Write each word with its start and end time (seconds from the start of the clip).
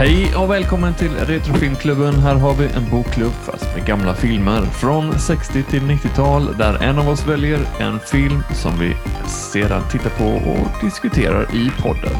Hej 0.00 0.36
och 0.36 0.50
välkommen 0.50 0.94
till 0.94 1.16
Retrofilmklubben. 1.16 2.14
Här 2.14 2.34
har 2.34 2.54
vi 2.54 2.64
en 2.64 2.90
bokklubb 2.90 3.32
fast 3.32 3.76
med 3.76 3.86
gamla 3.86 4.14
filmer 4.14 4.60
från 4.60 5.18
60 5.18 5.62
till 5.62 5.82
90-tal 5.82 6.56
där 6.56 6.82
en 6.82 6.98
av 6.98 7.08
oss 7.08 7.26
väljer 7.26 7.58
en 7.80 7.98
film 7.98 8.42
som 8.54 8.78
vi 8.78 8.96
sedan 9.26 9.82
tittar 9.90 10.10
på 10.10 10.50
och 10.50 10.84
diskuterar 10.84 11.54
i 11.54 11.70
podden. 11.82 12.12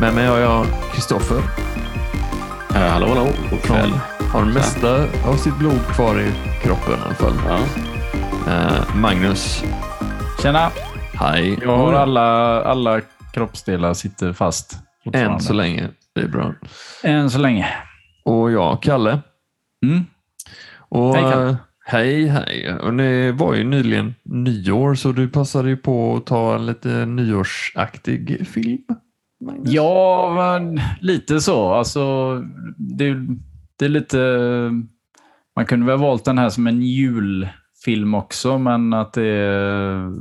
Med 0.00 0.14
mig 0.14 0.26
har 0.26 0.38
jag 0.38 0.66
Kristoffer. 0.92 1.36
Uh, 1.36 2.76
hallå, 2.76 3.06
hallå. 3.08 3.28
God 3.50 3.62
kväll. 3.62 3.92
Har 4.32 4.44
det 4.44 4.52
mesta 4.52 5.06
av 5.28 5.36
sitt 5.36 5.58
blod 5.58 5.80
kvar 5.94 6.20
i 6.20 6.32
kroppen 6.62 6.92
i 6.92 7.02
alla 7.04 7.14
fall. 7.14 7.34
Ja. 7.46 7.58
Uh, 8.52 8.96
Magnus. 8.96 9.64
Tjena! 10.42 10.70
Hej. 11.12 11.58
Jag 11.62 11.76
har 11.76 11.92
alla, 11.92 12.62
alla 12.62 13.00
kroppsdelar 13.32 13.94
sitter 13.94 14.32
fast. 14.32 14.78
Än 15.12 15.40
så 15.40 15.52
länge. 15.52 15.88
Det 16.18 16.24
är 16.24 16.28
bra. 16.28 16.54
Än 17.04 17.30
så 17.30 17.38
länge. 17.38 17.66
Och 18.24 18.50
jag, 18.52 18.82
Kalle. 18.82 19.18
Mm. 19.86 20.00
Och, 20.88 21.14
Hej, 21.16 21.32
Kalle. 21.32 21.48
eh, 21.50 21.56
Hej, 21.86 22.26
hej. 22.26 22.74
Och 22.74 22.94
det 22.96 23.32
var 23.32 23.54
ju 23.54 23.64
nyligen 23.64 24.14
nyår, 24.24 24.94
så 24.94 25.12
du 25.12 25.28
passade 25.28 25.68
ju 25.68 25.76
på 25.76 26.16
att 26.16 26.26
ta 26.26 26.54
en 26.54 26.66
lite 26.66 27.06
nyårsaktig 27.06 28.46
film. 28.48 28.82
Magnus. 29.44 29.72
Ja, 29.72 30.32
men 30.36 30.80
lite 31.00 31.40
så. 31.40 31.72
Alltså, 31.72 32.34
det, 32.76 33.14
det 33.78 33.84
är 33.84 33.88
lite... 33.88 34.18
Man 35.56 35.66
kunde 35.66 35.86
väl 35.86 35.98
ha 35.98 36.06
valt 36.06 36.24
den 36.24 36.38
här 36.38 36.48
som 36.48 36.66
en 36.66 36.82
julfilm 36.82 38.14
också, 38.14 38.58
men 38.58 38.92
att 38.92 39.12
det... 39.12 40.12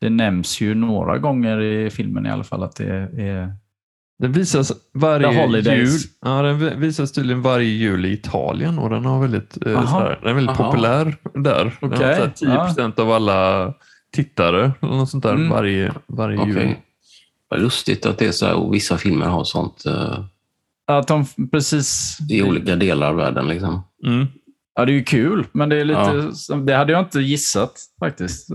Det 0.00 0.10
nämns 0.10 0.60
ju 0.60 0.74
några 0.74 1.18
gånger 1.18 1.60
i 1.60 1.90
filmen 1.90 2.26
i 2.26 2.30
alla 2.30 2.44
fall 2.44 2.62
att 2.62 2.76
det 2.76 2.86
är... 3.18 3.54
Den 4.18 4.32
visas 4.32 4.72
varje 4.94 5.60
jul. 5.74 5.88
Ja, 6.24 6.42
den 6.42 6.80
visas 6.80 7.12
tydligen 7.12 7.42
varje 7.42 7.68
jul 7.68 8.06
i 8.06 8.12
Italien 8.12 8.78
och 8.78 8.90
den, 8.90 9.04
har 9.04 9.20
väldigt, 9.20 9.66
eh, 9.66 9.90
sådär, 9.92 10.18
den 10.22 10.30
är 10.30 10.34
väldigt 10.34 10.60
Aha. 10.60 10.70
populär 10.70 11.16
där. 11.34 11.76
Den 11.80 11.90
har 11.90 11.96
Okej, 11.96 12.16
såhär 12.16 12.32
10 12.34 12.56
procent 12.66 12.98
av 12.98 13.10
alla 13.12 13.72
tittare 14.12 14.72
eller 14.82 14.92
något 14.92 15.10
sånt 15.10 15.22
där 15.22 15.34
Mm. 15.34 15.48
varje, 15.48 15.92
varje 16.06 16.38
Okej. 16.38 16.52
jul. 16.52 16.74
Vad 17.48 17.60
lustigt 17.60 18.06
att 18.06 18.18
det 18.18 18.26
är 18.26 18.32
så 18.32 18.46
här, 18.46 18.54
och 18.54 18.74
vissa 18.74 18.96
filmer 18.98 19.26
har 19.26 19.44
sånt 19.44 19.86
eh, 19.86 20.24
Att 20.86 21.08
de 21.08 21.26
precis... 21.52 22.18
i 22.30 22.42
olika 22.42 22.76
delar 22.76 23.08
av 23.08 23.16
världen. 23.16 23.48
Liksom. 23.48 23.82
Mm. 24.06 24.26
Ja, 24.74 24.84
det 24.84 24.92
är 24.92 24.94
ju 24.94 25.04
kul, 25.04 25.46
men 25.52 25.68
det 25.68 25.76
är 25.80 25.84
lite... 25.84 26.32
Ja. 26.48 26.56
Det 26.56 26.74
hade 26.74 26.92
jag 26.92 27.00
inte 27.02 27.20
gissat 27.20 27.72
faktiskt. 27.98 28.50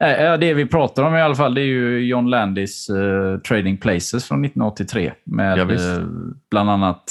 Äh, 0.00 0.38
det 0.38 0.54
vi 0.54 0.66
pratar 0.66 1.02
om 1.02 1.14
i 1.14 1.20
alla 1.22 1.34
fall, 1.34 1.54
det 1.54 1.60
är 1.60 1.64
ju 1.66 2.06
John 2.06 2.26
Landis 2.30 2.88
eh, 2.88 3.38
Trading 3.38 3.76
Places 3.76 4.28
från 4.28 4.44
1983. 4.44 5.12
Med 5.24 5.58
Ja, 5.58 5.72
eh, 5.72 6.02
bland 6.50 6.70
annat 6.70 7.04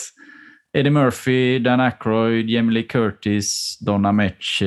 Eddie 0.73 0.89
Murphy, 0.89 1.59
Dan 1.59 1.79
Aykroyd, 1.79 2.49
Jamie 2.49 2.71
Lee 2.73 2.83
Curtis, 2.83 3.77
Donna 3.79 4.11
Mecce, 4.11 4.65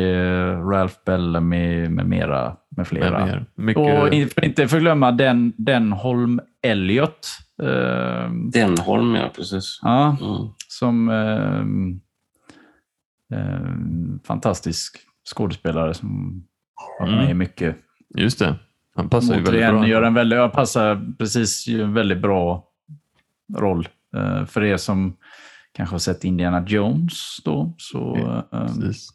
Ralph 0.72 0.94
Bellamy 1.06 1.88
med 1.88 2.06
mera. 2.06 2.56
Med 2.76 2.88
flera. 2.88 3.26
Mer. 3.26 3.44
Mycket, 3.54 4.02
Och 4.02 4.12
in- 4.14 4.28
för 4.28 4.44
inte 4.44 4.68
förglömma 4.68 5.12
den, 5.12 5.52
den 5.56 5.92
Holm 5.92 6.40
Elliot. 6.62 7.26
ehm, 7.62 8.50
Denholm, 8.50 9.14
ja 9.14 9.30
precis. 9.36 9.78
ja, 9.82 10.16
Mm. 10.20 10.48
som 10.68 11.08
ehm, 11.08 12.00
ehm, 13.34 14.18
fantastisk 14.24 14.96
skådespelare 15.34 15.94
som 15.94 16.42
har 16.98 17.06
Mm. 17.08 17.24
med 17.24 17.36
mycket. 17.36 17.76
Just 18.18 18.38
det. 18.38 18.54
Han 18.96 19.08
passar 19.08 19.34
ju 19.34 19.42
väldigt 19.42 19.68
bra. 19.68 19.86
gör 19.86 20.02
en 20.02 20.14
väldigt, 20.14 20.38
ja, 20.38 20.48
passar 20.48 21.14
precis, 21.18 21.68
en 21.68 21.94
väldigt 21.94 22.18
bra 22.18 22.68
roll. 23.56 23.88
Eh, 24.16 24.44
för 24.44 24.64
er 24.64 24.76
som 24.76 25.16
kanske 25.72 25.94
har 25.94 25.98
sett 25.98 26.24
Indiana 26.24 26.64
Jones 26.66 27.36
då, 27.44 27.74
så 27.78 28.16
ehm, 28.52 28.66
Precis. 28.66 29.08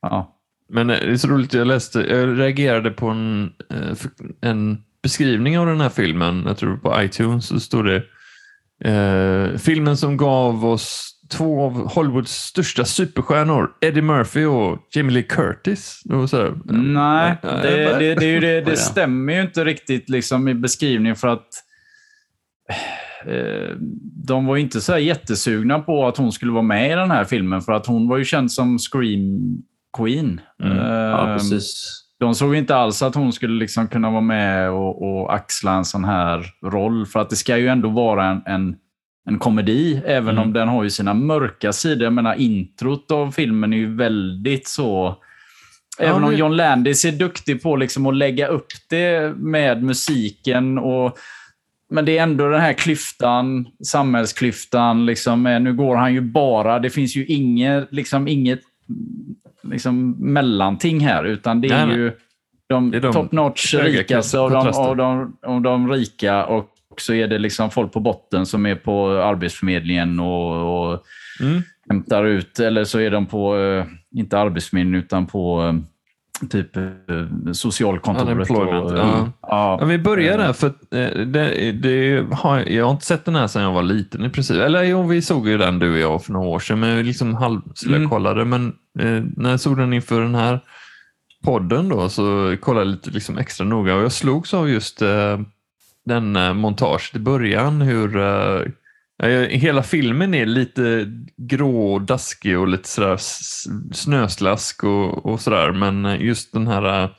ja. 0.00 0.34
Men 0.68 0.86
det 0.86 0.96
är 0.96 1.16
så 1.16 1.28
roligt, 1.28 1.54
jag 1.54 1.66
läste, 1.66 2.00
jag 2.00 2.38
reagerade 2.38 2.90
på 2.90 3.06
en, 3.06 3.52
en 4.40 4.84
beskrivning 5.02 5.58
av 5.58 5.66
den 5.66 5.80
här 5.80 5.88
filmen, 5.88 6.44
jag 6.46 6.56
tror 6.58 6.76
på 6.76 7.02
iTunes, 7.02 7.46
så 7.46 7.60
stod 7.60 7.84
det 7.84 8.02
eh, 8.90 9.58
filmen 9.58 9.96
som 9.96 10.16
gav 10.16 10.66
oss 10.66 11.17
två 11.28 11.64
av 11.64 11.88
Hollywoods 11.88 12.32
största 12.32 12.84
superstjärnor, 12.84 13.70
Eddie 13.80 14.02
Murphy 14.02 14.44
och 14.44 14.78
Jamie 14.94 15.12
Lee 15.12 15.22
Curtis. 15.22 16.02
Så 16.30 16.54
Nej, 16.64 17.36
det, 17.42 17.98
det, 17.98 18.14
det, 18.14 18.40
det, 18.40 18.60
det 18.60 18.76
stämmer 18.76 19.32
ju 19.32 19.40
inte 19.40 19.64
riktigt 19.64 20.08
liksom 20.08 20.48
i 20.48 20.54
beskrivningen 20.54 21.16
för 21.16 21.28
att 21.28 21.46
eh, 23.26 23.76
de 24.26 24.46
var 24.46 24.56
inte 24.56 24.80
så 24.80 24.98
jättesugna 24.98 25.78
på 25.78 26.06
att 26.06 26.16
hon 26.16 26.32
skulle 26.32 26.52
vara 26.52 26.62
med 26.62 26.92
i 26.92 26.94
den 26.94 27.10
här 27.10 27.24
filmen 27.24 27.60
för 27.60 27.72
att 27.72 27.86
hon 27.86 28.08
var 28.08 28.16
ju 28.16 28.24
känd 28.24 28.52
som 28.52 28.78
Scream 28.78 29.38
Queen. 29.98 30.40
Mm. 30.62 30.76
Ja, 30.76 31.28
Eh, 31.28 31.34
precis. 31.34 32.04
de 32.20 32.34
såg 32.34 32.54
inte 32.54 32.76
alls 32.76 33.02
att 33.02 33.14
hon 33.14 33.32
skulle 33.32 33.58
liksom 33.58 33.88
kunna 33.88 34.10
vara 34.10 34.20
med 34.20 34.70
och, 34.70 35.02
och 35.02 35.34
axla 35.34 35.72
en 35.72 35.84
sån 35.84 36.04
här 36.04 36.46
roll. 36.64 37.06
För 37.06 37.20
att 37.20 37.30
det 37.30 37.36
ska 37.36 37.56
ju 37.56 37.68
ändå 37.68 37.88
vara 37.88 38.26
en, 38.26 38.42
en, 38.46 38.76
en 39.28 39.38
komedi, 39.38 40.02
även 40.06 40.34
Mm. 40.34 40.42
om 40.42 40.52
den 40.52 40.68
har 40.68 40.84
ju 40.84 40.90
sina 40.90 41.14
mörka 41.14 41.72
sidor. 41.72 42.04
Jag 42.04 42.12
menar, 42.12 42.34
introt 42.34 43.10
av 43.10 43.30
filmen 43.30 43.72
är 43.72 43.76
ju 43.76 43.94
väldigt 43.96 44.68
så... 44.68 45.16
Ja, 45.98 46.04
Även 46.04 46.24
om 46.24 46.36
John 46.36 46.56
Landis 46.56 47.04
är 47.04 47.12
duktig 47.12 47.62
på 47.62 47.76
liksom 47.76 48.06
att 48.06 48.16
lägga 48.16 48.46
upp 48.46 48.66
det 48.90 49.34
med 49.36 49.82
musiken. 49.82 50.78
Och, 50.78 51.18
men 51.90 52.04
det 52.04 52.18
är 52.18 52.22
ändå 52.22 52.48
den 52.48 52.60
här 52.60 52.72
klyftan, 52.72 53.66
samhällsklyftan. 53.84 55.06
Liksom, 55.06 55.42
med, 55.42 55.62
nu 55.62 55.72
går 55.74 55.96
han 55.96 56.14
ju 56.14 56.20
bara... 56.20 56.78
Det 56.78 56.90
finns 56.90 57.16
ju 57.16 57.26
inget, 57.26 57.92
liksom, 57.92 58.28
inget 58.28 58.60
liksom, 59.62 60.10
mellanting 60.18 61.00
här, 61.00 61.24
utan 61.24 61.60
det 61.60 61.68
är 61.68 61.86
Nej, 61.86 61.96
ju 61.96 62.12
de, 62.68 62.90
de 62.90 63.12
top 63.12 63.32
notch 63.32 63.74
höga 63.74 63.98
rikaste 64.00 64.38
av 64.38 64.50
de, 64.50 64.68
av, 64.68 64.96
de, 64.96 65.36
av 65.42 65.60
de 65.60 65.92
rika 65.92 66.44
och 66.44 66.70
så 67.00 67.14
är 67.14 67.28
det 67.28 67.38
liksom 67.38 67.70
folk 67.70 67.92
på 67.92 68.00
botten 68.00 68.46
som 68.46 68.66
är 68.66 68.74
på 68.74 69.08
Arbetsförmedlingen 69.10 70.20
och, 70.20 70.92
och 70.92 71.04
Mm. 71.40 71.62
hämtar 71.90 72.24
ut, 72.24 72.60
eller 72.60 72.84
så 72.84 73.00
är 73.00 73.10
de 73.10 73.26
på, 73.26 73.58
eh, 73.58 73.84
inte 74.14 74.38
Arbetsförmedlingen, 74.38 75.00
utan 75.04 75.26
på 75.26 75.62
eh, 75.62 76.48
typ 76.48 76.76
eh, 76.76 76.82
socialkontoret. 77.52 78.50
Och, 78.50 78.98
ja. 78.98 79.28
ja. 79.42 79.78
Ja, 79.80 79.84
vi 79.86 79.98
börjar 79.98 80.38
där, 80.38 80.52
för 80.52 80.72
det, 81.24 81.72
det 81.72 82.26
har, 82.32 82.58
jag 82.58 82.84
har 82.84 82.90
inte 82.90 83.06
sett 83.06 83.24
den 83.24 83.34
här 83.34 83.46
sedan 83.46 83.62
jag 83.62 83.72
var 83.72 83.82
liten 83.82 84.24
i 84.24 84.30
princip. 84.30 84.56
Eller 84.56 84.82
jo, 84.82 85.02
vi 85.06 85.22
såg 85.22 85.48
ju 85.48 85.58
den 85.58 85.78
du 85.78 85.92
och 85.92 85.98
jag 85.98 86.24
för 86.24 86.32
några 86.32 86.48
år 86.48 86.58
sedan, 86.58 86.80
men 86.80 86.96
vi 86.96 87.02
liksom 87.02 87.34
halvslökollade. 87.34 88.44
Men 88.44 88.66
eh, 88.98 89.22
när 89.36 89.50
jag 89.50 89.60
såg 89.60 89.76
den 89.76 89.92
inför 89.92 90.20
den 90.20 90.34
här 90.34 90.60
podden 91.44 91.88
då, 91.88 92.08
så 92.08 92.56
kollade 92.60 92.86
jag 92.86 92.90
lite 92.90 93.10
liksom 93.10 93.38
extra 93.38 93.66
noga 93.66 93.94
och 93.94 94.02
jag 94.02 94.12
slogs 94.12 94.54
av 94.54 94.70
just 94.70 95.02
eh, 95.02 95.38
den 96.08 96.36
eh, 96.36 96.54
montaget 96.54 97.16
i 97.16 97.18
början, 97.18 97.80
hur 97.80 98.16
eh, 98.16 98.62
ja, 99.22 99.28
hela 99.50 99.82
filmen 99.82 100.34
är 100.34 100.46
lite 100.46 101.06
grå 101.36 101.92
och 101.92 102.02
daskig 102.02 102.58
och 102.58 102.68
lite 102.68 102.88
sådär 102.88 103.16
snöslask 103.92 104.84
och, 104.84 105.26
och 105.26 105.40
sådär, 105.40 105.72
men 105.72 106.04
eh, 106.04 106.22
just 106.22 106.52
den 106.52 106.66
här 106.66 107.02
eh, 107.04 107.10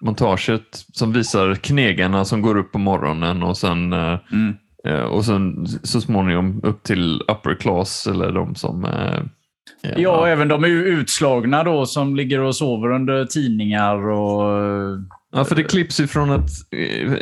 montaget 0.00 0.84
som 0.92 1.12
visar 1.12 1.54
knegarna 1.54 2.24
som 2.24 2.42
går 2.42 2.56
upp 2.56 2.72
på 2.72 2.78
morgonen 2.78 3.42
och 3.42 3.56
sen, 3.56 3.92
eh, 3.92 4.18
Mm. 4.32 4.54
eh, 4.88 5.02
och 5.04 5.24
sen 5.24 5.66
så 5.66 6.00
småningom 6.00 6.60
upp 6.64 6.82
till 6.82 7.20
upper 7.28 7.54
class 7.54 8.06
eller 8.06 8.32
de 8.32 8.54
som... 8.54 8.84
eh, 8.84 9.14
eh, 9.90 9.94
Ja, 10.00 10.16
och 10.20 10.28
även 10.28 10.48
de 10.48 10.64
utslagna 10.64 11.64
då 11.64 11.86
som 11.86 12.16
ligger 12.16 12.40
och 12.40 12.56
sover 12.56 12.90
under 12.92 13.24
tidningar 13.24 14.08
och... 14.08 14.44
Ja, 15.34 15.44
för 15.44 15.54
det 15.54 15.62
klipps 15.64 16.00
ju 16.00 16.06
från 16.06 16.30
att 16.30 16.50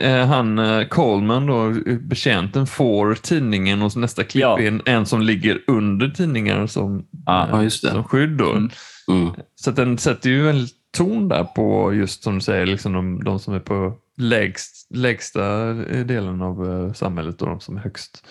eh, 0.01 0.27
han 0.27 0.59
eh, 0.59 0.85
Coleman, 0.87 1.47
då, 1.47 1.71
betjänten, 2.01 2.67
får 2.67 3.15
tidningen 3.15 3.83
och 3.83 3.93
så 3.93 3.99
nästa 3.99 4.25
klipp 4.25 4.43
Ja. 4.43 4.59
är 4.61 4.69
en, 4.69 4.83
en 4.85 5.07
som 5.07 5.23
ligger 5.23 5.59
under 5.67 6.09
tidningar 6.09 6.67
som, 6.67 7.07
Ja. 7.27 7.45
eh, 7.45 7.51
Ja, 7.51 7.63
just 7.63 7.83
det. 7.83 7.91
som 7.91 8.05
skydd. 8.05 8.31
Då. 8.31 8.51
Mm. 8.53 8.71
Mm. 9.09 9.31
Så 9.55 9.71
att 9.71 9.77
den 9.77 9.99
sätter 9.99 10.31
ju 10.31 10.51
en 10.51 10.67
ton 10.97 11.29
där 11.29 11.45
på 11.45 11.95
just 11.95 12.23
som 12.23 12.35
du 12.35 12.41
säger, 12.41 12.67
liksom 12.67 12.93
de, 12.93 13.25
de 13.25 13.39
som 13.39 13.55
är 13.55 13.61
på 13.61 13.95
lägst, 14.17 14.87
lägsta 14.95 15.73
delen 16.05 16.43
av 16.43 16.71
eh, 16.87 16.93
samhället 16.93 17.43
och 17.43 17.49
de 17.49 17.61
som 17.61 17.77
är 17.77 17.81
högst. 17.81 18.25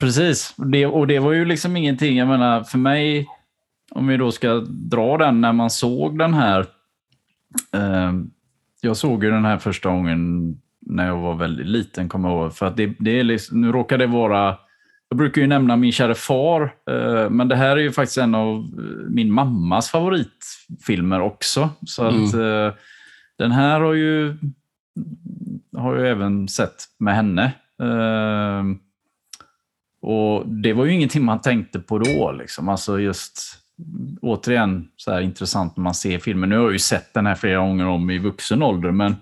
Precis, 0.00 0.54
det, 0.72 0.86
och 0.86 1.06
det 1.06 1.18
var 1.18 1.32
ju 1.32 1.44
liksom 1.44 1.76
ingenting, 1.76 2.16
jag 2.16 2.28
menar 2.28 2.62
för 2.62 2.78
mig, 2.78 3.26
om 3.90 4.06
vi 4.06 4.16
då 4.16 4.32
ska 4.32 4.54
dra 4.68 5.16
den 5.18 5.40
när 5.40 5.52
man 5.52 5.70
såg 5.70 6.18
den 6.18 6.34
här. 6.34 6.60
Eh, 7.74 8.12
jag 8.82 8.96
såg 8.96 9.24
ju 9.24 9.30
den 9.30 9.44
här 9.44 9.58
första 9.58 9.88
gången 9.88 10.54
när 10.80 11.06
jag 11.06 11.16
var 11.16 11.34
väldigt 11.34 11.66
liten, 11.66 12.08
kommer 12.08 12.28
jag 12.28 12.38
ihåg. 12.38 12.54
För 12.54 12.66
att 12.66 12.76
det, 12.76 12.94
det 12.98 13.20
är 13.20 13.24
liksom, 13.24 13.60
nu 13.60 13.72
råkar 13.72 13.98
det 13.98 14.06
vara, 14.06 14.56
jag 15.08 15.18
brukar 15.18 15.40
ju 15.40 15.46
nämna 15.46 15.76
min 15.76 15.92
kära 15.92 16.14
far, 16.14 16.74
eh, 16.90 17.30
men 17.30 17.48
det 17.48 17.56
här 17.56 17.76
är 17.76 17.80
ju 17.80 17.92
faktiskt 17.92 18.18
en 18.18 18.34
av 18.34 18.56
eh, 18.56 19.10
min 19.10 19.32
mammas 19.32 19.90
favoritfilmer 19.90 21.20
också. 21.20 21.70
Så 21.86 22.04
att 22.04 22.34
eh, 22.34 22.74
den 23.38 23.52
här 23.52 23.80
har 23.80 23.92
ju 23.92 24.36
har 25.76 25.96
jag 25.96 26.10
även 26.10 26.48
sett 26.48 26.84
med 26.98 27.14
henne. 27.14 27.52
Och 30.02 30.48
Det 30.48 30.72
var 30.72 30.84
ju 30.84 30.92
ingenting 30.92 31.24
man 31.24 31.40
tänkte 31.40 31.80
på 31.80 31.98
då. 31.98 32.32
Liksom. 32.32 32.68
Alltså 32.68 33.00
just 33.00 33.60
återigen 34.22 34.88
så 34.96 35.12
här 35.12 35.20
intressant 35.20 35.76
när 35.76 35.84
man 35.84 35.94
ser 35.94 36.18
filmen. 36.18 36.48
Nu 36.48 36.56
har 36.56 36.62
jag 36.62 36.72
ju 36.72 36.78
sett 36.78 37.14
den 37.14 37.26
här 37.26 37.34
flera 37.34 37.58
gånger 37.58 37.86
om 37.86 38.10
i 38.10 38.18
vuxen 38.18 38.62
ålder, 38.62 38.90
men, 38.90 39.16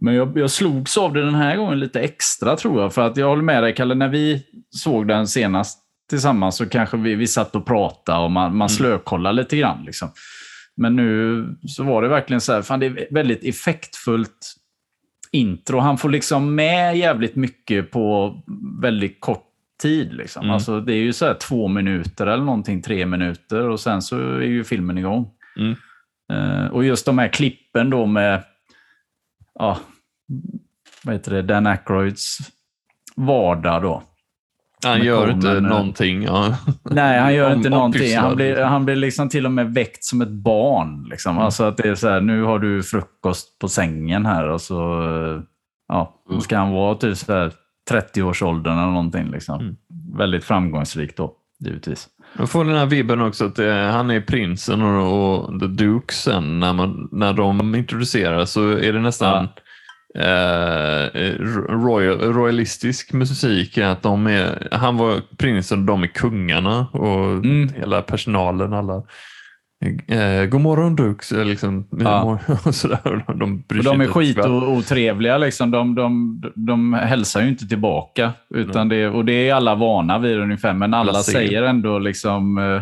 men 0.00 0.14
jag, 0.14 0.38
jag 0.38 0.50
slogs 0.50 0.98
av 0.98 1.12
det 1.12 1.24
den 1.24 1.34
här 1.34 1.56
gången 1.56 1.80
lite 1.80 2.00
extra 2.00 2.56
tror 2.56 2.80
jag. 2.80 2.94
För 2.94 3.02
att 3.02 3.16
jag 3.16 3.28
håller 3.28 3.42
med 3.42 3.62
dig, 3.62 3.74
Kalle, 3.74 3.94
när 3.94 4.08
vi 4.08 4.42
såg 4.70 5.08
den 5.08 5.26
senast 5.26 5.78
tillsammans 6.10 6.56
så 6.56 6.66
kanske 6.66 6.96
vi, 6.96 7.14
vi 7.14 7.26
satt 7.26 7.56
och 7.56 7.66
pratade 7.66 8.24
och 8.24 8.30
man, 8.30 8.56
man 8.56 8.68
slökollade 8.68 9.36
lite 9.36 9.56
grann. 9.56 9.84
Liksom. 9.84 10.08
Men 10.76 10.96
nu 10.96 11.46
så 11.66 11.82
var 11.82 12.02
det 12.02 12.08
verkligen 12.08 12.40
så 12.40 12.52
här, 12.52 12.62
fan 12.62 12.80
det 12.80 12.86
är 12.86 13.06
väldigt 13.10 13.44
effektfullt 13.44 14.54
intro. 15.32 15.78
Han 15.78 15.98
får 15.98 16.10
liksom 16.10 16.54
med 16.54 16.98
jävligt 16.98 17.36
mycket 17.36 17.90
på 17.90 18.34
väldigt 18.80 19.20
kort 19.20 19.53
tid. 19.82 20.12
Liksom. 20.12 20.42
Mm. 20.42 20.54
Alltså, 20.54 20.80
det 20.80 20.92
är 20.92 21.02
ju 21.02 21.12
så 21.12 21.34
två 21.34 21.68
minuter 21.68 22.26
eller 22.26 22.44
någonting, 22.44 22.82
tre 22.82 23.06
minuter 23.06 23.68
och 23.68 23.80
sen 23.80 24.02
så 24.02 24.16
är 24.18 24.40
ju 24.40 24.64
filmen 24.64 24.98
igång. 24.98 25.30
Mm. 25.56 25.76
Uh, 26.32 26.66
och 26.66 26.84
just 26.84 27.06
de 27.06 27.18
här 27.18 27.28
klippen 27.28 27.90
då 27.90 28.06
med, 28.06 28.42
ja, 29.58 29.78
vad 31.04 31.14
heter 31.14 31.32
det, 31.32 31.42
Dan 31.42 31.66
Aykroyds 31.66 32.38
vardag 33.16 33.82
då. 33.82 34.02
Han 34.84 35.02
gör 35.02 35.30
inte 35.30 35.54
men, 35.54 35.62
någonting. 35.62 36.22
Ja. 36.22 36.56
Nej, 36.82 37.20
han 37.20 37.34
gör 37.34 37.52
inte 37.56 37.70
någonting. 37.70 38.16
Han 38.16 38.36
blir, 38.36 38.62
han 38.62 38.84
blir 38.84 38.96
liksom 38.96 39.28
till 39.28 39.46
och 39.46 39.52
med 39.52 39.74
väckt 39.74 40.04
som 40.04 40.22
ett 40.22 40.30
barn. 40.30 41.06
Liksom. 41.10 41.32
Mm. 41.32 41.44
Alltså 41.44 41.64
att 41.64 41.76
det 41.76 41.88
är 41.88 41.94
så 41.94 42.08
här, 42.08 42.20
nu 42.20 42.42
har 42.42 42.58
du 42.58 42.82
frukost 42.82 43.58
på 43.58 43.68
sängen 43.68 44.26
här 44.26 44.48
och 44.48 44.60
så 44.60 44.74
ja, 45.88 46.24
mm. 46.30 46.40
ska 46.40 46.58
han 46.58 46.72
vara 46.72 46.94
typ 46.94 47.16
så 47.16 47.32
här 47.32 47.52
30-årsåldern 47.90 48.78
eller 48.78 48.90
någonting. 48.90 49.30
Liksom. 49.30 49.60
Mm. 49.60 49.76
Väldigt 50.18 50.44
framgångsrik 50.44 51.16
då, 51.16 51.32
givetvis. 51.58 52.08
Jag 52.38 52.50
får 52.50 52.64
den 52.64 52.76
här 52.76 52.86
vibben 52.86 53.20
också 53.20 53.44
att 53.44 53.56
det, 53.56 53.72
han 53.72 54.10
är 54.10 54.20
prinsen 54.20 54.82
och, 54.82 55.44
och 55.44 55.60
The 55.60 55.66
Duke 55.66 56.14
sen 56.14 56.60
när, 56.60 56.72
man, 56.72 57.08
när 57.12 57.32
de 57.32 57.74
introduceras 57.74 58.50
så 58.50 58.70
är 58.70 58.92
det 58.92 59.00
nästan 59.00 59.48
ja 59.54 59.62
eh, 60.18 61.08
royal, 61.68 62.18
royalistisk 62.18 63.12
musik. 63.12 63.78
Att 63.78 64.02
de 64.02 64.26
är, 64.26 64.68
han 64.72 64.96
var 64.96 65.20
prinsen 65.36 65.78
och 65.78 65.84
de 65.84 66.02
är 66.02 66.06
kungarna 66.06 66.86
och 66.92 67.30
mm. 67.30 67.68
hela 67.68 68.02
personalen. 68.02 68.72
alla 68.72 69.02
Eh, 69.84 70.46
god 70.46 70.60
morgon 70.60 70.96
Dux. 70.96 71.32
Eh, 71.32 71.44
liksom, 71.44 71.88
ja. 71.90 72.38
och 72.64 72.74
sådär. 72.74 73.24
De, 73.38 73.64
och 73.68 73.84
de 73.84 74.00
är 74.00 74.06
skitotrevliga. 74.06 75.38
Liksom. 75.38 75.70
De, 75.70 75.94
de, 75.94 76.42
de 76.54 76.94
hälsar 76.94 77.42
ju 77.42 77.48
inte 77.48 77.68
tillbaka. 77.68 78.32
Utan 78.54 78.88
det, 78.88 79.08
och 79.08 79.24
det 79.24 79.48
är 79.48 79.54
alla 79.54 79.74
vana 79.74 80.18
vid 80.18 80.38
ungefär. 80.38 80.72
Men 80.72 80.94
alla 80.94 81.14
säger 81.14 81.62
ändå 81.62 81.98
liksom, 81.98 82.58
eh, 82.58 82.80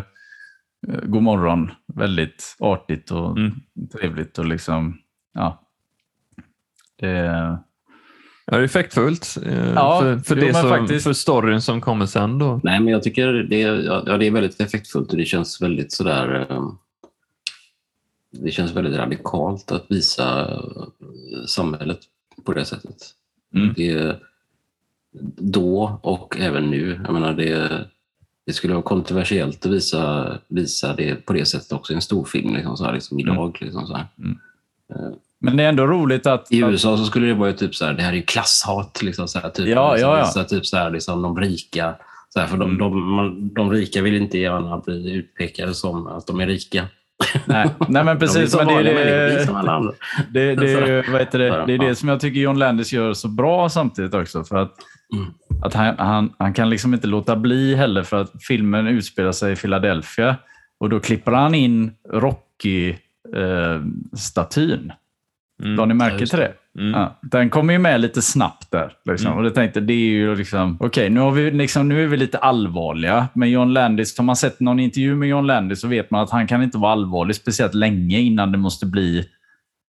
god 1.03 1.23
morgon. 1.23 1.71
Väldigt 1.95 2.55
artigt 2.59 3.11
och 3.11 3.37
mm. 3.37 3.51
trevligt. 3.99 4.37
Och 4.37 4.45
liksom, 4.45 4.97
ja, 5.33 5.61
det... 6.99 7.63
Ja, 8.45 8.57
det 8.57 8.61
är 8.63 8.65
effektfullt 8.65 9.37
eh, 9.45 9.73
ja, 9.75 9.99
för, 10.01 10.17
för, 10.17 10.35
det 10.35 10.53
som, 10.53 10.69
faktiskt... 10.69 11.03
för 11.03 11.13
storyn 11.13 11.61
som 11.61 11.81
kommer 11.81 12.05
sen. 12.05 12.39
Då. 12.39 12.59
Nej, 12.63 12.79
men 12.79 12.93
jag 12.93 13.03
tycker 13.03 13.33
det 13.33 13.63
är, 13.63 13.83
ja, 14.07 14.17
det 14.17 14.27
är 14.27 14.31
väldigt 14.31 14.61
effektfullt 14.61 15.11
och 15.11 15.17
det 15.17 15.25
känns 15.25 15.61
väldigt 15.61 15.91
sådär... 15.91 16.47
Eh, 16.49 16.61
det 18.33 18.51
känns 18.51 18.71
väldigt 18.71 18.95
radikalt 18.95 19.71
att 19.71 19.85
visa 19.89 20.41
eh, 20.41 21.45
samhället 21.47 21.99
på 22.43 22.53
det 22.53 22.65
sättet. 22.65 22.97
Mm. 23.55 23.73
Det, 23.77 24.19
då 25.37 25.99
och 26.03 26.37
även 26.39 26.69
nu. 26.69 27.01
Jag 27.05 27.13
menar, 27.13 27.33
det, 27.33 27.85
det 28.45 28.53
skulle 28.53 28.73
vara 28.73 28.83
kontroversiellt 28.83 29.65
att 29.65 29.71
visa, 29.71 30.33
visa 30.47 30.95
det 30.95 31.25
på 31.25 31.33
det 31.33 31.45
sättet 31.45 31.71
också 31.71 31.93
i 31.93 31.95
en 31.95 32.01
storfilm 32.01 32.55
liksom, 32.55 32.77
så 32.77 32.85
här, 32.85 32.93
liksom, 32.93 33.19
idag. 33.19 33.37
Mm. 33.37 33.53
Liksom, 33.59 33.87
så 33.87 33.99
mm. 34.17 34.37
Men 35.39 35.57
det 35.57 35.63
är 35.63 35.69
ändå 35.69 35.87
roligt 35.87 36.27
att... 36.27 36.51
I 36.51 36.59
USA 36.59 36.97
så 36.97 37.05
skulle 37.05 37.27
det 37.27 37.33
vara 37.33 37.53
typ 37.53 37.75
så 37.75 37.85
här, 37.85 37.93
det 37.93 38.01
här 38.01 38.11
är 38.11 38.15
ju 38.15 38.21
klasshat. 38.21 39.01
Liksom, 39.03 39.27
så 39.27 39.39
här, 39.39 39.49
typ, 39.49 39.67
ja, 39.67 39.93
liksom, 39.93 40.09
ja, 40.09 40.17
ja. 40.17 40.25
Så 40.25 40.43
typ 40.43 40.65
så 40.65 40.77
här, 40.77 40.91
liksom, 40.91 41.21
de 41.21 41.39
rika. 41.39 41.95
Så 42.29 42.39
här, 42.39 42.47
för 42.47 42.57
de, 42.57 42.69
mm. 42.69 42.77
de, 42.77 43.15
man, 43.15 43.53
de 43.53 43.71
rika 43.71 44.01
vill 44.01 44.15
inte 44.15 44.37
gärna 44.37 44.77
bli 44.77 45.11
utpekade 45.11 45.73
som 45.73 46.07
att 46.07 46.27
de 46.27 46.39
är 46.39 46.47
rika. 46.47 46.87
Nej, 47.45 47.69
Nej 47.87 48.03
men 48.03 48.19
precis. 48.19 48.51
De 48.51 48.65
men 48.65 48.85
det, 48.85 48.93
det, 48.93 49.45
som 49.45 49.55
alla 49.55 49.71
andra. 49.71 49.93
Det, 50.31 50.55
det, 50.55 51.03
vad 51.11 51.19
heter 51.19 51.39
det, 51.39 51.63
det 51.67 51.73
är 51.73 51.77
det 51.77 51.95
som 51.95 52.09
jag 52.09 52.19
tycker 52.19 52.39
John 52.39 52.59
Landis 52.59 52.93
gör 52.93 53.13
så 53.13 53.27
bra 53.27 53.69
samtidigt 53.69 54.13
också. 54.13 54.43
För 54.43 54.55
att, 54.55 54.73
mm. 55.13 55.33
att 55.63 55.73
han, 55.73 55.97
han, 55.97 56.33
han 56.37 56.53
kan 56.53 56.69
liksom 56.69 56.93
inte 56.93 57.07
låta 57.07 57.35
bli 57.35 57.75
heller 57.75 58.03
för 58.03 58.21
att 58.21 58.31
filmen 58.47 58.87
utspelar 58.87 59.31
sig 59.31 59.53
i 59.53 59.55
Philadelphia. 59.55 60.35
Och 60.79 60.89
då 60.89 60.99
klipper 60.99 61.31
han 61.31 61.55
in 61.55 61.91
Rocky-statyn. 62.09 62.99
Eh, 64.89 64.95
Mm. 65.63 65.79
Har 65.79 65.85
ni 65.85 65.93
märke 65.93 66.25
till 66.25 66.39
det? 66.39 66.53
Mm. 66.79 66.91
Ja, 66.91 67.19
den 67.21 67.49
kommer 67.49 67.73
ju 67.73 67.79
med 67.79 68.01
lite 68.01 68.21
snabbt 68.21 68.71
där. 68.71 68.93
Liksom. 69.05 69.27
Mm. 69.27 69.39
Och 69.39 69.45
jag 69.45 69.55
tänkte, 69.55 69.79
det 69.79 69.93
är 69.93 70.09
ju 70.09 70.35
liksom, 70.35 70.75
okej, 70.75 70.87
okay, 70.87 71.09
nu, 71.09 71.19
har 71.19 71.31
vi, 71.31 71.51
liksom, 71.51 71.89
nu 71.89 72.03
är 72.03 72.07
vi 72.07 72.17
lite 72.17 72.37
allvarliga. 72.37 73.27
Men 73.33 73.51
John 73.51 73.73
Landis, 73.73 74.17
har 74.17 74.25
man 74.25 74.35
sett 74.35 74.59
någon 74.59 74.79
intervju 74.79 75.15
med 75.15 75.29
John 75.29 75.47
Landis 75.47 75.81
så 75.81 75.87
vet 75.87 76.11
man 76.11 76.23
att 76.23 76.29
han 76.29 76.47
kan 76.47 76.63
inte 76.63 76.77
vara 76.77 76.91
allvarlig 76.91 77.35
speciellt 77.35 77.73
länge 77.73 78.19
innan 78.19 78.51
det 78.51 78.57
måste 78.57 78.85
bli 78.85 79.29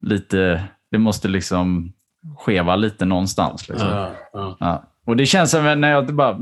lite, 0.03 0.62
det 0.91 0.99
måste 0.99 1.29
liksom 1.29 1.93
skeva 2.38 2.76
lite 2.76 3.05
någonstans. 3.05 3.69
Liksom. 3.69 3.88
Ja, 3.88 4.11
ja. 4.32 4.56
Ja. 4.61 4.85
Och 5.05 5.17
det 5.17 5.26
känns 5.26 5.50
som 5.50 5.81
när 5.81 5.91
jag 5.91 6.15
bara, 6.15 6.32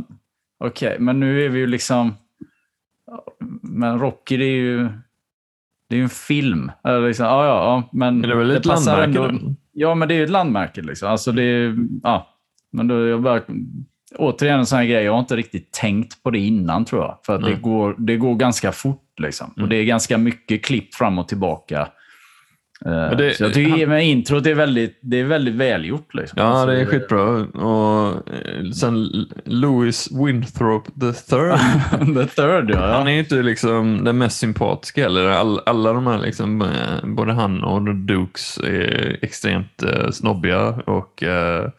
okej, 0.58 0.88
okay, 0.88 0.99
men 0.99 1.20
nu 1.20 1.44
är 1.44 1.49
vi 1.49 1.58
ju 1.58 1.66
liksom, 1.66 2.14
men 3.62 3.99
Rocky 3.99 4.37
det 4.37 4.44
är 4.44 4.56
ju, 4.56 4.88
det 5.90 5.96
är 5.96 5.98
ju 5.98 6.02
en 6.02 6.08
film. 6.08 6.72
Liksom, 7.06 7.26
ja, 7.26 7.46
ja, 7.46 7.88
men 7.92 8.22
det 8.22 8.28
är 8.28 8.37
väl 8.37 8.50
ett 8.50 8.64
landmärke? 8.64 9.19
Ändå, 9.19 9.54
ja, 9.72 9.94
men 9.94 10.08
det 10.08 10.14
är 10.14 10.16
ju 10.16 10.25
ett 10.25 10.31
landmärke. 10.31 10.82
Liksom. 10.82 11.08
Alltså, 11.08 11.32
det 11.32 11.42
är, 11.42 11.76
ja, 12.02 12.26
men 12.72 12.88
då, 12.88 13.06
jag 13.06 13.22
bara, 13.22 13.40
återigen 14.16 14.58
en 14.58 14.66
sån 14.66 14.78
här 14.78 14.87
grej. 14.87 15.04
Jag 15.04 15.12
har 15.12 15.19
inte 15.19 15.37
riktigt 15.37 15.72
tänkt 15.72 16.22
på 16.22 16.31
det 16.31 16.38
innan, 16.38 16.84
tror 16.84 17.02
jag. 17.02 17.19
För 17.26 17.34
att 17.34 17.44
det, 17.44 17.54
går, 17.54 17.94
det 17.98 18.16
går 18.16 18.34
ganska 18.34 18.72
fort. 18.72 19.06
Liksom. 19.19 19.52
Mm. 19.56 19.64
Och 19.64 19.69
det 19.69 19.76
är 19.76 19.84
ganska 19.84 20.19
mycket 20.19 20.64
klipp 20.64 20.94
fram 20.94 21.19
och 21.19 21.28
tillbaka. 21.28 21.88
Uh, 22.87 23.17
det, 23.17 23.37
så 23.37 23.44
jag 23.44 23.54
tycker 23.54 23.87
han, 23.87 24.00
introt 24.00 24.47
är 24.47 24.54
väldigt, 24.54 24.99
det 25.00 25.21
är 25.21 25.25
väldigt 25.25 25.54
välgjort. 25.54 26.14
Liksom. 26.14 26.43
Ja, 26.43 26.45
alltså, 26.45 26.66
det 26.66 26.81
är 26.81 26.85
skitbra. 26.85 27.21
Och 27.45 28.28
eh, 28.35 28.71
sen 28.71 29.26
Louis 29.45 30.09
Winthrop 30.12 30.87
the 30.87 31.12
third. 31.12 31.59
the 32.16 32.26
third 32.26 32.71
ja. 32.71 32.97
Han 32.97 33.09
är 33.09 33.19
inte 33.19 33.35
liksom 33.35 34.04
den 34.04 34.19
mest 34.19 34.38
sympatiska 34.38 35.02
heller. 35.02 35.26
All, 35.26 35.61
alla 35.66 35.93
de 35.93 36.07
här, 36.07 36.19
liksom, 36.19 36.62
eh, 36.62 36.69
både 37.04 37.33
han 37.33 37.64
och 37.64 37.95
Dukes 37.95 38.59
är 38.59 39.19
extremt 39.23 39.83
uh, 39.83 40.11
snobbiga 40.11 40.69
och 40.69 41.23
uh, 41.23 41.71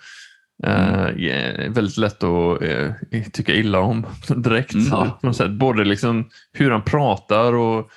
Mm. 0.63 1.15
Uh, 1.17 1.71
väldigt 1.71 1.97
lätt 1.97 2.23
att 2.23 2.61
uh, 2.61 2.91
tycka 3.33 3.53
illa 3.53 3.79
om 3.79 4.05
direkt. 4.27 4.73
Mm. 4.73 5.57
Både 5.57 5.83
liksom 5.83 6.29
hur 6.53 6.71
han 6.71 6.81
pratar 6.81 7.53
och 7.53 7.89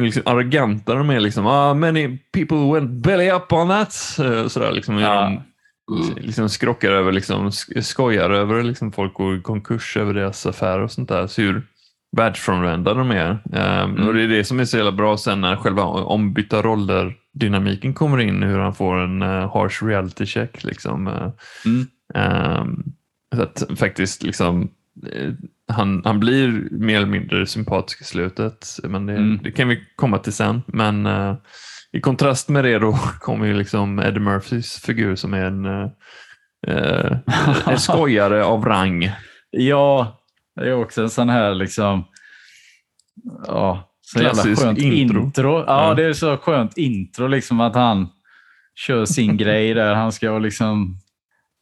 liksom 0.00 0.22
arroganta 0.26 0.94
de 0.94 1.10
är. 1.10 1.20
Liksom, 1.20 1.46
ah, 1.46 1.74
many 1.74 2.18
people 2.32 2.72
went 2.72 2.90
belly 2.90 3.30
up 3.30 3.52
on 3.52 3.68
that. 3.68 4.18
Eh, 4.18 4.48
sådär, 4.48 4.72
liksom, 4.72 4.98
ja. 4.98 5.22
de, 5.22 6.02
mm. 6.02 6.16
liksom 6.16 6.48
skrockar 6.48 6.90
över, 6.90 7.12
liksom, 7.12 7.52
skojar 7.82 8.30
över 8.30 8.62
liksom, 8.62 8.92
folk 8.92 9.14
går 9.14 9.36
i 9.36 9.40
konkurs 9.40 9.96
över 9.96 10.14
deras 10.14 10.46
affärer 10.46 10.80
och 10.80 10.90
sånt 10.90 11.08
där. 11.08 11.26
Så 11.26 11.42
hur 11.42 11.62
världsfrånvända 12.16 12.94
de 12.94 13.10
är. 13.10 13.30
Um, 13.30 13.90
mm. 13.94 14.08
Och 14.08 14.14
Det 14.14 14.22
är 14.22 14.28
det 14.28 14.44
som 14.44 14.60
är 14.60 14.64
så 14.64 14.76
jävla 14.76 14.92
bra 14.92 15.16
sen 15.16 15.40
när 15.40 15.56
själva 15.56 15.82
ombytta 15.84 16.62
roller 16.62 17.16
dynamiken 17.34 17.94
kommer 17.94 18.20
in, 18.20 18.42
hur 18.42 18.58
han 18.58 18.74
får 18.74 18.96
en 18.96 19.22
uh, 19.22 19.52
harsh 19.54 19.84
reality 19.84 20.26
check. 20.26 20.64
Liksom. 20.64 21.06
Uh, 21.06 21.32
mm. 21.64 22.60
um, 22.60 22.84
så 23.34 23.42
att 23.42 23.62
faktiskt 23.76 24.22
liksom 24.22 24.70
han, 25.68 26.02
han 26.04 26.20
blir 26.20 26.68
mer 26.70 26.96
eller 26.96 27.06
mindre 27.06 27.46
sympatisk 27.46 28.00
i 28.00 28.04
slutet, 28.04 28.66
men 28.84 29.06
det, 29.06 29.16
mm. 29.16 29.40
det 29.42 29.52
kan 29.52 29.68
vi 29.68 29.84
komma 29.96 30.18
till 30.18 30.32
sen. 30.32 30.62
Men 30.66 31.06
uh, 31.06 31.36
i 31.92 32.00
kontrast 32.00 32.48
med 32.48 32.64
det 32.64 32.78
då 32.78 32.92
kommer 33.20 33.46
ju 33.46 33.54
liksom 33.54 33.98
Eddie 33.98 34.20
Murphys 34.20 34.80
figur 34.80 35.16
som 35.16 35.34
är 35.34 35.44
en, 35.44 35.66
uh, 35.66 35.88
en 37.66 37.78
skojare 37.78 38.44
av 38.44 38.64
rang. 38.64 39.10
Ja, 39.50 40.18
det 40.60 40.68
är 40.68 40.72
också 40.72 41.02
en 41.02 41.10
sån 41.10 41.28
här 41.28 41.54
liksom... 41.54 42.04
Ja, 43.46 43.92
så 44.00 44.18
Klassisk 44.18 44.62
skönt 44.62 44.78
intro. 44.78 45.22
intro. 45.22 45.64
Ja, 45.66 45.88
ja, 45.88 45.94
det 45.94 46.04
är 46.04 46.12
så 46.12 46.36
skönt 46.36 46.78
intro 46.78 47.26
liksom 47.26 47.60
att 47.60 47.74
han 47.74 48.08
kör 48.74 49.04
sin 49.04 49.36
grej 49.42 49.74
där. 49.74 49.94
Han 49.94 50.12
ska 50.12 50.38
liksom 50.38 50.98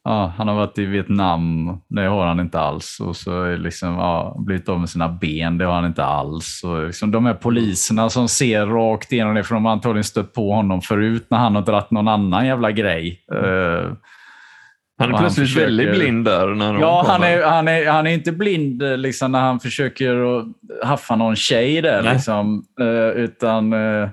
Ja, 0.03 0.33
han 0.37 0.47
har 0.47 0.55
varit 0.55 0.77
i 0.77 0.85
Vietnam, 0.85 1.69
det 1.87 2.01
har 2.01 2.25
han 2.25 2.39
inte 2.39 2.59
alls. 2.59 2.99
Och 2.99 3.15
så 3.15 3.43
är 3.43 3.57
liksom, 3.57 3.89
ja, 3.93 4.35
blivit 4.39 4.69
av 4.69 4.79
med 4.79 4.89
sina 4.89 5.09
ben, 5.09 5.57
det 5.57 5.65
har 5.65 5.73
han 5.73 5.85
inte 5.85 6.03
alls. 6.05 6.61
Och 6.63 6.85
liksom, 6.85 7.11
de 7.11 7.25
här 7.25 7.33
poliserna 7.33 8.09
som 8.09 8.27
ser 8.27 8.65
rakt 8.65 9.11
igenom 9.11 9.35
det, 9.35 9.43
för 9.43 9.55
de 9.55 9.65
har 9.65 9.71
antagligen 9.71 10.03
stött 10.03 10.33
på 10.33 10.53
honom 10.53 10.81
förut 10.81 11.25
när 11.29 11.37
han 11.37 11.55
har 11.55 11.61
dratt 11.61 11.91
någon 11.91 12.07
annan 12.07 12.45
jävla 12.47 12.71
grej. 12.71 13.21
Uh, 13.33 13.39
Han 13.39 15.09
är 15.09 15.13
Och 15.13 15.19
han 15.19 15.19
plötsligt 15.19 15.47
försöker- 15.47 15.65
väldigt 15.65 15.91
blind 15.91 16.25
där 16.25 16.47
när 16.47 16.73
de 16.73 16.79
Ja, 16.81 17.03
han 17.07 17.23
är, 17.23 17.43
han, 17.43 17.67
är, 17.67 17.87
han 17.91 18.07
är 18.07 18.11
inte 18.11 18.31
blind 18.31 18.81
eh, 18.83 18.97
liksom, 18.97 19.31
när 19.31 19.41
han 19.41 19.59
försöker 19.59 20.43
haffa 20.85 21.15
någon 21.15 21.35
tjej 21.35 21.81
där. 21.81 22.13
Liksom, 22.13 22.63
eh, 22.81 23.21
utan 23.23 23.73
eh, 23.73 24.09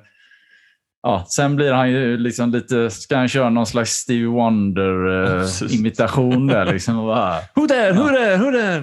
ja, 1.02 1.24
sen 1.28 1.56
blir 1.56 1.72
han 1.72 1.90
ju 1.90 2.16
liksom 2.16 2.50
lite... 2.50 2.90
Ska 2.90 3.16
han 3.16 3.28
köra 3.28 3.50
någon 3.50 3.66
slags 3.66 3.90
Stevie. 3.90 4.26
Wonder-imitation 4.26 6.46
där? 6.46 6.66
Liksom, 6.72 6.98
och 6.98 7.06
bara, 7.06 7.34
Who 7.54 7.68
there? 7.68 7.92
Who 7.92 8.08
there? 8.08 8.36
Who 8.36 8.50
there? 8.50 8.82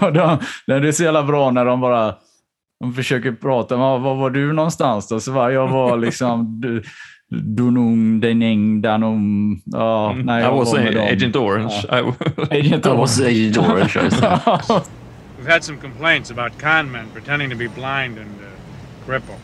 och 0.06 0.12
de, 0.12 0.38
det 0.66 0.74
är 0.88 0.92
så 0.92 1.02
jävla 1.04 1.22
bra 1.22 1.50
när 1.50 1.64
de 1.64 1.80
bara 1.80 2.14
de 2.80 2.94
försöker 2.94 3.32
prata. 3.32 3.76
Var, 3.76 3.98
var 3.98 4.14
var 4.14 4.30
du 4.30 4.52
någonstans? 4.52 5.08
Då? 5.08 5.20
Så 5.20 5.32
var 5.32 5.50
jag 5.50 5.68
var 5.68 5.96
liksom 5.96 6.60
du- 6.60 6.82
Dunung, 7.30 8.20
Deneng, 8.20 8.82
Danum. 8.82 9.60
Ja, 9.64 10.12
nej, 10.16 10.22
Mm. 10.22 10.38
I 10.38 10.42
jag 10.42 10.56
was 10.56 10.72
var 10.72 10.80
med 10.80 10.94
dem. 10.94 11.08
Agent 11.12 11.36
Orange. 11.36 11.84
I, 11.92 12.12
Agent 12.58 12.86
I 12.86 12.88
was 12.88 13.20
Agent 13.20 13.58
Orange. 13.58 13.96
I. 13.96 14.00
We've 15.40 15.50
had 15.52 15.64
some 15.64 15.78
complaints 15.78 16.30
about 16.30 16.58
con 16.60 16.90
men 16.90 17.06
pretending 17.14 17.50
to 17.50 17.56
be 17.56 17.68
blind 17.68 18.18
and 18.18 18.40
uh, 18.40 18.46
crippled. 19.06 19.38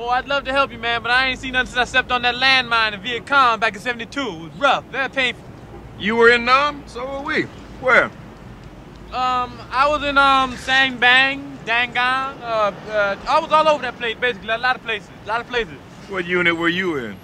Oh, 0.00 0.10
I'd 0.10 0.28
love 0.28 0.44
to 0.44 0.52
help 0.52 0.70
you, 0.70 0.78
man, 0.78 1.02
but 1.02 1.10
I 1.10 1.26
ain't 1.26 1.40
seen 1.40 1.54
nothing 1.54 1.66
since 1.66 1.78
I 1.78 1.84
stepped 1.84 2.12
on 2.12 2.22
that 2.22 2.36
landmine 2.36 2.92
in 2.92 3.00
Viet 3.00 3.26
Cong 3.26 3.58
back 3.58 3.74
in 3.74 3.80
72. 3.80 4.20
It 4.20 4.24
was 4.26 4.52
rough, 4.56 4.84
very 4.84 5.08
painful. 5.08 5.42
You 5.98 6.14
were 6.14 6.30
in 6.30 6.44
Nam? 6.44 6.84
So 6.86 7.04
were 7.04 7.20
we. 7.20 7.42
Where? 7.80 8.04
Um, 8.04 9.58
I 9.72 9.88
was 9.88 10.04
in, 10.04 10.16
um, 10.16 10.56
Sang 10.58 10.98
Bang, 10.98 11.58
Dangang. 11.66 12.40
Uh, 12.40 12.72
uh, 12.90 13.16
I 13.28 13.40
was 13.40 13.50
all 13.50 13.66
over 13.66 13.82
that 13.82 13.98
place, 13.98 14.16
basically, 14.20 14.50
a 14.50 14.58
lot 14.58 14.76
of 14.76 14.84
places, 14.84 15.10
a 15.24 15.28
lot 15.28 15.40
of 15.40 15.48
places. 15.48 15.74
What 16.08 16.26
unit 16.26 16.56
were 16.56 16.68
you 16.68 16.96
in? 16.96 17.16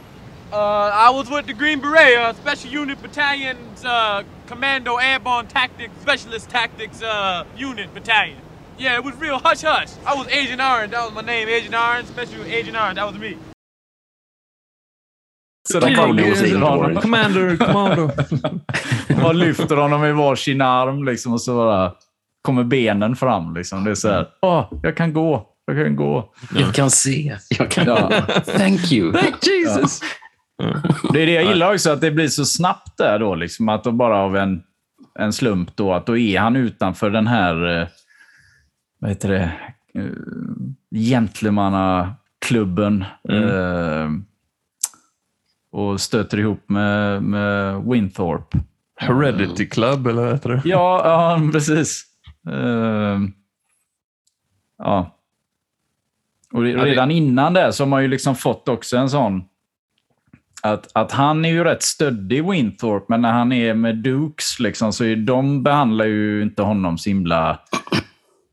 Uh, 0.52 0.56
I 0.92 1.10
was 1.10 1.30
with 1.30 1.46
the 1.46 1.52
Green 1.52 1.80
Beret, 1.80 2.16
uh, 2.16 2.32
Special 2.32 2.72
Unit 2.72 3.00
Battalion's, 3.00 3.84
uh, 3.84 4.24
Commando 4.48 4.96
Airborne 4.96 5.46
Tactics, 5.46 5.92
Specialist 6.02 6.50
Tactics, 6.50 7.02
uh, 7.02 7.44
Unit 7.56 7.94
Battalion. 7.94 8.38
Yeah, 8.78 8.98
it 8.98 9.04
was 9.04 9.14
real 9.20 9.38
hush-hush. 9.38 9.90
I 10.06 10.14
was 10.18 10.26
Agent 10.28 10.60
Orange, 10.60 10.90
that 10.90 11.04
was 11.04 11.14
my 11.14 11.22
name, 11.22 11.48
Agent 11.48 11.74
Orange, 11.74 12.06
Special 12.08 12.44
Agent 12.44 12.76
Orange, 12.76 12.96
that 12.96 13.06
was 13.06 13.20
me. 13.20 13.36
Så 15.68 15.80
de 15.80 15.94
Kom 15.94 16.16
bara 16.16 16.28
hos 16.28 16.42
Agent 16.42 16.42
lyfter 16.42 16.60
honom, 16.60 16.78
Orange. 16.80 17.00
Commander, 17.00 17.56
commando. 17.56 18.10
bara 19.22 19.32
lyfter 19.32 19.76
honom 19.76 20.04
i 20.04 20.12
varsin 20.12 20.60
arm 20.60 21.04
liksom, 21.04 21.32
och 21.32 21.40
så 21.40 21.54
bara 21.54 21.92
kommer 22.42 22.64
benen 22.64 23.16
fram. 23.16 23.54
Liksom. 23.54 23.84
Det 23.84 23.90
är 23.90 23.94
så 23.94 24.08
här, 24.08 24.26
åh, 24.42 24.72
jag 24.82 24.96
kan 24.96 25.12
gå, 25.12 25.46
jag 25.66 25.84
kan 25.86 25.96
gå. 25.96 26.32
Jag 26.54 26.74
kan 26.74 26.90
se. 26.90 27.36
Jag 27.58 27.70
kan... 27.70 27.86
Ja. 27.86 28.10
Thank 28.46 28.92
you. 28.92 29.14
Jesus! 29.42 30.00
Det 31.12 31.22
är 31.22 31.26
det 31.26 31.32
jag 31.32 31.44
gillar 31.44 31.72
också, 31.72 31.90
att 31.90 32.00
det 32.00 32.10
blir 32.10 32.28
så 32.28 32.44
snabbt 32.44 32.98
där 32.98 33.18
då. 33.18 33.34
Liksom, 33.34 33.68
att 33.68 33.84
då 33.84 33.92
bara 33.92 34.16
av 34.16 34.36
en, 34.36 34.62
en 35.18 35.32
slump 35.32 35.76
då, 35.76 35.94
att 35.94 36.06
då 36.06 36.16
är 36.18 36.38
han 36.38 36.56
utanför 36.56 37.10
den 37.10 37.26
här, 37.26 37.80
eh, 37.80 37.88
vad 39.04 39.10
heter 39.10 39.28
det, 39.28 39.52
uh, 40.00 40.10
gentlemannaklubben. 40.90 43.04
eh, 43.28 44.10
och 45.72 46.00
stöter 46.00 46.38
ihop 46.38 46.68
med, 46.68 47.22
med 47.22 47.82
Winthorpe. 47.84 48.58
Heredity 48.96 49.68
Club, 49.68 50.06
eller 50.06 50.22
vad 50.22 50.32
heter 50.32 50.50
det? 50.50 50.62
Ja, 50.64 51.00
ja 51.04 51.40
precis. 51.52 52.04
Eh, 52.48 53.20
ja. 54.78 55.18
Och 56.52 56.62
redan 56.62 57.10
innan 57.10 57.54
det 57.54 57.72
så 57.72 57.82
har 57.82 57.88
man 57.88 58.02
ju 58.02 58.08
liksom 58.08 58.34
fått 58.34 58.68
också 58.68 58.96
en 58.96 59.10
sån... 59.10 59.44
Att, 60.62 60.90
att 60.92 61.12
han 61.12 61.44
är 61.44 61.48
ju 61.48 61.64
rätt 61.64 61.82
stöddig, 61.82 62.50
Winthorpe, 62.50 63.06
men 63.08 63.22
när 63.22 63.32
han 63.32 63.52
är 63.52 63.74
med 63.74 63.96
Dukes 63.96 64.60
liksom, 64.60 64.92
så 64.92 65.04
är, 65.04 65.16
de 65.16 65.62
behandlar 65.62 66.04
ju 66.04 66.42
inte 66.42 66.62
honom 66.62 66.98
så 66.98 67.10
himla... 67.10 67.58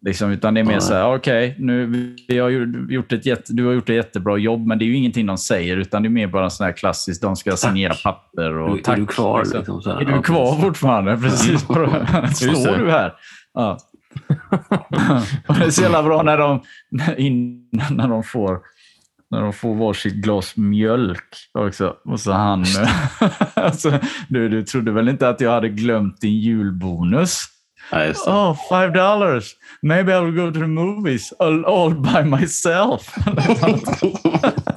Liksom, 0.06 0.32
utan 0.32 0.54
det 0.54 0.60
är 0.60 0.64
mer 0.64 0.80
så 0.80 0.94
här, 0.94 1.16
okej, 1.16 1.56
nu 1.60 1.86
vi 2.28 2.40
har 2.40 2.50
ju 2.50 2.88
gjort 2.90 3.12
ett 3.12 3.26
jätte, 3.26 3.54
du 3.54 3.66
har 3.66 3.74
gjort 3.74 3.90
ett 3.90 3.96
jättebra 3.96 4.38
jobb, 4.38 4.68
men 4.68 4.80
det 4.80 4.86
är 4.86 4.88
ju 4.88 4.96
ingenting 4.96 5.26
de 5.26 5.38
säger, 5.38 5.78
utan 5.78 6.04
det 6.04 6.08
är 6.08 6.10
mer 6.10 6.28
bara 6.28 6.50
sån 6.50 6.66
här 6.66 6.74
klassiskt, 6.74 7.22
de 7.22 7.36
ska 7.36 7.58
signera 7.58 7.94
papper 8.04 8.58
och 8.58 8.78
Är 8.78 8.82
tack. 8.82 8.98
du 8.98 9.06
kvar? 9.06 9.40
liksom. 9.40 9.58
Liksom, 9.58 9.82
så 9.82 9.92
här. 9.92 10.02
Är 10.02 10.06
du 10.06 10.22
kvar 10.22 10.46
precis. 10.46 10.62
fortfarande? 10.62 11.18
Precis. 11.18 11.62
Står 11.62 12.78
du 12.78 12.92
här? 12.92 13.14
Ja. 13.54 13.78
och 15.48 15.56
det 15.56 15.66
är 15.66 15.70
så 15.70 15.82
jävla 15.82 16.04
bra 16.04 16.24
när 16.24 16.38
de, 16.38 16.62
in, 17.18 17.70
när 17.90 18.08
de 18.08 18.24
får 18.24 18.60
när 19.32 19.42
de 19.42 19.54
får 19.54 19.76
varsitt 19.76 20.14
glas 20.14 20.58
mjölk 20.58 21.36
också. 21.54 21.96
Och 22.06 22.20
så 22.20 22.32
han... 22.32 22.66
alltså, 23.54 24.00
du, 24.30 24.50
du 24.50 24.64
trodde 24.64 24.92
väl 24.92 25.10
inte 25.10 25.30
att 25.30 25.42
jag 25.42 25.52
hade 25.52 25.70
glömt 25.70 26.22
din 26.22 26.40
julbonus? 26.40 27.46
Ja. 27.92 28.12
Oh, 28.28 28.58
five 28.70 28.94
dollars. 28.94 29.52
Maybe 29.82 30.12
I 30.18 30.20
will 30.22 30.36
go 30.36 30.52
to 30.52 30.60
the 30.60 30.68
movies 30.68 31.34
all, 31.40 31.66
all 31.66 31.94
by 31.96 32.24
myself. 32.24 33.16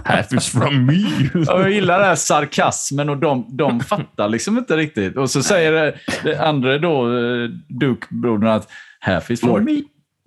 Half 0.04 0.32
is 0.32 0.48
from 0.48 0.86
me. 0.86 1.04
Ja, 1.46 1.60
jag 1.60 1.70
gillar 1.70 1.98
den 1.98 2.08
här 2.08 2.14
sarkasmen 2.14 3.08
och 3.08 3.16
de, 3.16 3.46
de 3.56 3.80
fattar 3.80 4.28
liksom 4.28 4.58
inte 4.58 4.76
riktigt. 4.76 5.16
Och 5.16 5.30
så 5.30 5.42
säger 5.42 5.72
det, 5.72 5.94
det 6.24 6.38
andra 6.38 6.78
då, 6.78 7.06
eh, 7.18 7.48
Duke-brodern, 7.80 8.48
att 8.48 8.68
half 9.00 9.30
is 9.30 9.40
from 9.40 9.50
Mort- 9.50 9.64
me. 9.64 9.82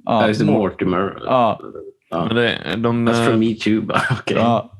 Ja, 0.06 0.28
det. 0.28 0.44
Mort- 0.46 0.58
Mortimer. 0.58 1.18
Ja, 1.26 1.60
Men 2.12 2.36
det, 2.36 2.76
de, 2.78 3.10
That's 3.10 3.26
from 3.26 3.34
eh, 3.34 3.40
me 3.40 3.54
too. 3.56 3.82
Okej. 4.20 4.38
ja. 4.38 4.72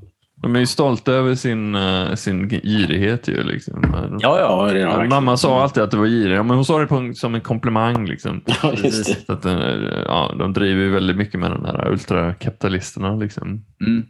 De 0.42 0.56
är 0.56 0.60
ju 0.60 0.66
stolta 0.66 1.12
över 1.12 1.36
sin, 1.36 1.76
eh, 1.76 2.14
sin 2.14 2.50
girighet. 2.50 3.28
Ju, 3.28 3.44
liksom. 3.44 3.96
Ja, 4.20 4.40
Ja, 4.40 4.70
det 4.74 4.82
är. 4.82 5.08
Mamma 5.08 5.38
sa 5.38 5.64
alltid 5.64 5.84
att 5.84 5.92
det 5.92 5.98
var 5.98 6.06
girig, 6.08 6.38
men 6.38 6.50
hon 6.56 6.66
sa 6.66 6.80
det 6.80 6.88
på, 6.88 6.96
en- 6.96 7.16
som 7.16 7.36
en 7.36 7.42
komplimang. 7.42 8.06
Liksom. 8.06 8.42
Ja, 8.64 8.74
just 8.84 9.28
det. 9.28 9.34
Att, 9.34 9.46
ja, 10.06 10.36
de 10.40 10.54
driver 10.54 10.82
ju 10.84 10.90
väldigt 10.90 11.18
mycket 11.18 11.40
med 11.40 11.52
de 11.52 11.66
här 11.66 11.88
ultrakapitalisterna. 11.92 13.16
Liksom. 13.16 13.48
Mm. 13.88 14.04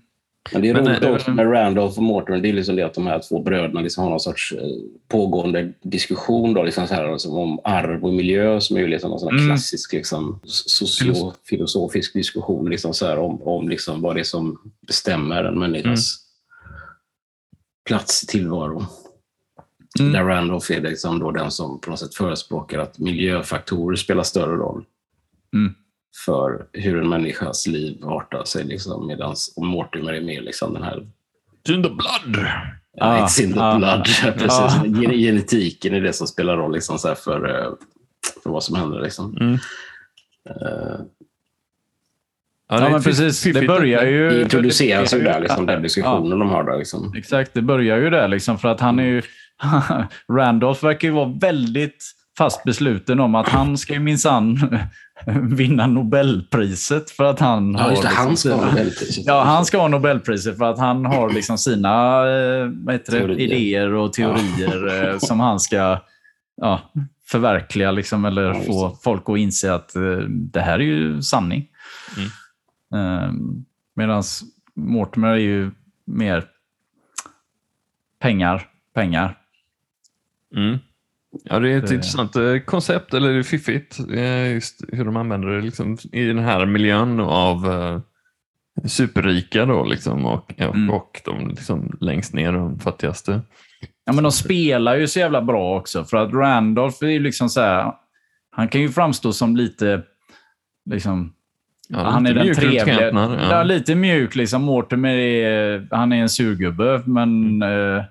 Men 0.53 0.61
det 0.61 0.69
är 0.69 0.73
roligt 0.73 1.03
eh, 1.03 1.11
också 1.11 1.31
med 1.31 1.51
Randolph 1.51 1.97
och 1.97 2.03
Mortimer. 2.03 2.39
Det 2.39 2.49
är 2.49 2.53
liksom 2.53 2.75
det 2.75 2.83
att 2.85 2.93
de 2.93 3.07
här 3.07 3.21
två 3.29 3.41
bröderna 3.41 3.81
liksom 3.81 4.03
har 4.03 4.09
någon 4.09 4.19
sorts 4.19 4.53
eh, 4.57 4.67
pågående 5.07 5.73
diskussion 5.81 6.53
då, 6.53 6.63
liksom 6.63 6.87
så 6.87 6.93
här, 6.93 7.03
alltså, 7.03 7.29
om 7.29 7.59
arv 7.63 8.05
och 8.05 8.13
miljö 8.13 8.61
som 8.61 8.77
är 8.77 8.81
ju 8.81 8.87
liksom 8.87 9.11
en 9.13 9.19
sån 9.19 9.33
Mm. 9.33 9.47
klassisk 9.47 9.93
liksom, 9.93 10.39
sociofilosofisk 10.45 12.13
diskussion 12.13 12.69
liksom 12.69 12.93
så 12.93 13.05
här, 13.05 13.19
om, 13.19 13.41
om 13.41 13.69
liksom 13.69 14.01
vad 14.01 14.15
det 14.15 14.19
är 14.19 14.23
som 14.23 14.59
bestämmer 14.87 15.43
en 15.43 15.59
människas 15.59 16.17
plats 17.85 18.23
i 18.23 18.27
tillvaron. 18.27 18.85
Mm. 19.99 20.11
Där 20.13 20.23
Randolph 20.23 20.71
är 20.71 20.81
liksom 20.81 21.19
då 21.19 21.31
den 21.31 21.51
som 21.51 21.79
på 21.81 21.89
något 21.89 21.99
sätt 21.99 22.15
förespråkar 22.15 22.79
att 22.79 22.99
miljöfaktorer 22.99 23.95
spelar 23.95 24.23
större 24.23 24.55
roll 24.55 24.85
Mm. 25.53 25.73
För 26.25 26.65
hur 26.73 27.01
en 27.01 27.09
människas 27.09 27.67
liv 27.67 27.97
artar 28.05 28.43
sig. 28.43 28.63
Liksom, 28.63 29.07
Medan 29.07 29.35
Mortimer 29.57 30.13
är 30.13 30.21
mer 30.21 30.41
liksom 30.41 30.73
den 30.73 30.83
här 30.83 30.97
In 31.69 31.83
the 31.83 31.89
blood! 31.89 32.45
Ja, 32.93 33.05
Ah, 33.05 33.25
it's 33.25 33.41
in 33.43 33.53
the 33.53 33.59
ah, 33.59 33.77
blood. 33.77 34.03
Precis. 34.33 34.51
ah. 34.59 34.83
Gen- 34.85 35.11
Genetiken 35.17 35.93
är 35.93 36.01
det 36.01 36.13
som 36.13 36.27
spelar 36.27 36.57
roll 36.57 36.73
liksom, 36.73 36.97
så 36.99 37.07
här, 37.07 37.15
för, 37.15 37.49
eh, 37.49 37.71
för 38.43 38.49
vad 38.49 38.63
som 38.63 38.75
händer. 38.75 38.99
Liksom. 39.01 39.37
Mm. 39.37 39.53
Eh, 40.49 40.99
Ja, 42.69 42.81
Ja, 42.83 42.89
men 42.89 43.03
precis. 43.03 43.43
Det 43.43 43.67
börjar 43.67 44.05
ju... 44.05 44.29
Det 44.29 44.41
introduceras 44.41 45.13
ju 45.13 45.19
där, 45.21 45.39
liksom, 45.41 45.65
Ja. 45.67 45.73
den 45.73 45.81
diskussionen 45.83 46.39
de 46.39 46.49
har 46.49 46.63
där. 46.63 46.77
Liksom. 46.77 47.13
Exakt, 47.17 47.53
det 47.53 47.61
börjar 47.61 47.97
ju 47.97 48.09
där. 48.09 48.27
Liksom, 48.27 48.57
för 48.59 48.67
att 48.67 48.79
han 48.79 48.99
är 48.99 49.03
ju... 49.03 49.21
Randolph 50.37 50.83
verkar 50.83 51.07
ju 51.07 51.13
vara 51.13 51.33
väldigt 51.41 52.03
fast 52.38 52.63
besluten 52.63 53.20
om 53.20 53.36
att 53.36 53.50
han 53.50 53.77
ska 53.77 53.94
ju 53.94 54.00
minsann 54.00 54.79
vinna 55.56 55.88
Nobelpriset 55.88 57.10
för 57.12 57.24
att 57.24 57.39
han 57.39 57.72
Ja, 57.74 57.79
har... 57.79 57.89
liksom 57.91 58.12
Han 58.15 58.38
ska 58.38 58.50
ha 58.53 58.60
sina- 58.60 58.72
Nobelpriset. 58.72 59.25
Ja, 59.25 59.44
han 59.44 59.65
ska 59.65 59.77
ha 59.77 59.88
Nobelpriset 59.88 60.58
för 60.58 60.65
att 60.65 60.79
han 60.79 61.06
har 61.06 61.29
liksom 61.29 61.58
sina 61.58 62.20
eh, 62.27 62.67
det, 63.06 63.34
idéer 63.41 63.94
och 63.94 64.13
teorier 64.13 65.10
eh, 65.12 65.17
som 65.20 65.39
han 65.39 65.60
ska 65.60 66.01
ja, 66.62 66.82
förverkliga 67.25 67.91
liksom, 67.91 68.25
eller 68.25 68.44
Ja, 68.44 68.62
få 68.65 68.98
folk 69.03 69.29
att 69.29 69.38
inse 69.38 69.74
att 69.74 69.96
eh, 69.96 70.01
det 70.29 70.62
här 70.62 70.79
är 70.79 70.84
ju 70.84 71.22
sanning. 71.22 71.67
Mm. 72.17 73.65
Medan 73.96 74.24
Mortimer 74.75 75.27
är 75.27 75.36
ju 75.36 75.72
mer 76.06 76.46
pengar, 78.20 78.67
pengar. 78.94 79.38
Mm. 80.56 80.77
Ja, 81.43 81.60
det 81.60 81.69
är 81.72 81.77
ett 81.77 81.88
Det- 81.88 81.93
intressant 81.96 82.36
eh, 82.36 82.57
koncept, 82.65 83.13
eller 83.13 83.34
det 83.34 83.39
är 83.39 83.43
fiffigt, 83.43 83.98
eh, 84.13 84.53
just 84.53 84.84
hur 84.91 85.05
de 85.05 85.17
använder 85.17 85.48
det 85.48 85.62
liksom, 85.62 85.98
i 86.12 86.24
den 86.25 86.39
här 86.39 86.65
miljön 86.65 87.19
av 87.19 87.65
eh, 87.72 88.00
superrika 88.88 89.65
då, 89.65 89.86
liksom, 89.86 90.25
och, 90.25 90.53
Mm. 90.57 90.89
och 90.89 91.22
de 91.25 91.48
liksom, 91.50 91.98
längst 92.01 92.34
ner, 92.34 92.51
de 92.51 92.79
fattigaste. 92.79 93.41
Ja, 94.05 94.13
men 94.13 94.24
de 94.24 94.31
spelar 94.31 94.96
ju 94.96 95.07
så 95.07 95.19
jävla 95.19 95.41
bra 95.41 95.77
också. 95.77 96.03
För 96.03 96.17
att 96.17 96.34
Randolph 96.34 97.03
är 97.03 97.07
ju 97.10 97.19
liksom 97.19 97.50
så 97.50 97.62
här, 97.62 97.93
han 98.51 98.67
kan 98.67 98.81
ju 98.81 98.89
framstå 98.89 99.34
som 99.34 99.55
lite, 99.55 100.01
liksom, 100.89 101.34
Ja, 101.89 101.98
han 102.10 102.25
är 102.25 102.29
lite 102.34 102.39
den 102.39 102.46
mjuk 102.48 102.57
runt 102.57 102.72
trevliga. 102.86 102.86
kanterna, 103.12 103.48
Ja. 103.51 103.63
lite 103.63 103.96
mjuk. 103.96 104.36
Liksom. 104.36 104.62
Mortimer 104.62 105.15
är, 105.15 105.88
han 105.91 106.13
är 106.13 106.22
en 106.22 106.29
surgubbe, 106.29 107.01
men 107.05 107.62
Mm. 107.62 107.62
eh, 107.62 107.98
eh, 107.98 108.03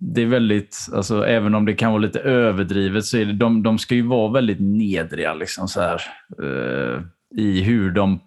det 0.00 0.22
är 0.22 0.26
väldigt, 0.26 0.88
alltså, 0.94 1.26
även 1.26 1.54
om 1.54 1.64
det 1.64 1.74
kan 1.74 1.92
vara 1.92 2.02
lite 2.02 2.20
överdrivet, 2.20 3.04
så 3.04 3.18
är 3.18 3.24
det, 3.24 3.32
de, 3.32 3.62
de 3.62 3.78
ska 3.78 3.94
ju 3.94 4.02
vara 4.06 4.32
väldigt 4.32 4.60
nedriga 4.60 5.34
liksom, 5.34 5.68
så 5.68 5.80
här, 5.80 6.00
eh, 6.42 7.02
i 7.36 7.62
hur 7.62 7.90
de 7.90 8.20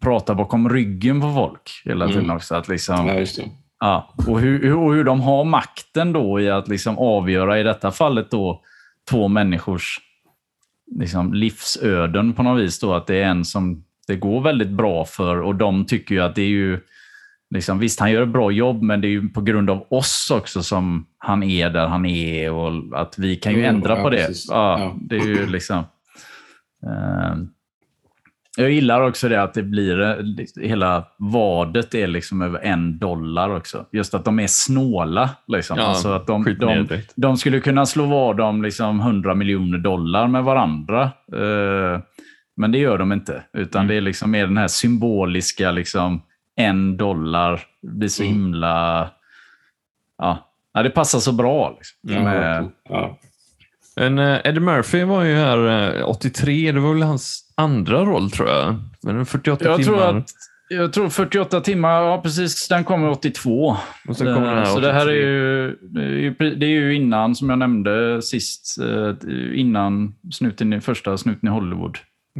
pratar 0.00 0.34
bakom 0.34 0.68
ryggen 0.70 1.20
på 1.20 1.32
folk 1.32 1.82
hela 1.84 2.06
tiden 2.06 2.24
Mm. 2.24 2.36
också. 2.36 2.54
Att 2.54 2.68
liksom, 2.68 3.06
Ja. 3.06 3.24
Ja, 3.80 4.14
och 4.28 4.40
hur, 4.40 4.62
hur, 4.62 4.76
och 4.76 4.94
hur 4.94 5.04
de 5.04 5.20
har 5.20 5.44
makten 5.44 6.12
då 6.12 6.40
i 6.40 6.50
att 6.50 6.68
liksom 6.68 6.98
avgöra, 6.98 7.60
i 7.60 7.62
detta 7.62 7.90
fallet 7.90 8.30
då, 8.30 8.62
två 9.10 9.28
människors 9.28 9.98
liksom, 11.00 11.34
livsöden 11.34 12.32
på 12.32 12.42
något 12.42 12.62
vis. 12.62 12.80
Då, 12.80 12.94
att 12.94 13.06
det 13.06 13.16
är 13.16 13.24
en 13.28 13.44
som 13.44 13.84
det 14.06 14.16
går 14.16 14.40
väldigt 14.40 14.68
bra 14.70 15.04
för 15.04 15.40
och 15.40 15.54
de 15.54 15.84
tycker 15.84 16.14
ju 16.14 16.20
att 16.20 16.34
det 16.34 16.42
är 16.42 16.48
ju... 16.48 16.80
Liksom, 17.50 17.78
visst, 17.78 18.00
han 18.00 18.10
gör 18.12 18.22
ett 18.22 18.28
bra 18.28 18.50
jobb, 18.50 18.82
men 18.82 19.00
det 19.00 19.06
är 19.06 19.10
ju 19.10 19.28
på 19.28 19.40
grund 19.40 19.70
av 19.70 19.86
oss 19.90 20.30
också 20.34 20.62
som 20.62 21.06
han 21.18 21.42
är 21.42 21.70
där 21.70 21.86
han 21.86 22.06
är 22.06 22.52
och 22.52 23.00
att 23.00 23.18
vi 23.18 23.36
kan 23.36 23.52
ju 23.52 23.58
Mm, 23.64 23.74
ändra 23.74 23.96
ja, 23.96 24.02
på 24.02 24.10
det. 24.10 24.16
precis. 24.16 24.46
Ja, 24.50 24.78
Ja. 24.80 24.96
Det 25.00 25.16
är 25.16 25.26
ju 25.26 25.46
liksom... 25.46 25.78
eh, 26.86 27.36
jag 28.56 28.70
gillar 28.70 29.00
också 29.00 29.28
det 29.28 29.42
att 29.42 29.54
det 29.54 29.62
blir, 29.62 30.00
eh, 30.00 30.16
hela 30.62 31.04
vadet 31.18 31.94
är 31.94 32.06
liksom 32.06 32.42
över 32.42 32.58
en 32.60 32.98
dollar 32.98 33.56
också. 33.56 33.86
Just 33.92 34.14
att 34.14 34.24
de 34.24 34.40
är 34.40 34.46
snåla. 34.46 35.30
Liksom. 35.48 35.78
Ja, 35.78 35.84
alltså 35.84 36.12
att 36.12 36.26
de, 36.26 36.44
de, 36.60 36.86
de 37.16 37.36
skulle 37.36 37.60
kunna 37.60 37.86
slå 37.86 38.06
vad 38.06 38.40
om 38.40 38.62
liksom 38.62 39.00
100 39.00 39.34
miljoner 39.34 39.78
dollar 39.78 40.28
med 40.28 40.44
varandra. 40.44 41.02
Eh, 41.32 42.00
men 42.56 42.72
det 42.72 42.78
gör 42.78 42.98
de 42.98 43.12
inte. 43.12 43.42
Utan 43.52 43.80
Mm. 43.80 43.88
det 43.88 43.94
är 43.96 44.00
liksom 44.00 44.30
mer 44.30 44.46
den 44.46 44.56
här 44.58 44.68
symboliska, 44.68 45.70
liksom, 45.70 46.22
en 46.58 46.96
dollar. 46.96 47.60
Det 47.82 47.88
blir 47.88 48.08
så 48.08 48.22
Mm. 48.22 48.34
himla... 48.34 49.10
Ja. 50.18 50.50
ja, 50.74 50.82
det 50.82 50.90
passar 50.90 51.18
så 51.18 51.32
bra. 51.32 51.70
Liksom. 51.78 51.98
Ja, 52.14 52.22
Med- 52.24 52.70
ja. 52.88 53.18
Men 53.96 54.18
eh, 54.18 54.38
Eddie 54.44 54.60
Murphy 54.60 55.04
var 55.04 55.24
ju 55.24 55.34
här 55.36 55.98
eh, 55.98 56.08
83, 56.08 56.72
det 56.72 56.80
var 56.80 56.92
väl 56.94 57.02
hans 57.02 57.52
andra 57.54 58.04
roll 58.04 58.30
tror 58.30 58.48
jag. 58.48 58.74
Men 59.02 59.14
det 59.14 59.18
var 59.18 59.24
48 59.24 59.64
jag, 59.64 59.82
timmar. 59.82 59.98
tror 59.98 60.18
att, 60.18 60.30
jag 60.68 60.92
tror 60.92 61.08
48 61.08 61.60
timmar, 61.60 62.02
ja 62.02 62.20
precis, 62.22 62.68
den 62.68 62.84
kommer 62.84 63.10
82. 63.10 63.76
Och 64.08 64.16
sen 64.16 64.34
kommer 64.34 64.46
Eh, 64.48 64.54
den 64.54 64.58
här 64.58 64.64
så 64.64 64.80
det 64.80 64.92
här 64.92 65.06
är 65.08 65.68
83. 65.74 66.00
ju, 66.00 66.30
det 66.56 66.66
är 66.66 66.70
ju, 66.70 66.94
innan, 66.94 67.34
som 67.34 67.50
jag 67.50 67.58
nämnde 67.58 68.22
sist, 68.22 68.76
eh, 68.80 69.14
innan 69.60 70.14
snuten, 70.32 70.72
i- 70.72 70.80
första 70.80 71.16
snuten 71.18 71.48
i 71.48 71.52
Hollywood. 71.52 71.98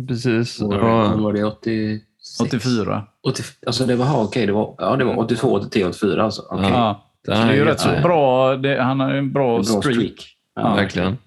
Precis. 0.08 0.60
Var, 0.60 0.76
Ja. 0.78 1.16
var 1.16 1.32
det 1.32 1.44
86? 1.44 2.04
84. 2.40 3.02
80, 3.28 3.42
alltså 3.66 3.86
det 3.86 3.96
var, 3.96 4.04
aha, 4.04 4.22
okej, 4.22 4.46
det 4.46 4.52
var, 4.52 4.74
ja, 4.78 4.96
det 4.96 5.04
var 5.04 5.18
82, 5.18 5.52
83, 5.54 5.84
84 5.84 6.22
alltså. 6.24 6.42
Okej. 6.50 6.70
Ja. 6.70 7.04
Det 7.26 7.32
är 7.32 7.52
ju 7.52 7.64
rätt 7.64 7.80
så 7.80 7.88
bra. 8.02 8.56
Det, 8.56 8.82
han 8.82 9.00
har 9.00 9.12
ju 9.12 9.18
en 9.18 9.32
bra, 9.32 9.56
En 9.56 9.62
bra 9.62 9.64
streak. 9.64 9.94
streak. 9.94 10.36
Ja, 10.54 10.74
Verkligen. 10.74 11.18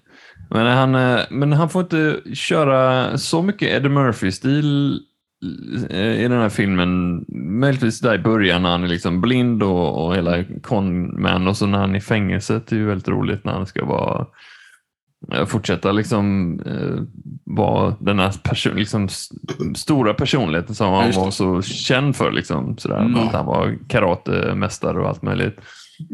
Men 0.50 0.66
han, 0.66 0.94
eh, 0.94 1.20
men 1.30 1.52
han 1.52 1.68
får 1.68 1.82
inte 1.82 2.16
köra 2.34 3.18
så 3.18 3.42
mycket 3.42 3.68
Eddie 3.68 3.88
Murphy-stil 3.88 5.00
eh, 5.90 6.24
i 6.24 6.28
den 6.28 6.40
här 6.40 6.48
filmen. 6.48 7.24
Möjligtvis 7.60 8.00
där 8.00 8.14
i 8.14 8.18
början 8.18 8.62
när 8.62 8.70
han 8.70 8.84
är 8.84 8.88
liksom 8.88 9.20
blind 9.20 9.62
och, 9.62 10.04
och 10.06 10.16
hela 10.16 10.44
conman 10.62 11.48
och 11.48 11.56
så 11.56 11.66
när 11.66 11.78
han 11.78 11.94
är 11.94 11.98
i 11.98 12.00
fängelset. 12.00 12.66
Det 12.66 12.76
är 12.76 12.78
ju 12.80 12.86
väldigt 12.86 13.08
roligt 13.08 13.44
när 13.44 13.52
han 13.52 13.66
ska 13.66 13.84
vara 13.84 14.20
eh, 14.20 14.26
fortsätta 15.46 15.92
liksom 15.92 16.58
eh, 16.66 17.02
vara 17.44 17.94
den 18.00 18.18
här 18.18 18.32
person, 18.42 18.76
liksom, 18.76 19.08
stora 19.76 20.14
personligheten 20.14 20.74
som 20.74 20.92
han 20.92 21.12
var 21.12 21.30
så 21.30 21.62
känd 21.62 22.16
för. 22.16 22.32
Liksom, 22.32 22.78
sådär, 22.78 22.98
Mm. 22.98 23.18
Att 23.18 23.32
han 23.32 23.46
var 23.46 23.78
karatemästare 23.88 25.00
och 25.00 25.08
allt 25.08 25.22
möjligt. 25.22 25.58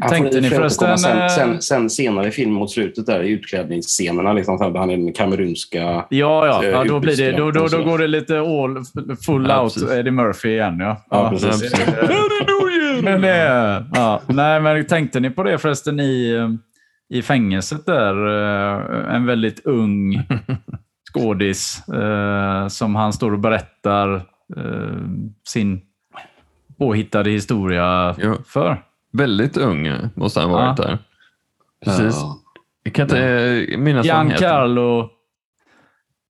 Han 0.01 0.09
Tänkte 0.09 0.41
ni 0.41 0.49
förresten, 0.49 0.93
återkomma 0.93 1.23
eh, 1.23 1.29
Sen, 1.29 1.49
sen, 1.49 1.61
sen 1.61 1.89
senare 1.89 2.27
i 2.27 2.31
filmen 2.31 2.55
mot 2.55 2.71
slutet 2.71 3.05
där 3.05 3.23
i 3.23 3.29
utklädningsscenerna, 3.29 4.33
liksom, 4.33 4.75
han 4.75 4.89
är 4.89 4.97
den 4.97 5.13
kamerunska... 5.13 5.81
Ja, 5.81 6.05
ja. 6.09 6.63
Eh, 6.63 6.69
ja 6.69 6.83
då, 6.83 6.99
blir 6.99 7.17
det, 7.17 7.31
då, 7.31 7.51
då, 7.51 7.67
då 7.67 7.83
går 7.83 7.97
det 7.97 8.07
lite 8.07 8.39
all, 8.39 8.83
full 9.25 9.45
Ja, 9.49 9.63
out 9.63 9.73
precis. 9.73 9.91
Eddie 9.91 10.11
Murphy 10.11 10.49
igen. 10.49 10.79
Ja, 10.79 11.05
Ja, 11.09 11.29
precis. 11.29 11.73
Men 13.03 13.21
det, 13.21 13.85
ja. 13.93 14.21
Nej, 14.27 14.61
men 14.61 14.85
tänkte 14.85 15.19
ni 15.19 15.29
på 15.29 15.43
det 15.43 15.57
förresten 15.57 15.99
i, 15.99 16.35
eh, 16.35 16.49
i 17.09 17.21
fängelset 17.21 17.85
där? 17.85 18.27
eh, 18.27 19.15
En 19.15 19.25
väldigt 19.25 19.65
ung 19.65 20.27
skådis 21.13 21.87
eh, 21.89 22.67
som 22.67 22.95
han 22.95 23.13
står 23.13 23.31
och 23.33 23.39
berättar 23.39 24.15
eh, 24.57 25.01
sin 25.47 25.81
påhittade 26.77 27.29
historia 27.29 28.15
Jo. 28.17 28.35
för. 28.45 28.83
Väldigt 29.11 29.57
ung 29.57 29.89
måste 30.15 30.39
han 30.39 30.49
ha 30.49 30.57
varit 30.57 30.79
Ja. 30.79 30.85
där. 30.85 30.97
Precis. 31.85 32.15
Ja. 32.21 32.35
Jag 32.83 32.93
kan 32.93 33.03
inte 33.03 33.65
minnas 33.77 34.07
vad 34.07 34.15
han 34.15 34.31
heter. 34.31 34.41
Giancarlo... 34.45 35.09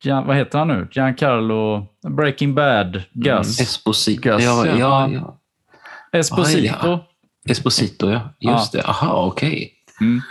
Gian, 0.03 0.27
vad 0.27 0.35
heter 0.35 0.59
han 0.59 0.67
nu? 0.67 0.87
Giancarlo... 0.91 1.87
Breaking 2.09 2.55
Bad. 2.55 3.03
Gus. 3.13 3.59
Esposito. 3.61 4.21
Gus, 4.29 4.43
ja, 4.43 4.65
ja. 4.65 4.75
ja, 4.77 5.09
ja. 5.09 5.39
Esposito. 6.19 6.87
Ah, 6.91 6.99
Esposito, 7.49 8.09
ja. 8.11 8.21
Just 8.39 8.71
det. 8.71 8.81
Aha, 8.83 9.25
okej. 9.25 9.73
Mm. 10.01 10.21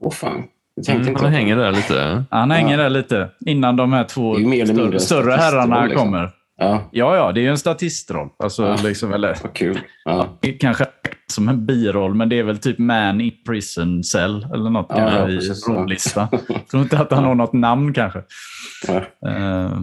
Åh 0.00 0.12
fan. 0.12 0.44
Jag 0.74 0.84
tänkte 0.84 1.10
Mm, 1.10 1.22
han 1.22 1.32
hänger 1.32 1.56
där 1.56 1.72
lite. 1.72 2.24
Han 2.30 2.50
hänger 2.50 2.78
där 2.78 2.90
lite 2.90 3.28
innan 3.46 3.76
de 3.76 3.92
här 3.92 4.04
två 4.04 4.34
större, 4.34 5.00
större 5.00 5.32
herrarna 5.32 5.84
liksom. 5.84 6.04
kommer. 6.04 6.30
Ja, 6.56 6.88
Ja, 6.92 7.16
ja, 7.16 7.32
det 7.32 7.40
är 7.40 7.42
ju 7.42 7.48
en 7.50 7.58
statistroll. 7.58 8.28
Alltså, 8.38 8.66
Ja. 8.66 8.76
liksom, 8.84 9.12
eller, 9.12 9.36
vad 9.42 9.52
kul. 9.52 9.78
Ja. 10.04 10.26
kanske 10.60 10.86
som 11.26 11.48
en 11.48 11.66
biroll, 11.66 12.14
men 12.14 12.28
det 12.28 12.38
är 12.38 12.42
väl 12.42 12.58
typ 12.58 12.78
Man 12.78 13.20
i 13.20 13.30
Prison 13.30 14.04
Cell 14.04 14.46
eller 14.54 14.70
något 14.70 14.86
Ja, 14.90 14.98
ja, 15.18 15.28
i 15.28 15.40
ja. 15.66 15.74
rollista. 15.74 16.28
Tror 16.70 16.82
inte 16.82 16.98
att 16.98 17.10
han 17.12 17.24
har 17.24 17.34
något 17.34 17.52
namn 17.52 17.92
kanske. 17.92 18.22
Ja. 18.88 18.94
Uh, 19.30 19.80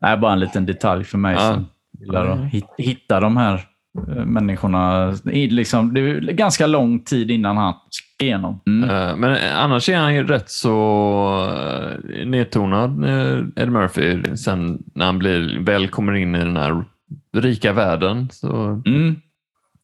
nej, 0.00 0.16
bara 0.16 0.32
en 0.32 0.40
liten 0.40 0.66
detalj 0.66 1.04
för 1.04 1.18
mig 1.18 1.34
Ja. 1.34 1.40
som 1.54 1.66
gillar 2.00 2.26
att 2.26 2.38
hit- 2.52 2.74
hitta 2.78 3.20
de 3.20 3.36
här 3.36 3.67
människorna. 4.26 5.14
I, 5.32 5.50
liksom, 5.50 5.94
det 5.94 6.00
är 6.00 6.20
ganska 6.20 6.66
lång 6.66 7.00
tid 7.00 7.30
innan 7.30 7.56
han 7.56 7.74
ska 7.90 8.24
igenom. 8.24 8.60
Mm. 8.66 8.90
Eh, 8.90 9.16
Men 9.16 9.36
annars 9.56 9.88
är 9.88 9.96
han 9.96 10.14
ju 10.14 10.26
rätt 10.26 10.50
så 10.50 10.76
eh, 11.52 12.26
nedtonad, 12.26 13.04
eh, 13.04 13.38
Eddie 13.56 13.70
Murphy, 13.70 14.36
sen 14.36 14.82
när 14.94 15.06
han 15.06 15.18
blir, 15.18 15.58
väl 15.60 15.88
kommer 15.88 16.12
in 16.14 16.34
i 16.34 16.38
den 16.38 16.56
här 16.56 16.84
rika 17.36 17.72
världen. 17.72 18.28
Så, 18.32 18.82
Mm. 18.86 19.16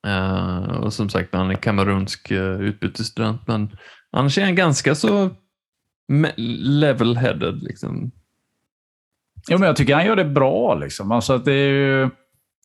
eh, 0.06 0.76
och 0.76 0.92
som 0.92 1.08
sagt, 1.08 1.34
han 1.34 1.50
är 1.50 1.54
kamerunsk 1.54 2.30
utbytesstudent, 2.60 3.40
men 3.46 3.76
annars 4.12 4.38
är 4.38 4.44
han 4.44 4.54
ganska 4.54 4.94
så 4.94 5.30
level-headed. 6.66 7.60
Liksom. 7.62 8.10
Jo, 9.50 9.58
men 9.58 9.66
jag 9.66 9.76
tycker 9.76 9.94
han 9.94 10.06
gör 10.06 10.16
det 10.16 10.24
bra. 10.24 10.74
Liksom. 10.74 11.12
Alltså 11.12 11.32
att 11.32 11.44
det, 11.44 11.52
är 11.52 11.68
ju, 11.70 12.10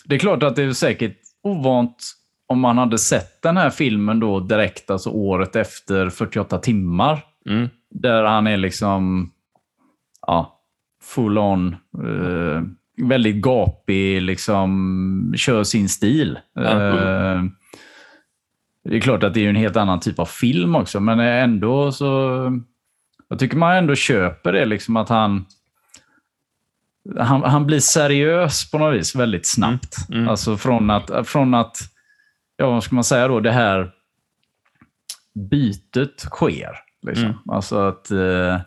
det 0.05 0.15
är 0.15 0.19
klart 0.19 0.43
att 0.43 0.55
det 0.55 0.63
är 0.63 0.71
säkert 0.73 1.17
ovant 1.43 2.15
om 2.47 2.59
man 2.59 2.77
hade 2.77 2.97
sett 2.97 3.41
den 3.41 3.57
här 3.57 3.69
filmen 3.69 4.19
då 4.19 4.39
direkt, 4.39 4.89
alltså 4.89 5.09
året 5.09 5.55
efter 5.55 6.09
48 6.09 6.57
timmar. 6.57 7.23
Mm. 7.49 7.69
Där 7.89 8.23
han 8.23 8.47
är 8.47 8.57
liksom 8.57 9.31
ja, 10.27 10.59
full 11.01 11.37
on, 11.37 11.75
eh, 12.03 12.61
väldigt 13.07 13.35
gapig, 13.35 14.21
liksom 14.21 15.33
kör 15.37 15.63
sin 15.63 15.89
stil. 15.89 16.39
Eh, 16.57 17.43
det 18.83 18.95
är 18.95 19.01
klart 19.01 19.23
att 19.23 19.33
det 19.33 19.45
är 19.45 19.49
en 19.49 19.55
helt 19.55 19.77
annan 19.77 19.99
typ 19.99 20.19
av 20.19 20.25
film 20.25 20.75
också, 20.75 20.99
men 20.99 21.19
ändå 21.19 21.91
så... 21.91 22.51
Jag 23.29 23.39
tycker 23.39 23.57
man 23.57 23.75
ändå 23.75 23.95
köper 23.95 24.53
det, 24.53 24.65
liksom 24.65 24.97
att 24.97 25.09
han... 25.09 25.45
Han, 27.17 27.43
han 27.43 27.65
blir 27.65 27.79
seriös 27.79 28.71
på 28.71 28.77
något 28.77 28.99
vis 28.99 29.15
väldigt 29.15 29.47
snabbt. 29.47 29.95
Mm. 30.09 30.19
Mm. 30.19 30.29
Alltså 30.29 30.57
från 30.57 30.89
att, 30.89 31.27
från 31.27 31.53
att, 31.53 31.77
ja 32.57 32.69
vad 32.69 32.83
ska 32.83 32.95
man 32.95 33.03
säga 33.03 33.27
då, 33.27 33.39
det 33.39 33.51
här 33.51 33.91
bytet 35.49 36.19
sker. 36.19 36.75
Liksom. 37.07 37.25
Mm. 37.25 37.37
Alltså 37.47 37.79
att, 37.79 38.11
eh, 38.11 38.61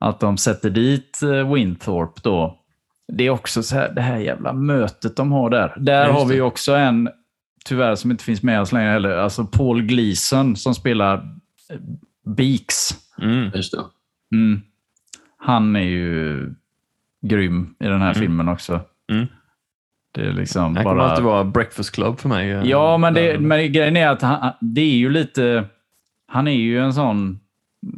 att 0.00 0.20
de 0.20 0.36
sätter 0.36 0.70
dit 0.70 1.22
eh, 1.22 1.52
Winthorpe 1.54 2.20
då. 2.24 2.60
Det 3.12 3.26
är 3.26 3.30
också 3.30 3.62
så 3.62 3.74
här, 3.74 3.92
det 3.94 4.00
här 4.00 4.18
jävla 4.18 4.52
mötet 4.52 5.16
de 5.16 5.32
har 5.32 5.50
där. 5.50 5.74
Där 5.76 6.08
har 6.08 6.26
vi 6.26 6.40
också 6.40 6.74
en, 6.74 7.10
tyvärr 7.64 7.94
som 7.94 8.10
inte 8.10 8.24
finns 8.24 8.42
med 8.42 8.60
oss 8.60 8.72
längre 8.72 8.90
heller, 8.90 9.16
alltså 9.16 9.44
Paul 9.44 9.82
Gleason 9.82 10.56
som 10.56 10.74
spelar 10.74 11.14
eh, 11.70 11.80
Beaks. 12.36 12.90
Mm. 13.22 13.50
Just 13.54 13.72
det. 13.72 13.82
Mm. 14.36 14.60
Han 15.36 15.76
är 15.76 15.80
ju 15.80 16.54
grym 17.28 17.74
i 17.80 17.84
den 17.86 18.00
här 18.02 18.14
filmen 18.14 18.48
också. 18.48 18.80
Mm. 19.12 19.26
Det 20.14 20.20
är 20.20 20.32
liksom 20.32 20.74
kommer 20.74 20.84
bara... 20.94 21.10
alltid 21.10 21.24
vara 21.24 21.44
Breakfast 21.44 21.94
Club 21.94 22.18
för 22.20 22.28
mig. 22.28 22.50
eh, 22.50 22.62
Ja, 22.64 22.96
men, 22.98 23.14
det, 23.14 23.38
men 23.38 23.72
grejen 23.72 23.96
är 23.96 24.08
att 24.08 24.22
han, 24.22 24.52
det 24.60 24.80
är 24.80 24.96
ju 24.96 25.10
lite... 25.10 25.64
Han 26.26 26.48
är 26.48 26.52
ju 26.56 26.78
en 26.80 26.92
sån 26.92 27.40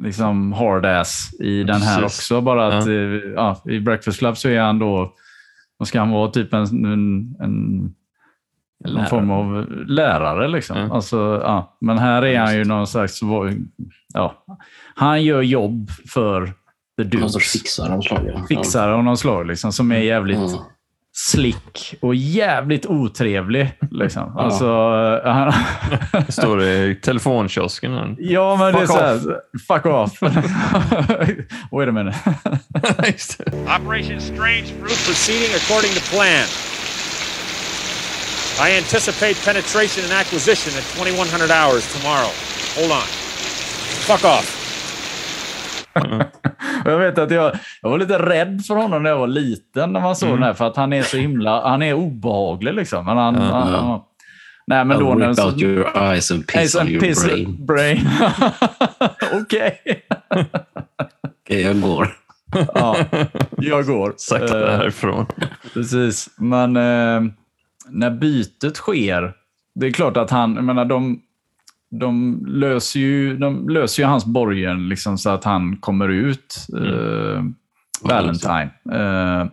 liksom 0.03 0.53
hard-ass 0.53 1.35
i 1.41 1.63
den 1.65 1.81
här 1.83 2.03
Precis. 2.03 2.19
också. 2.21 2.41
Bara 2.41 2.67
att 2.67 2.87
Ja. 2.87 2.93
eh, 2.93 3.21
ja, 3.35 3.63
i 3.65 3.81
Breakfast 3.81 4.19
Club 4.19 4.37
så 4.37 4.49
är 4.49 4.61
han 4.61 4.79
då... 4.79 5.13
Då 5.79 5.85
ska 5.85 5.99
han 5.99 6.11
vara 6.11 6.31
typ 6.31 6.53
en... 6.53 6.63
en, 6.85 7.37
en 7.41 7.95
någon 8.85 8.95
Lärare. 8.95 9.09
form 9.09 9.31
av 9.31 9.67
lärare. 9.87 10.49
Liksom. 10.49 10.77
Ja. 10.79 10.95
Alltså, 10.95 11.41
ja. 11.45 11.77
Men 11.81 11.99
här 11.99 12.25
är 12.25 12.39
han 12.41 12.57
ju 12.57 12.65
någon 12.65 12.87
slags... 12.87 13.21
Ja, 14.15 14.45
han 14.95 15.25
gör 15.25 15.43
jobb 15.43 15.91
för 15.91 16.53
the 16.99 17.19
Någon 17.19 17.31
sorts 17.31 17.53
dudes. 17.53 17.53
fixare 17.63 17.93
av 17.95 18.01
slag. 18.01 18.21
ja. 18.35 18.47
Fixare 18.49 18.95
av 18.95 19.05
någon 19.05 19.17
slag, 19.17 19.47
liksom, 19.47 19.73
som 19.73 19.93
är 19.93 19.99
jävligt 19.99 20.37
Mm. 20.39 20.59
slick 21.17 21.95
och 22.03 22.15
jävligt 22.15 22.87
otrevlig. 22.87 23.73
Liksom. 23.91 24.37
Alltså, 24.37 24.67
han, 25.25 25.53
Det 26.27 26.33
står 26.33 26.57
det 26.57 26.87
i 26.87 26.95
telefonkiosken. 26.95 28.17
ja, 28.19 28.57
men 28.57 28.73
det 28.75 28.79
är 28.81 28.87
Fuck 28.87 28.97
så 28.97 29.01
här, 29.01 29.21
fuck 29.69 29.87
off. 29.87 30.23
Wait 31.73 31.89
a 31.89 31.93
minute. 31.93 32.17
Operation 33.81 34.21
Strange 34.21 34.65
Fruit 34.67 35.07
proceeding 35.07 35.55
according 35.55 35.93
to 35.95 36.01
plan. 36.01 36.47
I 38.69 38.77
anticipate 38.79 39.35
penetration 39.45 40.05
and 40.05 40.13
acquisition 40.13 40.73
at 40.79 40.85
2100 40.85 41.51
hours 41.51 41.85
tomorrow. 41.95 42.33
Hold 42.77 42.93
on. 42.93 43.07
Fuck 44.09 44.25
off. 44.25 44.66
Och 45.97 46.23
Jag 46.93 46.99
vet 46.99 47.19
att 47.19 47.31
jag, 47.31 47.53
jag 47.83 47.91
var 47.91 47.99
lite 47.99 48.19
rädd 48.19 48.65
för 48.67 48.75
honom 48.75 49.03
när 49.03 49.11
jag 49.11 49.19
var 49.19 49.27
liten 49.27 49.93
när 49.93 50.01
man 50.01 50.17
såg 50.17 50.29
den 50.31 50.43
här, 50.43 50.55
för 50.55 50.67
att 50.67 50.77
han 50.77 50.93
är 50.93 51.03
så 51.03 51.17
himla, 51.17 51.69
han 51.69 51.83
är 51.83 51.95
obehaglig 51.95 52.75
liksom. 52.75 53.05
Men 53.05 53.17
han, 53.17 53.35
han, 53.35 53.73
ja. 53.73 53.79
han, 53.81 54.01
nej, 54.67 54.85
men 54.85 54.99
då 54.99 55.15
när 55.15 55.33
så- 55.35 55.47
out 55.47 55.63
your 55.63 55.97
eyes 55.97 56.31
and 56.31 56.47
piss 56.47 56.75
on 56.75 56.89
your 56.89 57.01
piss 57.01 57.25
brain. 57.27 57.67
brain. 57.67 58.09
Okej. 59.33 59.81
Okej, 61.45 61.63
jag 61.63 61.81
går. 61.81 62.09
ja, 62.75 62.97
jag 63.59 63.87
går. 63.87 64.15
Sakta 64.17 64.73
Eh, 64.73 64.77
härifrån. 64.79 65.27
Precis, 65.75 66.29
men 66.39 66.77
eh, 66.77 67.33
när 67.89 68.11
bytet 68.11 68.77
sker, 68.77 69.33
det 69.75 69.87
är 69.87 69.91
klart 69.93 70.17
att 70.17 70.31
han, 70.31 70.55
jag 70.55 70.65
menar 70.65 70.85
de, 70.85 71.21
de 71.91 72.43
löser 72.47 73.01
ju, 73.01 73.37
de 73.37 73.69
löser 73.69 74.03
ju 74.03 74.07
hans 74.07 74.27
borgen 74.27 74.89
liksom, 74.89 75.19
så 75.19 75.31
att 75.31 75.45
han 75.45 75.77
kommer 75.77 76.09
ut, 76.09 76.67
eh, 76.77 77.43
Valentine. 78.03 78.71
Eh, 78.93 79.47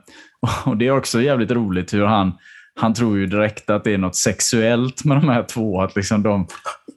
och 0.66 0.78
det 0.78 0.88
är 0.88 0.98
också 0.98 1.22
jävligt 1.22 1.52
roligt 1.52 1.94
hur 1.94 2.06
han, 2.06 2.32
han 2.76 2.94
tror 2.94 3.18
ju 3.18 3.26
direkt 3.26 3.70
att 3.70 3.84
det 3.84 3.94
är 3.94 3.98
något 3.98 4.16
sexuellt 4.16 5.06
med 5.06 5.18
de 5.18 5.30
här 5.30 5.44
två. 5.44 5.82
Att 5.82 5.96
liksom 5.96 6.24
de, 6.24 6.48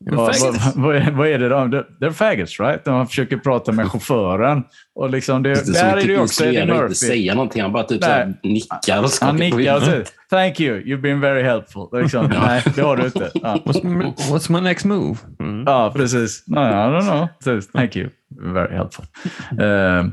vad, 0.00 0.34
vad, 0.74 1.08
vad, 1.12 1.28
är, 1.28 1.38
det 1.38 1.48
de, 1.48 1.72
they're 1.72 2.10
faggots 2.10 2.60
right? 2.60 2.84
De 2.84 3.06
försöker 3.06 3.36
prata 3.36 3.72
med 3.72 3.90
chauffören. 3.90 4.62
Och 4.94 5.10
liksom 5.10 5.42
det, 5.42 5.66
Det 5.66 5.72
där 5.72 5.96
är 5.96 5.96
det 5.96 6.02
ju 6.12 6.20
också 6.20 6.44
Eddie 6.44 6.66
Murphy. 6.66 6.82
inte 6.82 6.94
säga 6.94 7.34
någonting. 7.34 7.62
Han 7.62 7.72
bara 7.72 7.82
typ 7.84 8.04
så 8.04 8.10
här 8.10 8.26
Nej. 8.26 8.38
nickar 8.42 9.02
och 9.02 9.10
skakar 9.10 9.26
Han 9.26 9.36
nickar 9.36 9.76
och 9.76 9.82
säger 9.82 10.06
“Thank 10.30 10.60
you, 10.60 10.80
you've 10.80 11.00
been 11.00 11.20
very 11.20 11.42
helpful”. 11.42 11.88
Liksom, 12.02 12.26
Nej, 12.26 12.62
det 12.74 12.82
har 12.82 12.96
du 12.96 13.04
inte. 13.04 13.30
Ja, 13.34 13.62
What's, 13.64 14.52
my- 14.52 14.60
next 14.60 14.84
move? 14.84 15.16
Mm. 15.40 15.64
ja 15.66 15.92
precis. 15.96 16.44
No, 16.46 16.58
I 16.60 16.72
don't 16.72 17.02
know. 17.02 17.28
Så, 17.60 17.68
Thank 17.72 17.96
you, 17.96 18.08
very 18.40 18.74
helpful. 18.76 19.04
Eh, 19.50 20.06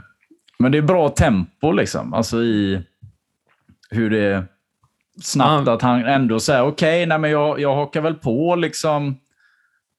men 0.60 0.71
det 0.71 0.78
är 0.78 0.82
bra 0.82 1.10
tempo 1.10 1.71
liksom. 1.71 2.13
Alltså 2.13 2.41
i 2.41 2.82
hur 3.89 4.10
det 4.10 4.19
är 4.19 4.45
snabbt 5.21 5.67
att 5.67 5.82
han 5.82 6.06
ändå 6.06 6.39
säger 6.39 6.62
okej, 6.65 7.06
nej 7.06 7.17
men 7.19 7.32
jag, 7.32 7.60
jag 7.60 7.76
hakar 7.76 8.02
väl 8.02 8.13
på 8.15 8.56
liksom 8.56 9.17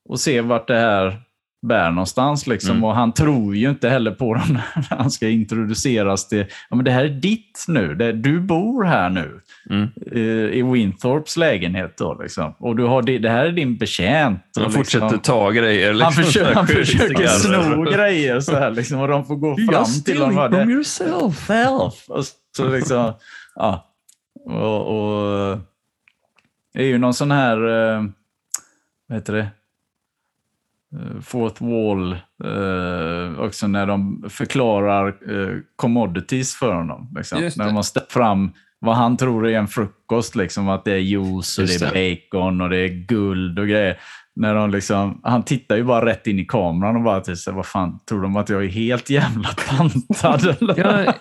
och 0.09 0.20
ser 0.20 0.42
vart 0.42 0.68
det 0.68 0.77
här 0.79 1.16
bär 1.66 1.90
någonstans. 1.90 2.46
Liksom. 2.46 2.70
Mm. 2.70 2.85
Och 2.85 2.94
han 2.94 3.12
tror 3.12 3.57
ju 3.57 3.70
inte 3.70 3.88
heller 3.88 4.11
på 4.11 4.35
dem 4.35 4.53
när 4.77 4.96
han 4.96 5.11
ska 5.11 5.29
introduceras 5.29 6.29
till, 6.29 6.46
ja 6.70 6.77
men 6.77 6.85
det 6.85 6.90
här 6.90 7.05
är 7.05 7.09
ditt 7.09 7.64
nu, 7.68 7.94
det, 7.94 8.12
du 8.12 8.40
bor 8.40 8.85
här 8.85 9.11
nu. 9.11 9.40
Mm. 9.70 9.88
eh, 10.12 10.59
I 10.59 10.62
Winthorps 10.62 11.37
lägenhet 11.37 11.94
då 11.98 12.18
liksom. 12.22 12.55
Och 12.59 12.77
du 12.77 12.85
har 12.85 13.03
det, 13.03 13.18
det 13.18 13.31
här 13.31 13.44
är 13.46 13.53
din 13.53 13.77
betjänt. 13.77 14.40
Han 14.57 14.66
Och 14.66 14.72
fortsätter 14.72 15.07
liksom, 15.07 15.20
ta 15.20 15.50
grejer. 15.50 15.88
han, 16.00 16.12
Liksom, 16.12 16.24
försöker, 16.24 16.44
så 16.44 16.48
här 16.48 16.55
han 16.55 16.66
försöker 16.66 17.27
sno 17.27 17.83
grejer 17.90 18.40
så 18.40 18.57
här 18.57 18.70
liksom, 18.70 19.00
och 19.00 19.09
de 19.09 19.24
får 19.24 19.37
gå 19.37 19.57
fram 19.72 19.85
till 20.05 20.20
honom. 20.22 20.38
och 20.38 20.50
bara, 20.50 20.64
"Det- 20.64 20.72
yourself. 20.72 21.46
self. 21.46 22.05
Och 22.09 22.24
så 22.57 22.68
liksom, 22.68 23.12
ja. 23.55 23.90
Och, 24.44 24.87
och 24.87 25.59
det 26.74 26.83
är 26.83 26.87
ju 26.87 26.98
någon 26.98 27.14
sån 27.14 27.30
här, 27.30 27.57
eh, 27.57 28.04
vad 29.09 29.18
heter 29.18 29.33
det? 29.33 29.48
Eh, 30.94 31.20
Fourth 31.20 31.62
wall, 31.62 32.12
eh, 32.44 33.40
också 33.40 33.66
när 33.66 33.87
de 33.87 34.24
förklarar 34.30 35.07
eh, 35.09 35.59
commodities 35.76 36.54
för 36.54 36.74
honom. 36.74 37.14
Liksom. 37.16 37.50
När 37.57 37.64
de 37.64 37.76
har 37.76 37.83
ställt 37.83 38.12
fram 38.12 38.52
vad 38.78 38.96
han 38.96 39.16
tror 39.16 39.48
är 39.48 39.59
en 39.59 39.68
frukost, 39.68 40.37
liksom, 40.37 40.68
att 40.68 40.85
det 40.85 40.92
är 40.92 40.98
juice 40.98 41.59
och 41.59 41.66
det 41.66 41.83
är 41.83 42.16
bacon 42.30 42.61
och 42.61 42.70
det 42.70 42.76
är 42.76 42.88
guld 42.88 43.59
och 43.59 43.68
grejer. 43.68 43.98
När 44.37 44.54
de 44.54 44.70
liksom, 44.70 45.20
han 45.22 45.42
tittar 45.42 45.76
ju 45.76 45.85
bara 45.85 46.07
rätt 46.07 46.26
in 46.26 46.38
i 46.38 46.44
kameran 46.44 46.96
och 46.96 47.02
bara 47.02 47.24
så 47.24 47.50
här, 47.50 47.57
vad 47.57 47.66
fan, 47.66 47.98
tror 48.09 48.22
de 48.22 48.37
att 48.37 48.48
jag 48.48 48.64
är 48.64 48.68
helt 48.68 49.11
jävla 49.11 49.48
pantad? 49.68 50.57
Ja, 50.76 51.14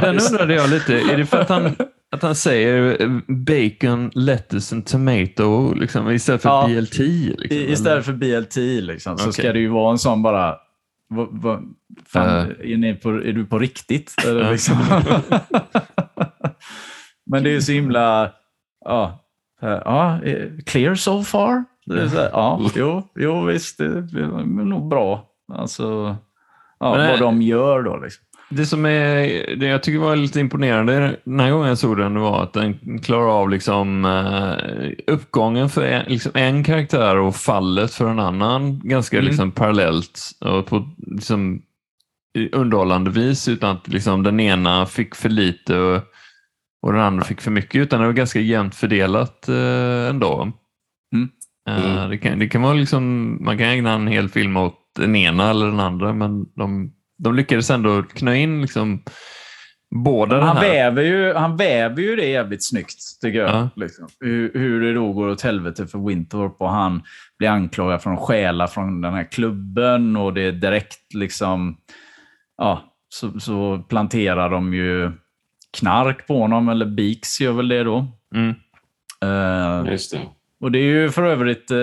den 0.00 0.18
undrade 0.30 0.54
jag 0.54 0.70
lite. 0.70 0.94
Är 0.94 1.16
det 1.16 1.26
för 1.26 1.40
att 1.40 1.48
han, 1.48 1.76
att 2.12 2.22
han 2.22 2.34
säger 2.34 3.02
eh, 3.02 3.08
bacon, 3.28 4.10
lettuce 4.14 4.74
and 4.74 4.86
tomato 4.86 5.74
liksom, 5.74 6.10
istället 6.10 6.42
för 6.42 6.48
Ja. 6.48 6.66
BLT? 6.66 6.98
Liksom, 6.98 7.58
istället 7.58 8.04
för 8.04 8.12
BLT 8.12 8.56
liksom, 8.86 9.18
så 9.18 9.32
ska 9.32 9.52
det 9.52 9.58
ju 9.60 9.68
vara 9.68 9.90
en 9.90 9.98
sån 9.98 10.22
bara... 10.22 10.56
Vad, 11.08 11.28
vad, 11.30 11.74
fan, 12.06 12.28
Eh. 12.28 12.72
är, 12.72 12.76
ni 12.76 12.94
på, 12.94 13.10
är 13.10 13.32
du 13.32 13.46
på 13.46 13.58
riktigt? 13.58 14.14
Eller 14.26 14.50
liksom. 14.52 14.76
Men 17.26 17.42
det 17.42 17.50
är 17.50 17.52
ju 17.54 17.62
så 17.62 17.72
himla... 17.72 18.30
Ja, 18.84 19.24
eh, 19.62 19.68
ja 19.84 20.22
eh, 20.24 20.48
clear 20.66 20.94
so 20.94 21.22
far? 21.22 21.64
Här, 21.90 22.30
ja, 22.32 22.70
jo, 22.74 23.08
jo, 23.14 23.44
visst. 23.44 23.78
Det 23.78 23.84
är 23.84 24.64
nog 24.64 24.88
bra. 24.88 25.26
Alltså, 25.52 26.16
ja, 26.80 26.96
Men, 26.96 27.10
vad 27.10 27.20
de 27.20 27.42
gör 27.42 27.82
då. 27.82 27.96
Liksom. 27.96 28.24
Det 28.50 28.66
som 28.66 28.84
är, 28.84 29.56
det 29.56 29.66
jag 29.66 29.82
tycker 29.82 29.98
var 29.98 30.16
lite 30.16 30.40
imponerande 30.40 31.16
den 31.24 31.40
här 31.40 31.50
gången 31.50 31.68
jag 31.68 31.78
såg 31.78 31.96
den 31.96 32.20
var 32.20 32.42
att 32.42 32.52
den 32.52 32.98
klarar 32.98 33.40
av 33.40 33.50
liksom, 33.50 34.04
eh, 34.04 34.90
uppgången 35.14 35.68
för 35.70 35.82
en, 35.82 36.04
liksom 36.06 36.32
en 36.34 36.64
karaktär 36.64 37.16
och 37.16 37.36
fallet 37.36 37.94
för 37.94 38.08
en 38.08 38.18
annan 38.18 38.80
ganska 38.84 39.16
Mm. 39.16 39.28
liksom, 39.28 39.50
parallellt 39.50 40.20
och 40.40 40.66
på 40.66 40.88
liksom, 41.06 41.62
underhållande 42.52 43.10
vis 43.10 43.48
utan 43.48 43.76
att 43.76 43.88
liksom, 43.88 44.22
den 44.22 44.40
ena 44.40 44.86
fick 44.86 45.14
för 45.14 45.28
lite 45.28 45.78
och, 45.78 46.02
och 46.82 46.92
den 46.92 47.02
andra 47.02 47.24
fick 47.24 47.40
för 47.40 47.50
mycket 47.50 47.80
utan 47.80 48.00
det 48.00 48.06
var 48.06 48.12
ganska 48.12 48.40
jämnt 48.40 48.74
fördelat 48.74 49.48
eh, 49.48 50.08
ändå. 50.10 50.52
Mm. 51.14 51.28
Mm. 51.68 52.10
det, 52.10 52.18
kan, 52.18 52.38
det 52.38 52.48
kan 52.48 52.62
vara 52.62 52.74
liksom, 52.74 53.36
man 53.44 53.58
kan 53.58 53.66
ägna 53.66 53.92
en 53.92 54.06
hel 54.06 54.28
film 54.28 54.56
åt 54.56 54.76
den 54.96 55.16
ena 55.16 55.50
eller 55.50 55.66
den 55.66 55.80
andra 55.80 56.12
men 56.12 56.46
de, 56.56 56.92
de 57.22 57.34
lyckades 57.34 57.70
ändå 57.70 58.02
knö 58.02 58.34
in 58.34 58.62
liksom 58.62 59.02
båda 59.94 60.36
den 60.36 60.46
Han 60.46 60.56
här. 60.56 60.70
väver, 60.70 61.02
ju, 61.02 61.34
han 61.34 61.56
väver 61.56 62.02
ju 62.02 62.16
det 62.16 62.26
jävligt 62.26 62.64
snyggt, 62.64 62.98
tycker 63.20 63.38
jag. 63.38 63.50
Ja. 63.50 63.70
Liksom. 63.76 64.08
Hur, 64.20 64.52
hur 64.54 64.80
det 64.80 64.94
då 64.94 65.12
går 65.12 65.28
åt 65.28 65.42
helvete 65.42 65.86
för 65.86 66.06
Winthorpe 66.08 66.64
och 66.64 66.70
han 66.70 67.02
blir 67.38 67.48
anklagad 67.48 68.02
för 68.02 68.10
att 68.12 68.20
stjäla 68.20 68.66
från 68.66 69.00
den 69.00 69.14
här 69.14 69.32
klubben 69.32 70.16
och 70.16 70.34
det 70.34 70.42
är 70.42 70.52
direkt 70.52 71.14
liksom... 71.14 71.76
Ja, 72.56 72.96
så, 73.08 73.40
så 73.40 73.78
planterar 73.78 74.50
de 74.50 74.74
ju 74.74 75.12
knark 75.78 76.26
på 76.26 76.38
honom, 76.38 76.68
eller 76.68 76.86
Beaks 76.86 77.40
gör 77.40 77.52
väl 77.52 77.68
det 77.68 77.84
då. 77.84 78.06
Mm. 78.34 78.54
Eh, 79.22 79.92
Just 79.92 80.12
det. 80.12 80.20
Och 80.60 80.72
det 80.72 80.78
är 80.78 80.82
ju 80.82 81.10
för 81.10 81.22
övrigt 81.22 81.70
eh, 81.70 81.78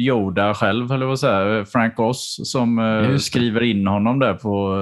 Yoda 0.00 0.54
själv, 0.54 0.92
eller 0.92 1.06
vad 1.06 1.20
säger 1.20 1.64
Frank 1.64 2.00
Oz, 2.00 2.40
som 2.50 2.78
eh, 2.78 3.16
skriver 3.16 3.62
in 3.62 3.86
honom 3.86 4.18
där 4.18 4.34
på 4.34 4.74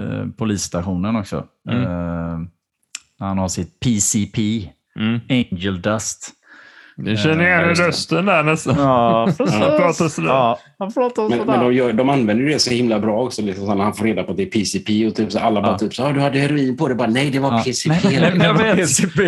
eh, 0.00 0.26
polisstationen 0.36 1.16
också. 1.16 1.44
Mm. 1.70 1.82
Eh, 1.82 2.38
han 3.18 3.38
har 3.38 3.48
sitt 3.48 3.80
PCP, 3.80 4.68
Mm. 4.98 5.20
Angel 5.28 5.82
Dust. 5.82 6.30
Jag 7.04 7.18
känner 7.18 7.46
igen 7.46 7.68
just 7.68 7.80
det. 7.82 7.88
rösten 7.88 8.26
där 8.26 8.42
nästan. 8.42 8.74
Ja, 8.78 9.28
Han 9.38 9.46
pratar 9.76 10.08
sådär. 10.08 10.28
Ja, 10.28 10.58
han 10.78 10.92
pratar 10.92 11.28
Men, 11.28 11.38
men 11.46 11.60
de, 11.60 11.74
gör, 11.74 11.92
de 11.92 12.08
använder 12.10 12.44
ju 12.44 12.50
det 12.50 12.58
så 12.58 12.70
himla 12.70 12.98
bra 12.98 13.22
också. 13.22 13.42
Liksom, 13.42 13.66
så 13.66 13.74
när 13.74 13.84
han 13.84 13.94
får 13.94 14.04
reda 14.04 14.22
på 14.22 14.30
att 14.30 14.36
det 14.36 14.42
är 14.42 14.46
PCP 14.46 15.06
och 15.06 15.14
typ, 15.14 15.32
så 15.32 15.38
alla 15.38 15.60
bara 15.62 15.72
Ja. 15.72 15.78
typ 15.78 15.94
så 15.94 16.04
ah, 16.04 16.12
du 16.12 16.20
hade 16.20 16.38
heroin 16.38 16.76
på 16.76 16.88
det. 16.88 16.94
Bara, 16.94 17.08
nej, 17.08 17.30
det 17.30 17.38
var 17.38 17.52
Ja. 17.52 17.62
PCP. 17.64 17.94
Nej, 18.08 18.20
nej, 18.20 18.32
nej, 18.38 18.46
Jag 18.46 18.56
det 18.58 18.64
var 18.64 18.74
vet. 18.74 18.76
PCP. 18.76 19.22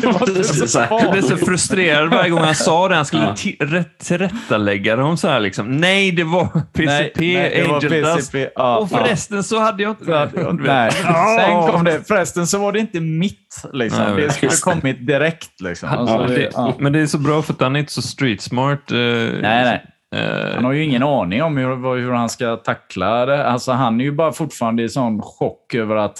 det 0.00 0.06
var 0.06 0.28
inte 0.28 0.44
så 0.44 0.66
Så 0.68 0.80
här. 0.80 0.88
Jag 1.02 1.12
blev 1.12 1.22
så 1.22 1.28
farligt. 1.28 1.46
frustrerad 1.46 2.10
varje 2.10 2.30
gång 2.30 2.40
han 2.40 2.54
sa 2.54 2.88
det. 2.88 2.94
Han 2.94 3.04
skulle 3.04 3.22
Ja. 3.22 3.32
ti- 3.34 3.56
rätt, 3.60 3.98
tillrättalägga 3.98 4.96
dem 4.96 5.16
så 5.16 5.28
här 5.28 5.40
liksom. 5.40 5.76
Nej, 5.76 6.10
det 6.12 6.24
var 6.24 6.44
PCP, 6.72 6.86
Nej, 6.86 7.12
nej, 7.16 7.64
det 7.80 8.02
var. 8.02 8.14
PCP. 8.16 8.48
Ja, 8.54 8.76
Och 8.78 8.90
förresten 8.90 9.42
så 9.44 9.60
hade 9.60 9.82
jag 9.82 9.90
inte... 9.90 10.04
Ja. 10.10 10.28
Nej, 10.52 10.92
Ja. 11.04 11.36
sen 11.40 11.72
kom 11.72 11.84
det. 11.84 12.08
Förresten 12.08 12.46
så 12.46 12.58
var 12.58 12.72
det 12.72 12.78
inte 12.78 13.00
mitt. 13.00 13.38
Liksom. 13.72 14.00
Jag 14.02 14.16
det 14.16 14.30
skulle 14.32 14.52
kommit 14.52 15.06
direkt. 15.06 15.60
Liksom. 15.60 15.88
Alltså, 15.88 16.18
det, 16.18 16.50
ja. 16.56 16.74
men 16.78 16.92
det 16.92 17.00
är 17.00 17.06
så 17.06 17.18
bra 17.18 17.42
för 17.42 17.52
att 17.52 17.60
han 17.60 17.76
är 17.76 17.80
inte 17.80 17.92
så 17.92 18.02
street 18.02 18.40
smart. 18.40 18.90
eh, 18.90 18.96
Nej, 18.98 19.40
nej. 19.42 19.86
eh, 20.16 20.54
Han 20.54 20.64
har 20.64 20.72
ju 20.72 20.82
ingen 20.84 21.02
aning 21.02 21.42
om 21.42 21.56
hur, 21.56 21.96
hur 22.00 22.12
han 22.12 22.28
ska 22.28 22.56
tackla 22.56 23.26
det. 23.26 23.46
Alltså, 23.46 23.72
han 23.72 24.00
är 24.00 24.04
ju 24.04 24.12
bara 24.12 24.32
fortfarande 24.32 24.82
i 24.82 24.88
sån 24.88 25.22
chock 25.22 25.74
över 25.74 25.96
att 25.96 26.18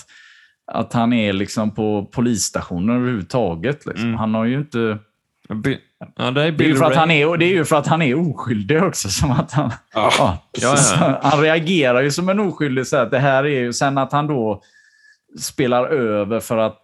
att 0.73 0.93
han 0.93 1.13
är 1.13 1.33
liksom 1.33 1.75
på 1.75 2.09
polisstationen 2.13 2.97
överhuvudtaget. 2.97 3.87
Liksom. 3.87 4.07
Mm. 4.09 4.19
Han 4.19 4.35
har 4.35 4.45
ju 4.45 4.59
inte... 4.59 4.99
Ja, 6.17 6.31
det 6.31 6.43
är 6.43 6.51
Det 6.53 6.65
är, 6.65 6.69
ju 6.69 6.75
för 6.77 6.85
att 6.85 6.97
han 6.97 7.11
är, 7.11 7.37
det 7.37 7.45
är 7.45 7.49
ju 7.55 7.65
för 7.65 7.77
att 7.77 7.87
han 7.87 8.03
är 8.03 8.31
oskyldig 8.31 8.83
också. 8.83 9.09
Som 9.09 9.31
att 9.31 9.53
han, 9.53 9.71
Ja. 9.95 10.11
ja, 10.19 10.39
Ja, 10.63 10.77
så- 10.77 10.97
ja. 11.01 11.21
han 11.23 11.41
reagerar 11.41 12.03
ju 12.03 12.11
som 12.11 12.29
en 12.29 12.41
oskyldig. 12.41 12.87
Så 12.87 12.97
att 12.97 13.11
det 13.11 13.19
här 13.19 13.45
är 13.45 13.49
ju, 13.61 13.73
sen 13.73 13.99
att 13.99 14.13
han 14.13 14.27
då 14.27 14.63
spelar 15.41 15.87
över 15.87 16.41
för 16.41 16.59
att 16.59 16.81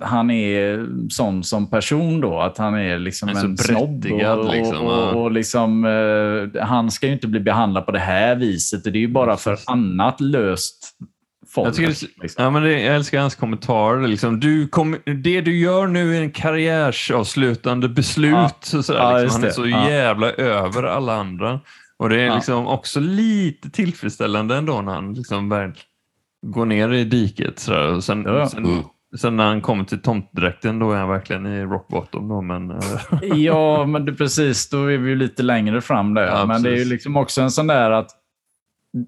han 0.00 0.30
är 0.30 0.86
sån 1.10 1.44
som 1.44 1.70
person 1.70 2.20
då. 2.20 2.40
Att 2.40 2.58
han 2.58 2.74
är 2.74 2.98
liksom 2.98 3.28
är 3.28 3.44
en 3.44 3.56
snobb. 3.58 4.06
Och, 4.12 4.50
liksom, 4.54 4.86
och, 4.86 5.08
och, 5.08 5.22
och 5.22 5.30
liksom, 5.32 5.84
eh, 5.84 6.62
han 6.62 6.90
ska 6.90 7.06
ju 7.06 7.12
inte 7.12 7.26
bli 7.28 7.40
behandlad 7.40 7.86
på 7.86 7.92
det 7.92 7.98
här 7.98 8.36
viset. 8.36 8.84
Det 8.84 8.90
är 8.90 8.96
ju 8.96 9.08
bara 9.08 9.36
för 9.36 9.58
annat 9.66 10.20
löst 10.20 10.90
folk. 11.54 11.68
Jag, 11.68 11.74
tycker 11.74 12.22
liksom. 12.22 12.44
ja, 12.44 12.50
men 12.50 12.62
det, 12.62 12.80
jag 12.80 12.96
älskar 12.96 13.20
hans 13.20 13.34
kommentarer. 13.34 14.08
Liksom. 14.08 14.40
Du 14.40 14.68
kom, 14.68 14.96
det 15.22 15.40
du 15.40 15.58
gör 15.58 15.86
nu 15.86 16.16
är 16.16 16.20
en 16.20 16.30
karriärsavslutande 16.30 17.88
beslut. 17.88 18.30
Ja. 18.32 18.50
Så 18.60 18.82
sådär, 18.82 19.00
Ja, 19.00 19.18
liksom. 19.18 19.40
Han 19.40 19.48
är 19.50 19.54
så 19.54 19.66
Ja. 19.66 19.90
jävla 19.90 20.30
över 20.30 20.82
alla 20.82 21.14
andra. 21.14 21.60
Och 21.96 22.08
det 22.08 22.20
är 22.20 22.34
liksom 22.34 22.66
också 22.66 23.00
lite 23.00 23.70
tillfredsställande 23.70 24.56
ändå 24.56 24.80
när 24.80 24.92
han 24.92 25.14
liksom 25.14 25.48
går 26.42 26.64
ner 26.66 26.92
i 26.92 27.04
diket. 27.04 27.58
Sådär. 27.58 27.94
Och 27.94 28.04
sen, 28.04 28.22
Ja. 28.26 28.48
sen, 28.48 28.64
Mm. 28.64 28.82
sen 29.20 29.36
när 29.36 29.44
han 29.46 29.60
kommer 29.60 29.84
till 29.84 30.02
tomtdräkten 30.02 30.78
då 30.78 30.92
är 30.92 30.98
han 30.98 31.08
verkligen 31.08 31.46
i 31.46 31.62
rock 31.62 31.88
bottom. 31.88 32.28
Då, 32.28 32.40
men, 32.42 32.70
eh, 32.70 32.78
Ja, 33.22 33.86
men 33.86 34.04
det, 34.04 34.12
precis. 34.12 34.70
Då 34.70 34.84
är 34.84 34.98
vi 34.98 35.10
ju 35.10 35.16
lite 35.16 35.42
längre 35.42 35.80
fram 35.80 36.14
där. 36.14 36.22
Ja, 36.26 36.46
men 36.46 36.62
det 36.62 36.68
är 36.68 36.70
ju 36.72 36.76
precis. 36.76 36.90
liksom 36.92 37.16
också 37.16 37.40
en 37.42 37.50
sån 37.50 37.66
där 37.66 37.90
att 37.90 38.10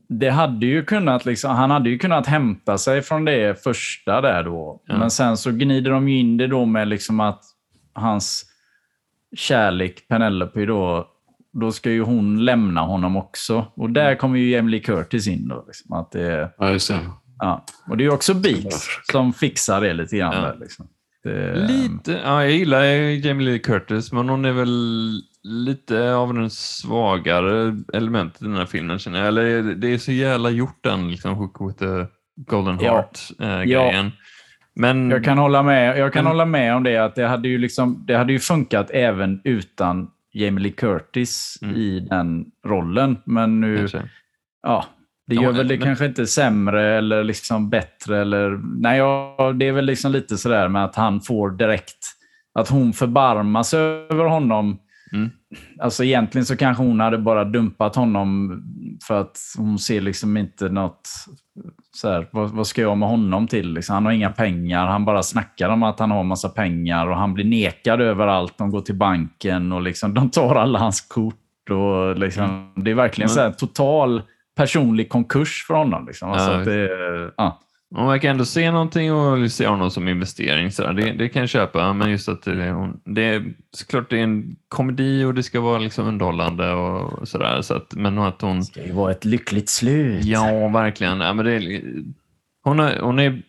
det 0.08 0.28
hade 0.30 0.66
ju 0.66 0.84
kunnat 0.84 1.24
liksom, 1.24 1.50
han 1.56 1.70
hade 1.70 1.90
ju 1.90 1.98
kunnat 1.98 2.26
hämta 2.26 2.78
sig 2.78 3.02
från 3.02 3.24
det 3.24 3.62
första 3.62 4.20
där 4.20 4.42
då. 4.44 4.82
Ja. 4.86 4.98
Men 4.98 5.10
sen 5.10 5.36
så 5.36 5.50
gnider 5.50 5.90
de 5.90 6.08
ju 6.08 6.18
in 6.18 6.36
det 6.36 6.46
då 6.46 6.64
med 6.64 6.88
liksom 6.88 7.20
att 7.20 7.42
hans 7.92 8.44
kärlek 9.36 10.08
Penelope 10.08 10.66
då, 10.66 11.06
då 11.52 11.72
ska 11.72 11.90
ju 11.90 12.02
hon 12.02 12.44
lämna 12.44 12.80
honom 12.80 13.16
också. 13.16 13.66
Och 13.74 13.84
Mm. 13.84 13.92
där 13.92 14.14
kommer 14.14 14.38
ju 14.38 14.68
Lee 14.68 14.80
Curtis 14.80 15.28
in 15.28 15.48
då. 15.48 15.64
Liksom, 15.66 15.92
att 15.92 16.10
det, 16.12 16.52
Ja, 16.58 16.70
just 16.70 16.88
det. 16.88 16.98
Ja. 17.42 17.64
Och 17.88 17.96
det 17.96 18.04
är 18.04 18.10
också 18.10 18.34
Beats 18.34 18.88
som 19.12 19.32
fixar 19.32 19.80
det 19.80 19.92
lite 19.92 20.16
grann. 20.16 20.34
Ja. 20.34 20.40
Där, 20.40 20.56
liksom. 20.60 20.86
det, 21.24 21.54
Lite, 21.54 22.20
ja, 22.24 22.42
jag 22.42 22.52
gillar 22.52 22.82
Jamie 23.26 23.46
Lee 23.46 23.58
Curtis, 23.58 24.12
men 24.12 24.28
hon 24.28 24.44
är 24.44 24.52
väl 24.52 25.20
lite 25.42 26.14
av 26.14 26.34
den 26.34 26.50
svagare 26.50 27.76
elementet 27.92 28.42
i 28.42 28.44
den 28.44 28.54
här 28.56 28.66
filmen 28.66 28.98
känner 28.98 29.18
jag. 29.18 29.28
Eller 29.28 29.62
det 29.62 29.88
är 29.88 29.98
så 29.98 30.12
jävla 30.12 30.50
gjort 30.50 30.78
den, 30.84 31.10
liksom, 31.10 31.34
Hook 31.34 31.56
with 31.68 31.78
the 31.78 32.06
Golden 32.36 32.78
Ja. 32.80 32.92
Heart-grejen. 32.92 34.12
Men 34.74 35.10
Jag 35.10 35.24
kan 35.24 35.38
hålla 35.38 35.62
med, 35.62 35.98
jag 35.98 36.12
kan 36.12 36.24
Men- 36.24 36.30
hålla 36.32 36.44
med 36.44 36.74
om 36.76 36.82
det. 36.82 36.96
att 36.96 37.14
det 37.14 37.26
hade, 37.26 37.48
ju 37.48 37.58
liksom, 37.58 38.04
det 38.06 38.14
hade 38.16 38.32
ju 38.32 38.38
funkat 38.38 38.90
även 38.90 39.40
utan 39.44 40.10
Jamie 40.32 40.60
Lee 40.62 40.72
Curtis 40.72 41.58
Mm. 41.62 41.76
i 41.76 42.00
den 42.00 42.44
rollen. 42.66 43.18
Men 43.24 43.60
nu, 43.60 43.88
ja, 44.62 44.84
det 45.26 45.34
Ja, 45.34 45.42
gör 45.42 45.52
väl 45.52 45.68
det 45.68 45.78
men- 45.78 45.86
kanske 45.86 46.06
inte 46.06 46.26
sämre 46.26 46.98
eller 46.98 47.24
liksom 47.24 47.70
bättre. 47.70 48.20
Eller, 48.20 48.60
nej, 48.80 48.98
ja, 48.98 49.52
det 49.58 49.68
är 49.68 49.72
väl 49.72 49.84
liksom 49.84 50.12
lite 50.12 50.36
sådär 50.38 50.68
med 50.68 50.84
att 50.84 50.96
han 50.96 51.20
får 51.20 51.50
direkt, 51.50 51.98
att 52.58 52.68
hon 52.68 52.92
förbarmas 52.92 53.74
över 53.74 54.24
honom. 54.24 54.78
Mm. 55.12 55.30
Alltså 55.80 56.04
egentligen 56.04 56.44
så 56.44 56.56
kanske 56.56 56.82
hon 56.82 57.00
hade 57.00 57.18
bara 57.18 57.44
dumpat 57.44 57.96
honom 57.96 58.62
för 59.06 59.20
att 59.20 59.38
hon 59.58 59.78
ser 59.78 60.00
liksom 60.00 60.36
inte 60.36 60.68
något... 60.68 61.08
Så 61.94 62.08
här, 62.08 62.28
vad, 62.32 62.50
vad 62.50 62.66
ska 62.66 62.82
jag 62.82 62.98
med 62.98 63.08
honom 63.08 63.46
till? 63.46 63.72
Liksom, 63.74 63.94
han 63.94 64.04
har 64.04 64.12
inga 64.12 64.30
pengar. 64.30 64.86
Han 64.86 65.04
bara 65.04 65.22
snackar 65.22 65.68
om 65.68 65.82
att 65.82 65.98
han 65.98 66.10
har 66.10 66.24
massa 66.24 66.48
pengar 66.48 67.06
och 67.06 67.16
han 67.16 67.34
blir 67.34 67.44
nekad 67.44 68.00
överallt. 68.00 68.54
De 68.58 68.70
går 68.70 68.80
till 68.80 68.94
banken 68.94 69.72
och 69.72 69.82
liksom, 69.82 70.14
de 70.14 70.30
tar 70.30 70.54
alla 70.54 70.78
hans 70.78 71.00
kort. 71.00 71.70
Och 71.70 72.18
liksom, 72.18 72.72
Det 72.76 72.90
är 72.90 72.94
verkligen 72.94 73.30
Mm. 73.30 73.34
så 73.34 73.40
här, 73.40 73.50
total 73.50 74.22
personlig 74.56 75.08
konkurs 75.08 75.64
för 75.66 75.74
honom. 75.74 76.06
Liksom. 76.06 76.30
Alltså, 76.30 76.50
Ja, 76.50 76.58
att 76.58 76.64
det, 76.64 77.32
ja. 77.36 77.58
Man 77.94 78.08
verkar 78.08 78.30
ändå 78.30 78.44
se 78.44 78.70
någonting 78.70 79.12
och 79.12 79.50
se 79.50 79.66
honom 79.66 79.90
som 79.90 80.08
investering. 80.08 80.70
Så. 80.70 80.92
Det, 80.92 81.12
det 81.12 81.28
kan 81.28 81.40
jag 81.40 81.48
köpa, 81.48 81.92
men 81.92 82.10
just 82.10 82.28
att 82.28 82.42
det, 82.42 82.92
det 83.04 83.22
är 83.22 83.54
såklart 83.70 84.10
det 84.10 84.18
är 84.18 84.22
en 84.22 84.56
komedi 84.68 85.24
och 85.24 85.34
det 85.34 85.42
ska 85.42 85.60
vara 85.60 85.78
liksom 85.78 86.06
underhållande 86.06 86.72
och 86.72 87.28
sådär. 87.28 87.62
Så 87.62 87.74
att, 87.74 87.94
men 87.94 88.18
att 88.18 88.42
hon... 88.42 88.58
Det 88.58 88.64
ska 88.64 88.84
ju 88.86 88.92
vara 88.92 89.10
ett 89.10 89.24
lyckligt 89.24 89.68
slut. 89.68 90.24
Ja, 90.24 90.68
verkligen. 90.68 91.20
Ja, 91.20 91.32
men 91.32 91.44
det 91.44 91.82
hon, 92.64 92.80
är, 92.80 93.00
hon, 93.00 93.18
är, 93.18 93.42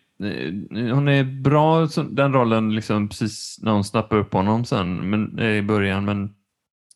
hon 0.94 1.08
är 1.08 1.24
bra 1.24 1.88
den 2.10 2.32
rollen 2.32 2.74
liksom 2.74 3.08
precis 3.08 3.58
när 3.62 3.72
hon 3.72 3.84
snappar 3.84 4.16
upp 4.16 4.32
honom 4.32 4.64
sen, 4.64 5.10
men, 5.10 5.38
i 5.40 5.62
början, 5.62 6.04
men 6.04 6.34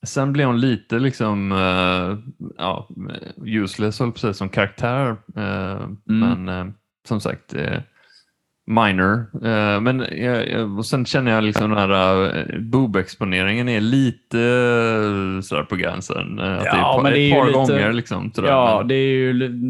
sen 0.07 0.33
blir 0.33 0.45
hon 0.45 0.61
lite 0.61 0.99
liksom 0.99 1.53
eh, 1.53 2.19
ja, 2.59 2.89
useless 3.47 4.01
höll 4.01 4.13
på 4.13 4.33
som 4.35 4.49
karaktär. 4.49 5.17
eh, 5.37 5.89
Men 6.05 6.49
eh, 6.49 6.67
som 7.09 7.21
sagt, 7.21 7.55
minor. 8.71 9.27
Men 9.81 10.77
och 10.79 10.87
sen 10.87 11.05
känner 11.07 11.33
jag 11.33 11.45
liksom 11.45 11.71
den 11.71 11.79
här 11.91 12.17
uh, 12.17 12.61
boob-exponeringen 12.61 13.69
är 13.69 13.81
lite 13.81 14.39
uh, 14.39 15.41
sådär 15.41 15.63
på 15.63 15.77
gränsen. 15.77 16.39
Uh, 16.39 16.45
att 16.57 16.63
det 16.63 16.69
är 16.69 16.77
Ja, 16.77 16.91
ett 16.91 16.95
par, 16.97 17.03
men 17.03 17.13
det 17.13 17.19
är 17.21 17.29
ett 17.29 17.39
par 17.39 17.47
lite- 17.47 17.59
gånger. 17.59 17.93
Liksom, 17.93 18.33
sådär. 18.35 18.49
Ja, 18.49 18.83
det 18.89 18.95
är 18.95 19.09
ju 19.09 19.61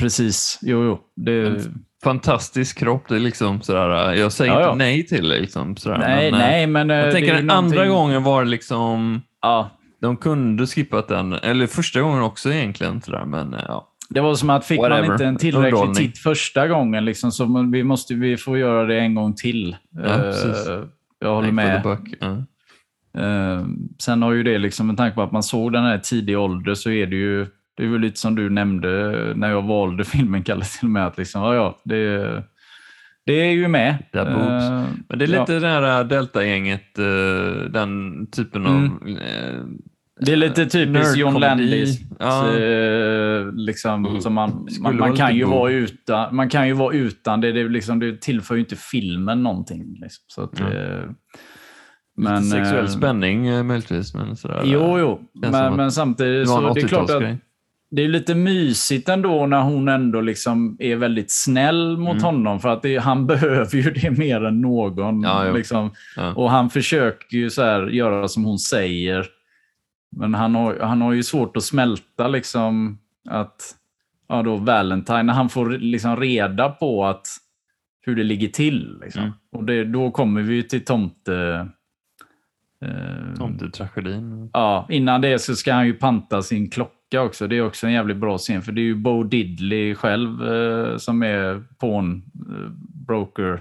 precis. 0.00 0.58
Jo, 0.62 0.84
jo. 0.84 0.98
Det, 1.24 1.60
fantastisk 2.04 2.78
kropp. 2.78 3.08
Det 3.08 3.14
är 3.16 3.20
liksom 3.20 3.60
sådär, 3.62 4.14
jag 4.14 4.32
säger 4.32 4.52
Ja, 4.52 4.58
inte 4.58 4.68
ja. 4.68 4.74
nej 4.74 5.06
till 5.06 5.28
det. 5.28 5.40
Liksom, 5.40 5.76
sådär. 5.76 5.98
nej, 5.98 6.30
men, 6.30 6.40
nej, 6.40 6.66
men... 6.66 6.88
Jag 6.88 7.06
det 7.06 7.12
tänker 7.12 7.32
är 7.34 7.36
den 7.36 7.50
andra 7.50 7.70
någonting- 7.76 7.92
gången 7.94 8.22
var 8.22 8.44
det 8.44 8.50
liksom, 8.50 9.22
Ja, 9.42 9.70
de 10.00 10.16
kunde 10.16 10.66
skippat 10.66 11.08
den, 11.08 11.32
eller 11.32 11.66
första 11.66 12.00
gången 12.00 12.22
också 12.22 12.52
egentligen. 12.52 13.02
Sådär, 13.02 13.24
men 13.24 13.54
eh, 13.54 13.60
ja. 13.68 13.88
det 14.10 14.20
var 14.20 14.34
som 14.34 14.50
att 14.50 14.64
fick 14.66 14.80
man 14.80 14.90
Whatever. 14.90 15.12
inte 15.12 15.24
en 15.24 15.36
tillräcklig 15.36 15.94
titt 15.94 16.18
första 16.18 16.68
gången, 16.68 17.04
liksom, 17.04 17.32
så 17.32 17.46
man- 17.46 17.70
vi 17.70 17.82
måste 17.84 18.14
vi 18.14 18.36
får 18.36 18.58
göra 18.58 18.84
det 18.86 19.00
en 19.00 19.14
gång 19.14 19.34
till. 19.34 19.76
Ja, 19.90 20.02
precis. 20.18 20.68
jag 21.18 21.34
håller 21.34 21.52
med. 21.52 21.82
ja. 22.20 22.44
Eh, 23.22 23.64
sen 23.98 24.22
har 24.22 24.32
ju 24.32 24.42
det, 24.42 24.58
liksom, 24.58 24.86
med 24.86 24.96
tanke 24.96 25.14
på 25.14 25.22
att 25.22 25.32
man 25.32 25.42
såg 25.42 25.72
den 25.72 25.84
här 25.84 25.98
tidig 25.98 26.38
ålder, 26.38 26.74
så 26.74 26.90
är 26.90 27.06
det 27.06 27.16
ju 27.16 27.46
det 27.76 27.84
är 27.84 27.88
väl 27.88 28.00
lite 28.00 28.20
som 28.20 28.34
du 28.34 28.50
nämnde 28.50 28.88
när 29.36 29.50
jag 29.50 29.62
valde 29.62 30.04
filmen, 30.04 30.42
Kalle, 30.44 30.64
till 30.64 30.86
och 30.86 30.90
med. 30.90 31.06
Att 31.06 31.18
liksom, 31.18 31.42
ja, 31.42 31.54
ja, 31.54 31.78
det, 31.84 32.42
det 33.26 33.32
är 33.32 33.50
ju 33.52 33.68
med. 33.68 33.96
Det 34.12 34.18
är 34.18 34.24
boobs. 34.24 34.64
Eh, 34.64 34.84
Men 35.08 35.18
det 35.18 35.24
är 35.24 35.28
ja. 35.28 35.40
lite 35.40 35.58
det 35.58 35.66
här 35.68 36.04
Delta-gänget, 36.04 36.98
eh, 36.98 37.70
den 37.70 38.26
typen 38.30 38.66
Mm. 38.66 38.84
av... 38.92 39.08
eh, 39.08 39.60
Det 40.20 40.32
är 40.32 40.36
lite 40.36 40.66
typiskt 40.66 41.16
John. 41.16 41.40
Landis. 41.40 41.98
Ja. 42.18 42.56
Eh, 42.58 43.52
liksom, 43.52 44.06
Mm. 44.06 44.34
man, 44.34 44.66
man, 44.80 44.96
man, 44.96 45.16
kan 45.16 45.36
ju 45.36 45.44
god. 45.44 45.54
vara 45.54 45.70
utan, 45.70 46.36
man 46.36 46.48
kan 46.48 46.66
ju 46.66 46.72
vara 46.72 46.94
utan 46.94 47.40
det. 47.40 47.52
Det, 47.52 47.68
liksom, 47.68 47.98
det 47.98 48.20
tillför 48.20 48.54
ju 48.54 48.60
inte 48.60 48.76
filmen 48.76 49.42
någonting. 49.42 49.98
Liksom. 50.02 50.24
Så 50.26 50.42
att, 50.42 50.60
Mm. 50.60 50.72
eh, 50.72 50.78
lite 52.18 52.30
men, 52.30 52.44
sexuell 52.44 52.84
eh, 52.84 52.90
spänning 52.90 53.46
eh, 53.48 53.62
möjligtvis. 53.62 54.14
Men 54.14 54.36
sådär, 54.36 54.62
Jo, 54.64 54.98
jo. 54.98 55.20
Men, 55.50 55.76
men 55.76 55.92
samtidigt 55.92 56.48
så 56.48 56.72
det 56.74 56.80
är 56.80 56.88
klart 56.88 57.10
att 57.10 57.16
80-talsgrej. 57.22 57.36
Det 57.90 58.02
är 58.02 58.08
lite 58.08 58.34
mysigt 58.34 59.08
ändå 59.08 59.46
när 59.46 59.62
hon 59.62 59.88
ändå 59.88 60.20
liksom 60.20 60.76
är 60.78 60.96
väldigt 60.96 61.30
snäll 61.30 61.96
mot 61.96 62.12
Mm. 62.12 62.24
honom. 62.24 62.60
För 62.60 62.68
att 62.68 62.82
det, 62.82 62.96
han 62.96 63.26
behöver 63.32 63.76
ju 63.76 63.90
det 63.90 64.10
mer 64.10 64.44
än 64.44 64.60
någon. 64.60 65.22
Ja, 65.22 65.52
liksom. 65.52 65.90
Ja. 66.16 66.34
Och 66.34 66.50
han 66.50 66.70
försöker 66.70 67.36
ju 67.36 67.50
så 67.50 67.62
här 67.62 67.86
göra 67.86 68.28
som 68.28 68.44
hon 68.44 68.58
säger. 68.58 69.26
Men 70.16 70.34
han 70.34 70.54
har, 70.54 70.78
han 70.80 71.02
har 71.02 71.12
ju 71.12 71.22
svårt 71.22 71.56
att 71.56 71.62
smälta 71.62 72.28
liksom 72.28 72.98
att 73.28 73.74
ja, 74.28 74.42
då 74.42 74.56
Valentine, 74.56 75.22
när 75.22 75.34
han 75.34 75.48
får 75.48 75.70
liksom 75.70 76.16
reda 76.16 76.68
på 76.68 77.06
att 77.06 77.26
hur 78.00 78.16
det 78.16 78.24
ligger 78.24 78.48
till. 78.48 78.98
Liksom. 79.02 79.22
Mm. 79.22 79.34
Och 79.52 79.64
det, 79.64 79.84
då 79.84 80.10
kommer 80.10 80.42
vi 80.42 80.54
ju 80.54 80.62
till 80.62 80.84
tomte... 80.84 81.68
Eh, 82.84 83.34
Tomtetragedin. 83.38 84.50
Ja, 84.52 84.86
innan 84.90 85.20
det 85.20 85.38
så 85.38 85.56
ska 85.56 85.72
han 85.72 85.86
ju 85.86 85.92
panta 85.92 86.42
sin 86.42 86.70
klocka 86.70 86.92
också. 87.14 87.46
Det 87.46 87.56
är 87.56 87.62
också 87.62 87.86
en 87.86 87.92
jävligt 87.92 88.16
bra 88.16 88.38
scen, 88.38 88.62
för 88.62 88.72
det 88.72 88.80
är 88.80 88.82
ju 88.82 88.94
Bo 88.94 89.22
Diddley 89.22 89.94
själv 89.94 90.48
eh, 90.54 90.96
som 90.96 91.22
är 91.22 91.62
pawn 91.80 92.22
eh, 92.48 92.70
broker. 93.06 93.60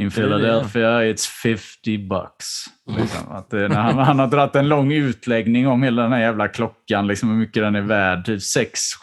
In 0.00 0.10
Philadelphia 0.10 1.02
it's 1.02 1.28
50 1.42 1.98
bucks. 1.98 2.64
Liksom. 2.98 3.32
Att, 3.32 3.52
eh, 3.52 3.60
när 3.60 3.80
han, 3.80 3.98
han 3.98 4.18
har 4.18 4.26
dragit 4.26 4.56
en 4.56 4.68
lång 4.68 4.92
utläggning 4.92 5.68
om 5.68 5.82
hela 5.82 6.02
den 6.02 6.12
här 6.12 6.20
jävla 6.20 6.48
klockan, 6.48 7.06
liksom 7.06 7.28
hur 7.28 7.36
mycket 7.36 7.62
den 7.62 7.74
är 7.74 7.80
värd. 7.80 8.24
Typ 8.24 8.40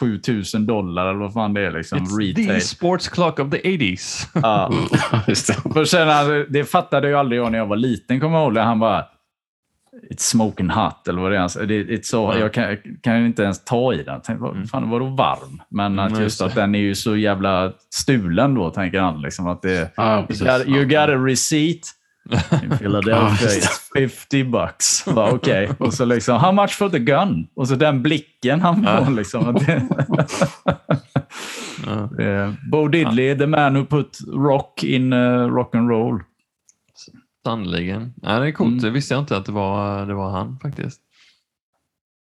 6-7 0.01 0.21
tusen 0.21 0.65
dollar 0.65 1.09
eller 1.09 1.19
vad 1.19 1.33
fan 1.33 1.53
det 1.53 1.61
är. 1.61 1.71
Liksom, 1.71 1.99
It's 1.99 2.19
retail. 2.19 2.47
the 2.47 2.61
sports 2.61 3.07
clock 3.09 3.39
of 3.39 3.51
the 3.51 3.57
80s. 3.57 4.27
Ja. 4.33 4.71
För 5.73 5.85
sen, 5.85 6.09
alltså, 6.09 6.45
det 6.49 6.63
fattade 6.63 7.09
jag 7.09 7.19
aldrig 7.19 7.41
jag 7.41 7.51
när 7.51 7.59
jag 7.59 7.65
var 7.65 7.77
liten, 7.77 8.19
kommer 8.19 8.37
jag 8.37 8.45
ihåg. 8.45 8.57
Han 8.57 8.79
bara, 8.79 9.05
It's 10.09 10.29
smoking 10.29 10.69
hot, 10.69 11.07
eller 11.07 11.21
vad 11.21 11.31
det 11.31 11.37
är. 11.37 11.41
Alltså, 11.41 11.65
det, 11.65 11.83
it's 11.83 12.03
so, 12.03 12.37
Jag 12.37 12.53
kan, 12.53 12.77
kan 13.01 13.25
inte 13.25 13.43
ens 13.43 13.63
ta 13.63 13.93
i 13.93 14.03
den. 14.03 14.21
Tänk, 14.23 14.41
vad 14.41 14.69
fan, 14.69 14.89
vadå 14.89 15.05
varm? 15.05 15.61
Men 15.69 15.99
att 15.99 16.09
Mm, 16.09 16.21
just 16.21 16.29
just 16.29 16.41
att 16.41 16.55
den 16.55 16.75
är 16.75 16.79
ju 16.79 16.95
så 16.95 17.15
jävla 17.15 17.71
stulen 17.93 18.53
då, 18.55 18.69
tänker 18.69 18.99
han. 18.99 19.21
Liksom, 19.21 19.47
att 19.47 19.61
det, 19.61 19.91
Ja, 19.95 20.27
you, 20.29 20.57
got, 20.57 20.67
you 20.67 20.85
got 20.85 21.09
a 21.09 21.25
receipt. 21.25 21.87
In 22.63 22.77
Philadelphia 22.77 23.47
it's 23.47 23.79
50 23.93 24.43
bucks. 24.43 25.07
Okej. 25.07 25.69
Och 25.79 25.93
så 25.93 26.05
liksom, 26.05 26.37
how 26.37 26.51
much 26.51 26.71
for 26.71 26.89
the 26.89 26.99
gun? 26.99 27.47
Och 27.55 27.67
så 27.67 27.75
den 27.75 28.03
blicken 28.03 28.61
han 28.61 28.83
får. 28.83 29.11
Liksom, 29.11 29.55
att. 29.55 29.63
Eh, 32.19 32.53
Bo 32.71 32.87
Diddley, 32.87 33.37
the 33.37 33.47
man 33.47 33.75
who 33.75 33.85
put 33.85 34.17
rock 34.33 34.83
in 34.83 35.13
uh, 35.13 35.47
rock 35.47 35.75
and 35.75 35.89
roll. 35.89 36.19
Sannoliken. 37.49 38.13
Ja, 38.21 38.39
det 38.39 38.47
är 38.47 38.51
coolt. 38.51 38.69
Mm. 38.71 38.81
Det 38.83 38.89
visste 38.89 39.13
jag 39.13 39.21
inte 39.21 39.37
att 39.37 39.45
det 39.45 39.51
var, 39.51 40.05
det 40.05 40.13
var 40.13 40.29
han 40.31 40.59
faktiskt. 40.61 41.01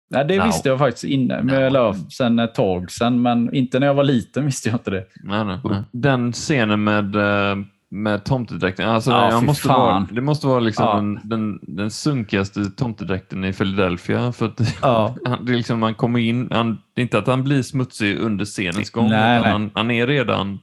Nej, 0.10 0.26
det 0.26 0.38
No. 0.38 0.46
visste 0.46 0.70
jag 0.70 0.80
faktiskt 0.80 1.04
innan, 1.04 1.46
No. 1.46 1.54
eller 1.54 1.94
sen 2.12 2.40
ett 2.40 2.56
tag 2.56 2.92
sen, 2.92 3.22
men 3.22 3.54
inte 3.56 3.80
när 3.80 3.88
jag 3.88 3.94
var 3.94 4.04
liten 4.04 4.46
visste 4.46 4.70
jag 4.70 4.76
inte 4.76 4.92
det. 4.92 5.06
Nej, 5.24 5.46
nej, 5.46 5.60
nej. 5.64 5.84
Den 5.92 6.32
scenen 6.34 6.84
med, 6.84 7.16
eh, 7.16 7.56
med 7.92 8.24
tomtedräkten, 8.26 8.90
alltså 8.90 9.12
Ja, 9.12 9.32
jag 9.32 9.44
måste 9.46 9.68
fan. 9.68 9.80
vara, 9.80 10.08
det 10.12 10.22
måste 10.22 10.48
vara 10.48 10.60
liksom 10.60 10.86
Ja. 10.86 10.96
den, 10.96 11.20
den, 11.24 11.60
den 11.76 11.92
sunkigaste 11.92 12.66
tomtedräkten 12.66 13.44
i 13.46 13.54
Philadelphia. 13.54 14.32
För 14.32 14.46
att 14.46 14.60
han, 15.26 15.46
det 15.46 15.52
är 15.52 15.56
liksom, 15.58 15.80
man 15.80 15.96
kommer 15.96 16.20
in, 16.20 16.48
han, 16.52 16.78
det 16.94 17.02
är 17.02 17.04
inte 17.04 17.18
att 17.18 17.28
han 17.28 17.44
blir 17.44 17.62
smutsig 17.62 18.18
under 18.20 18.46
scenens 18.46 18.90
gång, 18.90 19.10
Nej, 19.10 19.42
nej. 19.42 19.52
Han, 19.52 19.72
han 19.74 19.92
är 19.92 20.08
redan 20.08 20.60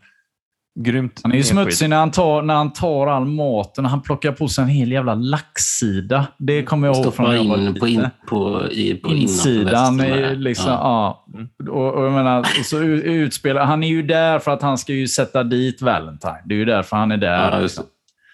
grymt 0.80 1.20
Han 1.22 1.32
är 1.32 1.36
ju 1.36 1.42
smutsig 1.42 1.90
när 1.90 1.96
han, 1.96 2.10
tar, 2.10 2.42
när 2.42 2.54
han 2.54 2.72
tar 2.72 3.06
all 3.06 3.24
maten 3.24 3.84
och 3.84 3.90
han 3.90 4.02
plockar 4.02 4.32
på 4.32 4.48
sig 4.48 4.62
en 4.62 4.70
hel 4.70 4.92
jävla 4.92 5.14
laxsida. 5.14 6.26
Det 6.38 6.62
kommer 6.62 6.88
jag 6.88 6.96
ihåg 6.96 7.14
från 7.14 7.30
när 7.30 7.36
jag 7.36 7.44
var 7.44 7.58
in 7.58 7.74
på, 7.80 7.86
in, 7.88 7.94
liten. 7.94 8.10
på, 8.28 8.62
i, 8.70 8.94
på 8.94 9.08
Insidan 9.08 10.00
är 10.00 10.34
liksom, 10.36 10.72
Ja. 10.72 11.24
ja. 11.58 11.70
Och, 11.70 11.94
och 11.94 12.04
jag 12.04 12.12
menar, 12.12 12.40
och 12.40 12.64
så 12.64 12.78
utspelar, 12.78 13.64
han 13.64 13.82
är 13.82 13.88
ju 13.88 14.02
där 14.02 14.38
för 14.38 14.50
att 14.50 14.62
han 14.62 14.78
ska 14.78 14.92
ju 14.92 15.08
sätta 15.08 15.42
dit 15.42 15.82
Valentine. 15.82 16.42
Det 16.44 16.54
är 16.54 16.58
ju 16.58 16.64
därför 16.64 16.96
han 16.96 17.12
är 17.12 17.16
där. 17.16 17.50
Ja, 17.52 17.58
liksom. 17.58 17.84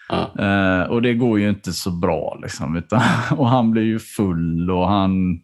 Ja. 0.09 0.43
Eh, 0.45 0.83
och 0.83 1.01
det 1.01 1.13
går 1.13 1.39
ju 1.39 1.49
inte 1.49 1.73
så 1.73 1.91
bra. 1.91 2.39
Liksom, 2.41 2.75
utan, 2.75 3.01
och 3.37 3.49
han 3.49 3.71
blir 3.71 3.83
ju 3.83 3.99
full 3.99 4.71
och 4.71 4.87
han, 4.87 5.39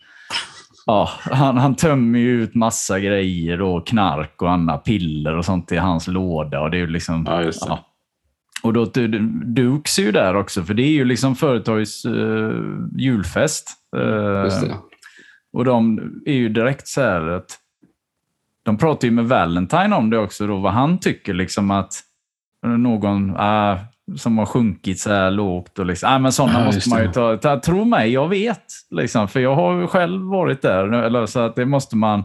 ja, 0.88 1.10
han, 1.20 1.58
han 1.58 1.76
tömmer 1.76 2.20
ju 2.20 2.44
ut 2.44 2.56
massa 2.56 3.00
grejer 3.00 3.62
och 3.62 3.88
knark 3.88 4.42
och 4.42 4.52
andra 4.52 4.78
piller 4.78 5.36
och 5.38 5.46
sånt 5.46 5.72
i 5.72 5.78
hans 5.78 6.08
låda. 6.08 6.62
Och 6.62 6.72
det 6.72 6.78
är 6.78 6.80
ju 6.80 6.88
liksom, 6.88 7.26
Ja, 7.30 7.38
det. 7.38 7.52
ja. 7.68 7.80
Och 8.64 8.74
då, 8.74 8.86
Dukes 9.46 10.00
är 10.00 10.04
ju 10.04 10.12
där 10.12 10.36
också, 10.36 10.64
för 10.64 10.74
det 10.74 10.84
är 10.84 10.92
ju 10.92 11.06
liksom 11.06 11.36
företagets 11.36 12.04
julfest. 12.98 13.72
Eh, 13.98 14.44
Just 14.44 14.62
det. 14.62 14.76
och 15.54 15.66
de 15.66 16.00
är 16.26 16.34
ju 16.34 16.50
direkt 16.50 16.88
så 16.88 17.02
här 17.02 17.22
att 17.30 17.58
de 18.64 18.78
pratar 18.78 19.08
ju 19.08 19.12
med 19.12 19.26
Valentine 19.28 19.96
om 19.96 20.10
det 20.10 20.18
också, 20.18 20.48
då, 20.48 20.58
vad 20.58 20.74
han 20.74 21.00
tycker. 21.00 21.34
liksom 21.34 21.72
att 21.72 21.94
Någon 22.78 23.34
ah, 23.38 23.78
som 24.16 24.38
har 24.38 24.46
sjunkit 24.46 25.00
så 25.00 25.10
här 25.10 25.32
lågt. 25.32 25.80
Och 25.80 25.86
liksom, 25.86 26.10
ah, 26.14 26.20
men 26.20 26.32
sådana 26.32 26.60
Ja, 26.60 26.66
måste 26.66 26.90
man 26.90 27.02
ju 27.02 27.12
ta, 27.12 27.38
ta. 27.38 27.60
Tro 27.60 27.86
mig, 27.86 28.14
jag 28.14 28.28
vet. 28.28 28.66
Liksom, 28.92 29.28
för 29.28 29.40
jag 29.40 29.56
har 29.56 29.82
ju 29.82 29.88
själv 29.88 30.22
varit 30.22 30.62
där. 30.62 30.94
Eller, 30.94 31.26
så 31.26 31.40
att 31.40 31.56
det 31.56 31.66
måste 31.66 31.96
man... 31.96 32.24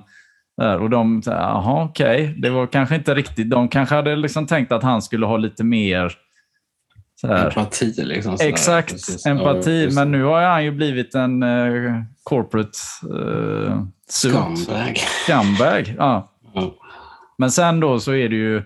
Där, 0.57 0.81
och 0.81 0.91
de, 0.91 1.23
jaha 1.27 1.85
okej, 1.85 2.35
det 2.39 2.51
var 2.51 2.67
kanske 2.67 2.95
inte 2.95 3.15
riktigt... 3.15 3.51
De 3.51 3.69
kanske 3.69 3.95
hade 3.95 4.17
liksom 4.17 4.47
tänkt 4.47 4.73
att 4.73 4.83
han 4.83 5.03
skulle 5.03 5.27
ha 5.27 5.37
lite 5.37 5.65
mer... 5.65 6.13
Så 7.21 7.27
här, 7.27 7.47
Empati 7.47 7.95
liksom. 7.97 8.37
Exakt, 8.41 8.91
Precis. 8.93 9.27
empati. 9.27 9.85
Ja, 9.85 9.91
men 9.95 10.11
nu 10.11 10.23
har 10.23 10.43
han 10.43 10.65
ju 10.65 10.71
blivit 10.71 11.15
en 11.15 11.43
eh, 11.43 12.03
corporate 12.23 12.79
uh, 13.13 13.83
Scumbag. 14.11 14.97
scumbag. 15.27 15.95
Ja. 15.99 16.33
Ja. 16.55 16.75
Men 17.39 17.51
sen 17.51 17.81
då 17.81 18.01
så 18.01 18.15
är 18.15 18.29
det 18.29 18.37
ju... 18.37 18.63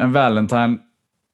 En 0.00 0.12
Valentine 0.12 0.78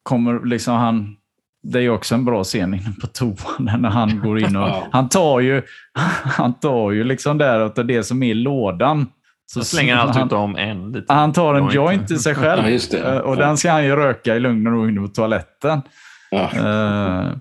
kommer 0.07 0.47
liksom 0.47 0.75
han... 0.75 1.17
Det 1.63 1.81
är 1.81 1.91
också 1.91 2.15
en 2.15 2.25
bra 2.25 2.45
scen 2.45 2.75
inne 2.75 2.93
på 3.01 3.07
toan 3.07 3.81
när 3.81 3.89
han 3.91 4.21
går 4.21 4.39
in 4.39 4.57
och... 4.57 4.69
Han 4.93 5.09
tar 5.09 5.41
ju, 5.41 5.63
han 6.25 6.55
tar 6.55 6.91
ju 6.91 7.05
liksom 7.05 7.39
där 7.39 7.83
det 7.85 8.03
som 8.05 8.23
är 8.23 8.27
i 8.31 8.35
lådan. 8.35 9.07
Så 9.47 9.61
Så 9.61 9.67
slänger 9.67 9.97
han 9.97 10.09
allt 10.09 10.17
han, 10.17 10.27
ut 10.27 10.33
om 10.33 10.57
en 10.57 10.93
lite. 10.93 11.13
han 11.13 11.33
tar 11.33 11.55
en 11.55 11.71
Joint. 11.71 12.09
till 12.09 12.19
sig 12.19 12.35
själv. 12.43 12.79
Ja. 12.93 12.99
Eh, 12.99 13.19
Och 13.19 13.37
den 13.37 13.57
ska 13.57 13.71
han 13.73 13.85
ju 13.85 13.97
röka 13.97 14.37
i 14.37 14.41
lugn 14.41 14.67
och 14.67 14.73
ro 14.73 14.89
inne 14.89 15.01
på 15.01 15.09
toaletten. 15.09 15.83
Ja. 16.31 16.51
Eh, 16.53 17.33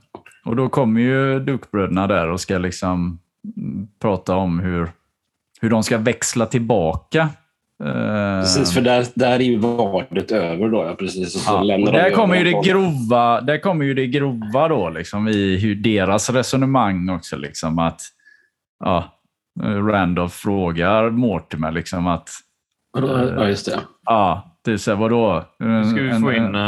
och 0.46 0.56
då 0.56 0.70
kommer 0.70 1.02
ju 1.02 1.40
Duke-bröderna 1.40 2.08
där 2.08 2.30
och 2.30 2.42
ska 2.42 2.58
liksom 2.58 3.20
prata 4.02 4.36
om 4.36 4.60
hur, 4.60 4.90
hur 5.62 5.70
de 5.70 5.84
ska 5.84 5.98
växla 5.98 6.46
tillbaka. 6.46 7.30
Eh, 7.84 8.40
Precis, 8.42 8.74
för 8.74 8.82
där, 8.82 9.06
där 9.16 9.32
är 9.32 9.40
ju 9.40 9.58
vadet 9.58 10.32
över 10.32 10.70
då. 10.70 10.86
Ja, 10.86 10.96
precis. 10.96 11.36
Och 11.36 11.42
så 11.42 11.54
ja, 11.54 11.64
lämnar 11.64 11.92
de 11.92 11.98
där 11.98 12.06
över 12.06 12.16
kommer 12.16 12.36
ju 12.36 12.44
det 12.44 12.62
grova, 12.70 13.42
där 13.42 13.58
kommer 13.58 13.86
ju 13.86 13.94
det 13.94 14.08
grova 14.08 14.68
då, 14.68 14.90
liksom, 14.90 15.28
i 15.28 15.58
hur 15.58 15.76
deras 15.76 16.30
resonemang 16.30 17.10
också. 17.10 17.38
Liksom, 17.38 17.80
att 17.80 18.02
ja, 18.80 19.20
eh, 19.64 19.86
Randolph 19.86 20.36
frågar 20.36 21.10
Mortimer 21.10 21.72
liksom 21.72 22.08
att 22.08 22.30
Ja, 22.98 23.48
just 23.48 23.66
det. 23.66 23.80
ja, 24.06 24.55
det 24.66 24.72
är 24.74 24.78
så 24.78 24.92
här, 24.92 24.98
vadå? 24.98 25.44
En, 25.64 25.86
Ska 25.92 26.02
vi 26.02 26.10
en- 26.10 26.22
få 26.22 26.34
in... 26.34 26.56
eh, 26.56 26.62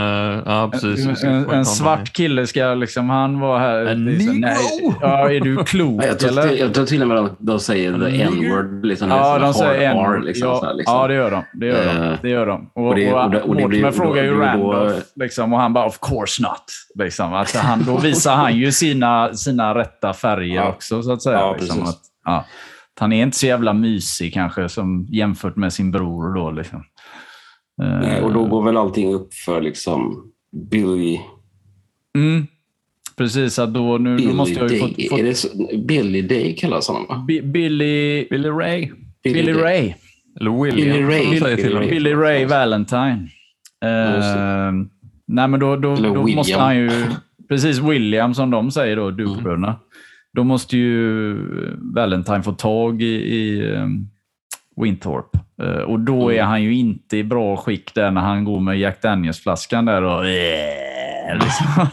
ja, 0.46 0.70
precis. 0.72 1.24
En, 1.24 1.30
en, 1.36 1.50
en 1.50 1.66
svart 1.66 2.14
kille 2.14 2.48
ska 2.48 2.74
liksom, 2.74 3.10
han 3.10 3.40
var 3.40 3.60
här. 3.60 3.86
En 3.86 4.06
negro! 4.06 4.34
nej, 4.34 4.58
Ja, 5.02 5.32
är 5.32 5.40
du 5.40 5.58
klok 5.64 6.04
Ja, 6.04 6.08
Jag 6.08 6.20
tror, 6.20 6.30
eller? 6.32 6.48
till, 6.50 6.60
jag 6.60 6.74
tror 6.74 6.86
till 6.86 7.02
och 7.02 7.08
med 7.08 7.18
de, 7.18 7.30
de 7.40 7.60
säger 7.60 7.94
the 8.00 8.22
n-word. 8.22 8.86
Liksom, 8.86 9.10
Ja, 9.10 9.38
liksom, 9.38 9.42
de 9.42 9.54
säger 9.54 9.92
R, 9.96 10.22
liksom, 10.26 10.48
ja, 10.48 10.72
liksom. 10.74 10.96
ja, 10.96 11.08
det 11.08 11.14
gör 11.14 11.32
de. 11.32 11.44
Det 11.54 11.66
gör 11.66 11.86
de. 11.86 12.02
Eh, 12.12 12.18
Det 12.22 12.30
gör 12.30 12.46
de. 12.46 12.70
Och, 12.74 12.88
och 12.88 12.96
det- 12.96 13.14
och, 13.14 13.26
och 13.36 13.50
och 13.50 13.56
Mortimer 13.62 13.92
frågar 13.92 14.24
ju 14.24 14.40
Randolph 14.40 14.96
liksom, 15.16 15.54
och 15.54 15.60
han 15.60 15.74
bara 15.74 15.86
of 15.86 16.00
course 16.02 16.44
not. 16.44 16.64
Liksom. 16.96 17.34
Alltså, 17.34 17.60
han, 17.60 17.84
då 17.84 17.98
visar 17.98 18.36
han 18.36 18.56
ju 18.58 18.72
sina, 18.72 19.34
sina 19.34 19.76
rätta 19.76 20.14
färger 20.14 20.56
Ja. 20.56 20.70
också, 20.70 21.04
så 21.04 21.12
att 21.14 21.22
säga. 21.22 21.38
Ja, 21.40 21.56
liksom, 21.60 21.78
precis. 21.80 21.96
att, 21.96 22.02
ja, 22.26 22.46
han 23.00 23.14
är 23.14 23.24
inte 23.24 23.38
så 23.38 23.46
jävla 23.46 23.74
mysig 23.74 24.34
kanske 24.34 24.70
som 24.70 25.06
jämfört 25.10 25.56
med 25.56 25.74
sin 25.74 25.92
bror. 25.92 26.36
Då, 26.36 26.52
liksom. 26.52 26.84
Eh, 27.82 28.00
Nej, 28.00 28.22
och 28.22 28.34
då 28.34 28.46
går 28.46 28.64
väl 28.64 28.78
allting 28.78 29.14
upp 29.14 29.34
för 29.34 29.62
liksom 29.62 30.24
Billy, 30.72 31.20
mm, 32.18 32.48
precis, 33.18 33.60
att 33.60 33.74
då, 33.74 33.98
nu, 33.98 34.16
Billy 34.18 34.30
då 34.30 34.36
måste 34.36 34.54
jag 34.54 34.72
ju 34.72 34.80
Day. 34.80 34.94
få, 35.10 35.16
få 35.16 35.20
Är 35.20 35.24
det 35.24 35.34
så, 35.36 35.48
Billy 35.88 36.22
Day 36.22 36.56
kallas 36.56 36.88
honom 36.88 37.06
va? 37.10 37.26
Bi- 37.28 37.42
Billy, 37.42 38.28
Billy 38.30 38.50
Ray. 38.50 38.92
Billy 39.24 39.54
Day. 39.54 39.64
Ray. 39.64 39.94
Eller 40.40 40.64
William. 40.64 40.98
Billy 40.98 41.04
Ray. 41.08 41.30
Billy 41.30 41.64
honom. 41.64 41.80
Ray. 41.80 41.90
Billy 41.90 42.14
Ray 42.14 42.46
Valentine. 42.46 43.28
Eh, 43.84 44.72
nej, 45.28 45.48
men 45.48 45.60
då, 45.60 45.76
då, 45.76 45.94
Eller 45.94 46.08
då 46.10 46.14
William. 46.24 46.36
måste 46.36 46.60
han 46.60 46.78
ju... 46.78 46.92
Precis, 47.50 47.80
William 47.80 48.34
som 48.34 48.52
de 48.52 48.72
säger 48.72 48.96
då, 48.96 49.04
Mm. 49.08 49.18
Duke-bröderna. 49.18 49.76
Då 50.34 50.44
måste 50.44 50.78
ju 50.78 51.36
Valentine 51.96 52.44
få 52.44 52.52
tag 52.54 53.02
i, 53.02 53.06
i 53.36 53.62
um, 53.72 54.10
Winthorpe. 54.82 55.40
Eh, 55.64 55.82
och 55.82 56.00
då 56.00 56.30
Mm. 56.30 56.40
är 56.40 56.44
han 56.44 56.64
ju 56.64 56.74
inte 56.76 57.18
i 57.18 57.24
bra 57.24 57.58
skick 57.58 57.94
där 57.94 58.12
när 58.12 58.22
han 58.22 58.44
går 58.44 58.60
med 58.60 58.80
Jack 58.80 59.02
Daniels-flaskan 59.02 59.86
där 59.86 60.02
och... 60.02 60.24
liksom. 61.44 61.88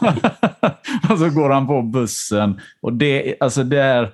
och 1.11 1.19
så 1.19 1.31
går 1.31 1.51
han 1.51 1.67
på 1.67 1.83
bussen. 1.83 2.61
Och 2.83 2.93
det, 2.93 3.35
alltså 3.41 3.63
det 3.65 3.81
är 3.81 4.11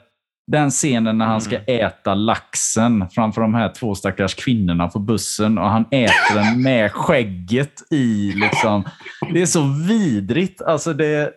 den 0.47 0.71
scenen 0.71 1.19
när 1.19 1.27
han 1.27 1.41
ska 1.41 1.57
Mm. 1.57 1.87
äta 1.87 2.15
laxen 2.15 3.05
framför 3.11 3.41
de 3.41 3.55
här 3.55 3.69
två 3.69 3.95
stackars 3.95 4.35
kvinnorna 4.35 4.89
på 4.89 4.99
bussen 4.99 5.59
och 5.59 5.71
han 5.71 5.85
äter 5.91 6.35
den 6.35 6.63
med 6.63 6.93
skägget 6.93 7.73
i. 7.91 8.33
Liksom. 8.37 8.85
Det 9.33 9.43
är 9.43 9.47
så 9.47 9.63
vidrigt. 9.89 10.63
Alltså 10.63 10.93
det, 10.93 11.31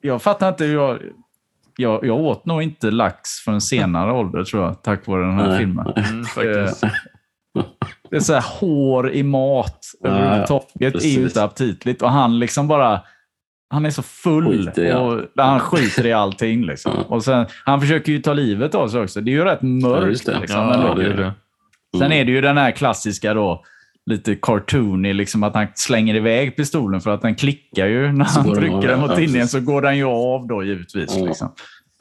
jag 0.00 0.22
fattar 0.22 0.48
inte. 0.48 0.64
hur 0.64 0.74
Jag, 0.74 0.98
jag, 1.80 2.06
jag 2.06 2.16
åt 2.20 2.46
nog 2.46 2.62
inte 2.62 2.90
lax 2.90 3.30
för 3.44 3.52
en 3.52 3.60
senare 3.60 4.12
ålder, 4.18 4.44
tror 4.44 4.64
jag, 4.64 4.82
tack 4.82 5.06
vare 5.06 5.22
den 5.22 5.34
här 5.38 5.48
Nej. 5.48 5.58
filmen. 5.58 5.86
Mm, 5.96 6.24
faktiskt. 6.24 6.84
Det 8.10 8.16
är 8.16 8.20
så 8.20 8.34
här 8.34 8.44
hår 8.60 9.10
i 9.10 9.22
mat 9.22 9.78
Ja, 10.00 10.08
överhuvudtaget. 10.08 10.72
Det 10.78 11.04
är 11.04 11.18
ju 11.18 11.22
inte 11.22 11.44
aptitligt. 11.44 12.02
Och 12.02 12.10
han 12.10 12.38
liksom 12.38 12.68
bara... 12.68 13.00
Han 13.70 13.86
är 13.86 13.90
så 13.90 14.02
full. 14.02 14.46
Skiter 14.66 14.84
i 14.84 14.92
och 14.92 15.42
han 15.44 15.60
skiter 15.60 16.06
i 16.06 16.12
allting. 16.12 16.64
Liksom. 16.66 16.92
Ja. 16.96 17.14
Och 17.16 17.24
sen, 17.24 17.46
han 17.64 17.80
försöker 17.80 18.12
ju 18.12 18.18
ta 18.18 18.32
livet 18.32 18.74
av 18.74 18.88
sig 18.88 19.00
också. 19.00 19.20
Det 19.20 19.30
är 19.30 19.32
ju 19.32 19.44
rätt 19.44 19.58
Ja, 19.62 19.68
mörkt. 19.68 20.08
just 20.08 20.26
det. 20.26 20.40
liksom, 20.40 20.58
Ja, 20.60 20.94
det. 20.94 21.34
Sen 21.98 22.12
är 22.12 22.24
det 22.24 22.30
ju 22.30 22.40
den 22.40 22.56
här 22.58 22.70
klassiska 22.70 23.34
då, 23.34 23.64
lite 24.08 24.34
cartoony, 24.34 25.12
liksom 25.12 25.42
att 25.42 25.54
han 25.54 25.66
slänger 25.74 26.14
iväg 26.14 26.56
pistolen 26.56 27.00
för 27.00 27.10
att 27.10 27.22
den 27.22 27.34
klickar 27.34 27.86
ju 27.86 28.12
när 28.12 28.24
Så 28.24 28.40
han 28.40 28.54
trycker 28.54 28.88
den 28.88 29.00
ja, 29.00 29.06
mot 29.06 29.16
tinningen 29.16 29.48
så 29.48 29.60
går 29.60 29.82
den 29.82 29.96
ju 29.96 30.04
av 30.04 30.46
då 30.46 30.64
givetvis. 30.64 31.16
Ja. 31.18 31.26
Liksom. 31.26 31.52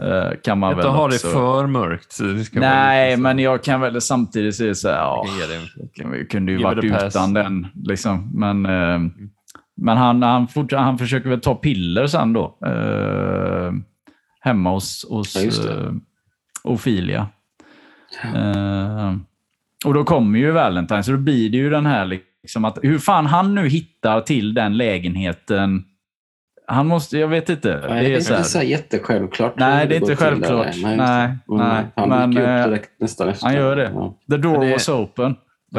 Eh, 0.02 0.32
kan 0.44 0.60
man 0.60 0.72
Inte 0.72 0.88
väl 0.88 0.96
ha 0.96 1.08
det 1.08 1.22
för 1.22 1.68
mörkt. 1.68 2.18
Det 2.20 2.60
Nej, 2.60 3.18
men 3.18 3.40
jag 3.40 3.64
kan 3.64 3.82
väl 3.82 4.02
samtidigt 4.02 4.56
säga 4.56 4.76
så 4.76 4.90
här, 4.90 4.96
ja, 4.98 5.26
Jag 5.96 6.10
vi 6.10 6.26
kunde 6.26 6.52
ju 6.52 6.58
Give 6.58 6.70
varit 6.70 7.08
utan 7.08 7.34
den. 7.34 7.68
Liksom. 7.76 8.32
Men, 8.34 8.66
eh, 8.66 9.00
men 9.82 9.98
han, 9.98 10.24
han, 10.24 10.48
fort, 10.48 10.72
han 10.72 10.98
försöker 10.98 11.30
väl 11.30 11.42
ta 11.42 11.56
piller 11.56 12.08
sen 12.08 12.34
då. 12.34 12.58
Eh, 12.66 13.72
hemma 14.42 14.72
hos, 14.72 15.06
hos 15.10 15.36
Ja, 15.36 15.42
just 15.42 15.64
det. 15.64 16.00
Eh. 19.86 19.88
Eh, 19.88 19.90
och 19.90 19.94
då 19.94 20.04
kommer 20.04 20.40
ju 20.40 20.52
Valentine, 20.52 21.04
så 21.04 21.12
då 21.12 21.18
blir 21.18 21.50
det 21.50 21.58
ju 21.58 21.70
den 21.70 21.86
här 21.86 22.06
liksom 22.06 22.66
att 22.66 22.78
hur 22.84 23.00
fan 23.00 23.26
han 23.26 23.56
nu 23.56 23.68
hittar 23.68 24.22
till 24.22 24.54
den 24.54 24.78
lägenheten. 24.78 25.84
Han 26.70 26.88
måste, 26.88 27.18
jag 27.18 27.28
vet 27.28 27.50
inte. 27.50 27.86
Nej, 27.90 28.04
det 28.04 28.12
är 28.12 28.16
det 28.16 28.22
så 28.22 28.34
här, 28.34 28.44
så 28.44 28.58
här 28.58 28.66
jättesjälvklart. 28.66 29.54
Nej, 29.58 29.88
det 29.88 29.96
är 29.96 30.02
inte 30.02 30.16
självklart. 30.16 30.68
Nej, 30.84 30.98
Nej, 30.98 31.38
nej, 31.48 31.86
Han 31.96 32.10
men, 32.10 32.38
eh, 32.38 32.60
upp 32.60 32.70
direkt 32.70 32.90
nästan 33.00 33.30
efter. 33.30 33.46
han 33.46 33.56
gör 33.56 33.76
det. 33.76 33.92
Ja. 33.94 34.18
the 34.32 34.38
door 34.38 34.66
det- 34.66 34.72
was 34.72 34.90
open. 34.90 35.36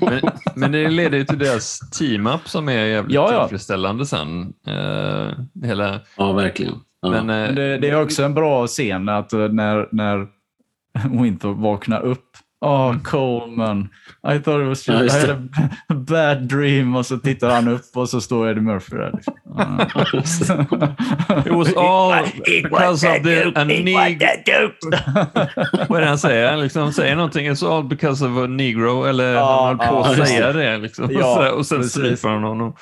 Men, 0.00 0.20
men 0.54 0.72
det 0.72 0.88
leder 0.88 1.18
ju 1.18 1.24
till 1.24 1.38
deras 1.38 1.80
team-up 1.90 2.48
som 2.48 2.68
är 2.68 2.72
jävligt 2.84 3.14
Ja, 3.14 3.32
ja. 3.32 3.40
tillfredsställande 3.40 4.06
sen. 4.06 4.52
Eh, 4.66 5.28
hela, 5.64 6.00
ja, 6.16 6.32
verkligen. 6.32 6.72
Ja. 7.02 7.10
men, 7.10 7.20
eh, 7.20 7.26
Men 7.26 7.54
det, 7.54 7.78
det 7.78 7.90
är 7.90 8.02
också 8.02 8.22
en 8.22 8.34
bra 8.34 8.66
scen 8.66 9.08
att 9.08 9.32
eh, 9.32 9.48
när, 9.48 9.88
när 9.92 10.26
Winter 11.22 11.48
vaknar 11.48 12.00
upp. 12.00 12.29
Oh, 12.62 12.94
Coleman. 13.02 13.88
I 14.22 14.38
thought 14.38 14.60
it 14.60 14.68
was 14.68 14.88
Ja, 14.88 15.02
just, 15.02 15.14
just 15.14 15.26
I 15.26 15.30
had 15.30 15.50
a 15.88 15.94
bad 15.94 16.48
dream. 16.48 16.96
Och 16.96 17.06
så 17.06 17.18
tittar 17.18 17.50
han 17.50 17.68
upp 17.68 17.84
och 17.94 18.08
så 18.08 18.20
står 18.20 18.48
Eddie 18.48 18.60
Murphy 18.60 18.96
där. 18.96 19.12
Liksom. 19.12 20.60
It 21.46 21.52
was 21.52 21.76
all 21.76 22.24
because 22.46 23.08
of 23.08 23.22
the 23.22 23.42
a 23.42 23.64
neg- 23.64 24.72
Vad 25.88 25.98
är 25.98 26.00
det 26.00 26.08
han 26.08 26.18
säger? 26.18 26.50
Han 26.50 26.60
liksom 26.60 26.92
säger 26.92 27.16
någonting. 27.16 27.50
It's 27.50 27.76
all 27.76 27.84
because 27.84 28.26
of 28.26 28.38
a 28.38 28.46
negro. 28.46 29.04
Eller 29.04 29.34
Ja, 29.34 29.66
han 29.66 29.80
höll 29.80 29.88
på 29.88 29.94
ja, 29.94 30.10
att 30.10 30.18
just 30.18 30.30
säga 30.30 30.52
det. 30.52 30.78
Liksom. 30.78 31.08
Ja, 31.12 31.50
och, 31.56 31.66
sen 31.66 31.84
stryper 31.84 32.28
han 32.28 32.42
honom. 32.42 32.74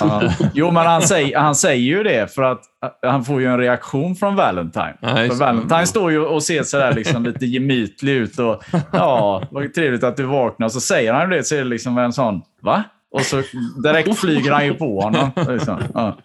Ja. 0.00 0.22
Jo, 0.54 0.70
men 0.70 0.86
han 0.86 1.02
säger, 1.02 1.38
han 1.38 1.54
säger 1.54 1.82
ju 1.84 2.02
det 2.02 2.34
för 2.34 2.42
att 2.42 2.62
han 3.02 3.24
får 3.24 3.40
ju 3.40 3.46
en 3.46 3.58
reaktion 3.58 4.14
från 4.14 4.36
Valentine. 4.36 4.94
Det. 5.00 5.38
Valentine 5.38 5.86
står 5.86 6.10
ju 6.10 6.20
och 6.24 6.42
ser 6.42 6.62
sådär 6.62 6.94
liksom 6.94 7.24
lite 7.24 7.46
gemytlig 7.46 8.12
ut 8.12 8.38
och 8.38 8.64
ja, 8.92 9.42
vad 9.50 9.74
trevligt 9.74 10.04
att 10.04 10.16
du 10.16 10.24
vaknar. 10.24 10.68
Så 10.68 10.80
säger 10.80 11.12
han 11.12 11.30
det 11.30 11.44
så 11.44 11.54
är 11.54 11.58
det 11.58 11.64
liksom 11.64 11.98
en 11.98 12.12
sån, 12.12 12.42
va? 12.62 12.84
Och 13.10 13.20
så 13.20 13.42
direkt 13.82 14.18
flyger 14.18 14.52
han 14.52 14.66
ju 14.66 14.74
på 14.74 15.00
honom. 15.00 15.30
Liksom. 15.48 15.78
Ja. 15.94 16.18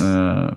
Eh, 0.00 0.52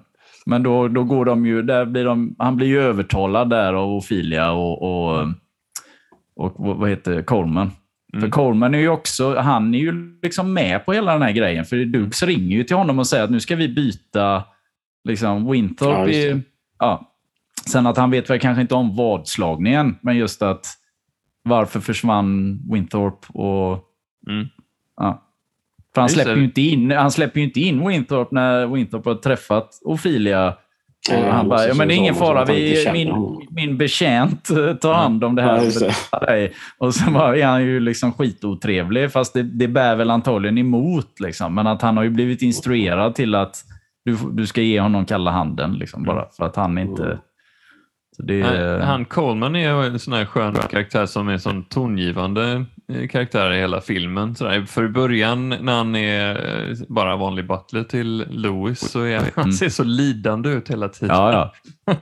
Men 0.46 0.64
då, 0.64 0.88
då 0.88 1.04
går 1.04 1.26
de 1.26 1.46
ju, 1.46 1.62
där 1.62 1.86
blir 1.86 2.06
de, 2.06 2.36
han 2.40 2.58
blir 2.58 2.68
ju 2.68 2.82
övertalad 2.82 3.50
där 3.50 3.74
av 3.74 3.90
Ophelia 3.90 4.52
och, 4.52 4.82
och, 4.82 5.28
och 6.36 6.54
vad 6.58 6.90
heter 6.90 7.12
det, 7.16 7.24
Coleman. 7.24 7.72
För 8.22 8.30
Coleman 8.30 8.76
är 8.76 8.80
ju 8.80 8.90
också, 8.90 9.36
han 9.36 9.74
är 9.76 9.80
ju 9.80 10.20
liksom 10.24 10.54
med 10.54 10.86
på 10.86 10.94
hela 10.94 11.14
den 11.14 11.22
här 11.22 11.32
grejen. 11.32 11.66
För 11.66 11.86
Dukes 11.86 12.24
ringer 12.24 12.58
ju 12.58 12.64
till 12.64 12.76
honom 12.76 13.00
och 13.00 13.08
säger 13.08 13.24
att 13.24 13.30
nu 13.30 13.40
ska 13.40 13.56
vi 13.56 13.68
byta 13.70 14.44
liksom 15.08 15.48
Ja, 15.80 16.08
just 16.08 16.18
i, 16.18 16.30
det. 16.30 16.42
ja. 16.80 17.14
Sen 17.70 17.88
att 17.88 17.98
han 17.98 18.12
vet 18.12 18.30
väl 18.30 18.40
kanske 18.40 18.62
inte 18.62 18.76
om 18.76 18.96
vadslagningen, 18.96 19.96
men 20.02 20.18
just 20.18 20.42
att 20.42 20.66
varför 21.44 21.80
försvann 21.80 22.60
Winthorpe 22.72 23.28
och... 23.34 23.84
Mm. 24.30 24.48
Ja. 24.98 25.24
För 25.94 26.02
han 26.02 26.10
släpper, 26.10 26.36
ju 26.36 26.44
inte 26.44 26.62
in, 26.62 26.92
han 26.92 27.12
släpper 27.12 27.40
ju 27.40 27.46
inte 27.46 27.60
in 27.60 27.88
Winthorpe 27.88 28.36
när 28.36 28.68
Winthorpe 28.68 29.10
har 29.10 29.16
träffat 29.16 29.70
Ophelia. 29.82 30.48
Och 30.50 30.56
Ja, 31.10 31.32
han 31.32 31.50
bara, 31.50 31.68
ja, 31.68 31.74
men 31.74 31.88
det 31.88 31.94
är 31.94 31.96
ingen 31.96 32.16
fara, 32.16 32.46
vi, 32.46 32.90
min, 32.94 33.14
min 33.50 33.78
betjänt 33.78 34.50
eh, 34.50 34.74
tar 34.74 34.94
hand 34.94 35.24
om 35.24 35.36
det 35.36 35.42
här. 35.42 35.72
Ja, 36.12 36.20
det. 36.20 36.52
Och 36.78 36.96
så 36.96 37.12
bara 37.12 37.38
är 37.38 37.46
han 37.46 37.64
ju 37.64 37.80
liksom 37.80 38.14
skitotrevlig, 38.14 39.12
fast 39.12 39.34
det, 39.34 39.44
det 39.44 39.68
bär 39.68 39.96
väl 39.96 40.12
antagligen 40.12 40.58
emot. 40.58 41.20
Liksom. 41.20 41.56
Men 41.56 41.68
att 41.68 41.82
han 41.82 41.98
har 41.98 42.04
ju 42.04 42.10
blivit 42.10 42.42
instruerad 42.42 43.16
till 43.16 43.36
att 43.36 43.64
du, 44.08 44.18
du 44.32 44.48
ska 44.48 44.62
ge 44.62 44.80
honom 44.80 45.06
kalla 45.06 45.32
handen, 45.32 45.74
liksom, 45.74 46.04
bara 46.04 46.26
för 46.38 46.46
att 46.46 46.56
han 46.56 46.78
inte... 46.78 47.20
Så 48.16 48.24
det, 48.24 48.42
Han, 48.42 48.82
han 48.82 49.06
Coleman 49.06 49.56
är 49.56 49.84
ju 49.84 49.88
en 49.88 50.00
sån 50.00 50.14
här 50.14 50.26
skön 50.26 50.56
karaktär 50.56 51.06
som 51.06 51.28
är 51.28 51.38
sån 51.38 51.64
tongivande 51.64 52.66
eh, 52.94 53.08
karaktär 53.08 53.52
i 53.54 53.60
hela 53.60 53.82
filmen. 53.82 54.36
Sådär. 54.36 54.66
För 54.68 54.86
i 54.86 54.90
början 54.90 55.50
när 55.50 55.74
han 55.78 55.96
är 55.96 56.30
eh, 56.70 56.76
bara 56.88 57.16
vanlig 57.16 57.48
butler 57.48 57.84
till 57.84 58.26
Louis 58.30 58.80
så 58.92 59.04
är 59.04 59.16
han, 59.18 59.26
han 59.36 59.54
ser 59.54 59.70
så 59.70 59.84
lidande 59.84 60.50
ut 60.50 60.70
hela 60.72 60.90
tiden. 60.90 61.16
Mm. 61.16 61.24
ja, 61.34 61.54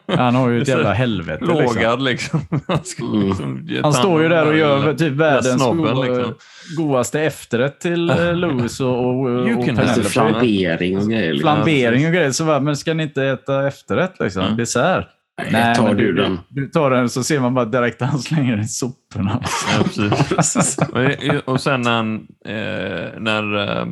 ja. 0.07 0.15
Han 0.17 0.35
har 0.35 0.49
ju 0.49 0.61
ett 0.61 0.67
jävla 0.77 0.93
helvete. 0.93 1.45
Liksom. 1.45 1.57
Plågad 1.73 2.01
liksom. 2.01 2.41
Han, 2.67 2.83
ska 2.83 3.03
Mm. 3.05 3.27
liksom 3.27 3.69
Han 3.83 3.93
står 3.93 4.21
ju 4.23 4.29
där 4.29 4.47
och 4.47 4.57
gör 4.57 4.93
typ 4.93 5.13
världens 5.13 5.61
snobben, 5.63 5.95
go- 5.95 6.03
liksom. 6.03 6.33
godaste 6.77 7.21
efterrätt 7.21 7.79
till 7.79 8.09
eh, 8.09 8.33
Louis 8.35 8.79
och, 8.79 9.05
och, 9.05 9.29
och 9.29 9.65
Penelope. 9.65 10.03
flambering 10.03 10.97
och 10.97 11.09
grejer. 11.09 11.33
liksom. 11.33 11.39
Flambering 11.41 12.05
och 12.07 12.13
grejer. 12.13 12.31
Så 12.31 12.45
bara, 12.45 12.59
men 12.59 12.77
ska 12.77 12.93
ni 12.93 13.03
inte 13.03 13.23
äta 13.23 13.67
efterrätt? 13.67 14.13
Liksom? 14.19 14.41
Mm. 14.43 14.57
Dessert? 14.57 15.07
Nej, 15.51 15.75
tar 15.75 15.83
men 15.87 15.97
du 15.97 16.13
den. 16.13 16.39
Du 16.49 16.67
tar 16.67 16.91
den 16.91 17.09
så 17.09 17.23
ser 17.23 17.39
man 17.39 17.53
bara 17.53 17.65
direkt 17.65 18.01
att 18.01 18.09
han 18.09 18.19
slänger 18.19 18.51
den 18.51 18.65
i 18.65 18.67
soporna. 18.67 19.41
Ja. 19.77 21.41
Och- 21.45 21.61
sen 21.61 21.81
när, 21.81 21.91
han, 21.95 22.15
eh, 22.45 23.19
när 23.21 23.77
eh, 23.79 23.85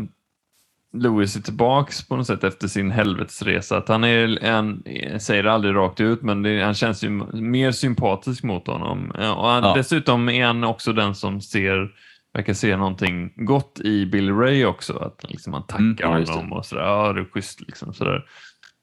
Louis 0.97 1.35
är 1.35 1.41
tillbaks 1.41 2.07
på 2.07 2.15
något 2.15 2.27
sätt 2.27 2.43
efter 2.43 2.67
sin 2.67 2.91
helvetesresa, 2.91 3.77
att 3.77 3.87
han 3.87 4.03
är, 4.03 4.51
han 4.51 4.83
säger 5.19 5.43
det 5.43 5.51
aldrig 5.51 5.75
rakt 5.75 5.99
ut, 6.01 6.21
men 6.21 6.43
det, 6.43 6.61
han 6.63 6.73
känns 6.73 7.03
ju 7.03 7.09
mer 7.33 7.71
sympatisk 7.71 8.43
mot 8.43 8.67
honom. 8.67 9.11
Och 9.11 9.47
han, 9.49 9.63
Ja. 9.63 9.73
Dessutom 9.75 10.29
är 10.29 10.45
han 10.45 10.63
också 10.63 10.93
den 10.93 11.15
som 11.15 11.41
ser, 11.41 11.91
verkar 12.33 12.53
se 12.53 12.77
någonting 12.77 13.33
gott 13.35 13.79
i 13.79 14.05
Billy 14.05 14.31
Ray 14.31 14.65
också, 14.65 14.97
att 14.97 15.25
liksom 15.31 15.53
han 15.53 15.63
tackar 15.67 16.15
Mm. 16.15 16.25
Honom 16.29 16.53
och 16.53 16.65
sådär, 16.65 16.83
ja 16.83 17.13
det 17.13 17.21
är 17.21 17.25
schysst 17.25 17.61
liksom 17.61 17.93
sådär. 17.93 18.25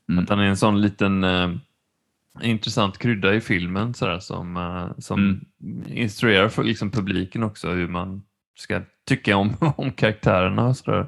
Mm. 0.09 0.23
Att 0.25 0.31
han 0.31 0.41
är 0.41 0.45
en 0.45 0.57
sån 0.57 0.81
liten 0.81 1.25
eh, 1.25 1.51
intressant 2.43 2.99
krydda 2.99 3.35
i 3.35 3.41
filmen 3.41 3.95
sådär, 3.95 4.19
som, 4.19 4.57
eh, 4.57 4.99
som 4.99 5.21
Mm. 5.63 5.85
instruerar 5.97 6.49
för 6.49 6.65
liksom, 6.65 6.91
publiken 6.91 7.43
också 7.43 7.71
hur 7.71 7.89
man 7.89 8.23
ska 8.59 8.83
tycka 9.09 9.37
om, 9.37 9.57
om 9.77 9.93
karaktärerna 9.93 10.67
och 10.67 10.77
sådär. 10.77 11.07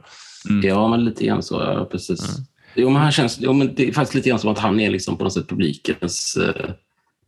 Ja, 0.62 0.88
men 0.88 1.04
lite 1.04 1.24
grann 1.26 1.42
så. 1.42 1.54
Ja, 1.60 1.84
precis. 1.84 2.28
Mm. 2.36 2.46
Jo, 2.74 2.90
men 2.90 3.02
han 3.02 3.12
känns, 3.12 3.38
jo, 3.40 3.52
men 3.52 3.74
det 3.74 3.88
är 3.88 3.92
faktiskt 3.92 4.14
lite 4.14 4.28
grann 4.28 4.38
som 4.38 4.50
att 4.50 4.58
han 4.58 4.80
är 4.80 4.90
liksom 4.90 5.16
på 5.16 5.24
något 5.24 5.32
sätt 5.32 5.48
publikens... 5.48 6.36
Eh, 6.36 6.70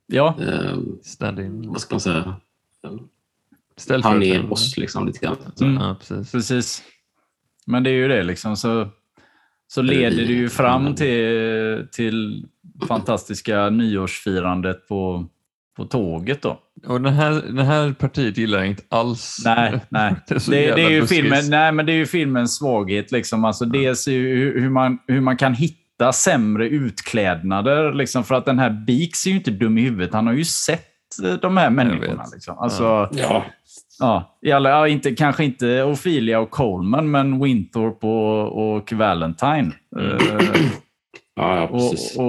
Ja, 0.07 0.35
eh, 0.41 0.77
Stand-in. 1.03 1.69
vad 1.69 1.81
ska 1.81 1.95
man 1.95 2.01
säga? 2.01 2.37
Han 2.83 3.09
Ställföreträdande. 3.77 4.35
är 4.35 4.53
oss 4.53 4.77
liksom 4.77 5.07
lite 5.07 5.19
grann. 5.19 5.37
Så. 5.55 5.65
Mm. 5.65 5.83
Ja, 5.83 5.97
precis. 5.99 6.33
precis. 6.33 6.83
Men 7.67 7.83
det 7.83 7.91
är 7.91 7.95
ju 7.95 8.09
det 8.09 8.23
liksom. 8.23 8.57
Så, 8.57 8.89
så 9.69 9.83
leder 9.83 10.17
det 10.17 10.33
ju 10.33 10.49
fram 10.49 10.95
till, 10.95 11.87
till 11.93 12.47
fantastiska 12.89 13.71
nyårsfirandet 13.71 14.89
på, 14.89 15.27
på 15.77 15.85
tåget 15.85 16.43
då. 16.43 16.59
Och 16.87 17.01
den 17.01 17.13
här, 17.13 17.33
den 17.33 17.67
här 17.67 17.93
partiet 17.93 18.39
gillar 18.39 18.59
jag 18.59 18.67
inte 18.67 18.83
alls. 18.89 19.43
Nej, 19.45 19.81
nej. 19.89 20.15
Det 20.29 20.35
är 20.35 20.41
Det, 20.51 20.75
det, 20.75 20.83
är 20.83 20.91
ju 20.91 21.07
filmen, 21.07 21.51
nej, 21.51 21.73
men 21.73 21.87
det 21.87 21.93
är 21.93 21.97
ju 21.97 22.07
filmens 22.07 22.57
svaghet. 22.57 23.13
Liksom. 23.13 23.45
Alltså, 23.45 23.65
Dels 23.65 24.09
ju 24.09 24.37
hur, 24.37 24.61
hur, 24.61 24.71
man, 24.71 24.99
hur 25.07 25.21
man 25.21 25.37
kan 25.37 25.55
hitta 25.55 26.13
sämre 26.13 26.69
utklädnader. 26.69 27.93
Liksom, 27.93 28.25
för 28.25 28.35
att 28.35 28.45
den 28.45 28.59
här 28.59 28.71
Beaks 28.71 29.27
är 29.27 29.31
ju 29.31 29.37
inte 29.37 29.51
dum 29.51 29.79
i 29.79 29.81
huvudet. 29.81 30.15
Han 30.15 30.27
har 30.27 30.35
ju 30.35 30.45
sett 30.45 30.89
eh, 31.25 31.33
de 31.33 31.57
här 31.57 31.71
människorna. 31.71 32.25
Liksom. 32.33 32.59
Alltså, 32.59 33.09
Ja, 33.13 33.45
ja, 33.99 34.39
i 34.43 34.53
alla, 34.53 34.71
ja, 34.71 34.89
inte, 34.89 35.15
kanske 35.15 35.45
inte 35.45 35.83
Ophelia 35.83 36.41
och 36.41 36.51
Coleman, 36.51 37.11
men 37.11 37.45
Winthorpe 37.45 38.07
och, 38.07 38.77
och 38.77 38.93
Valentine. 38.93 39.73
Eh, 40.01 40.17
ja, 41.37 41.57
ja 41.57 41.63
och, 41.63 41.71
precis. 41.91 42.17
och, 42.19 42.25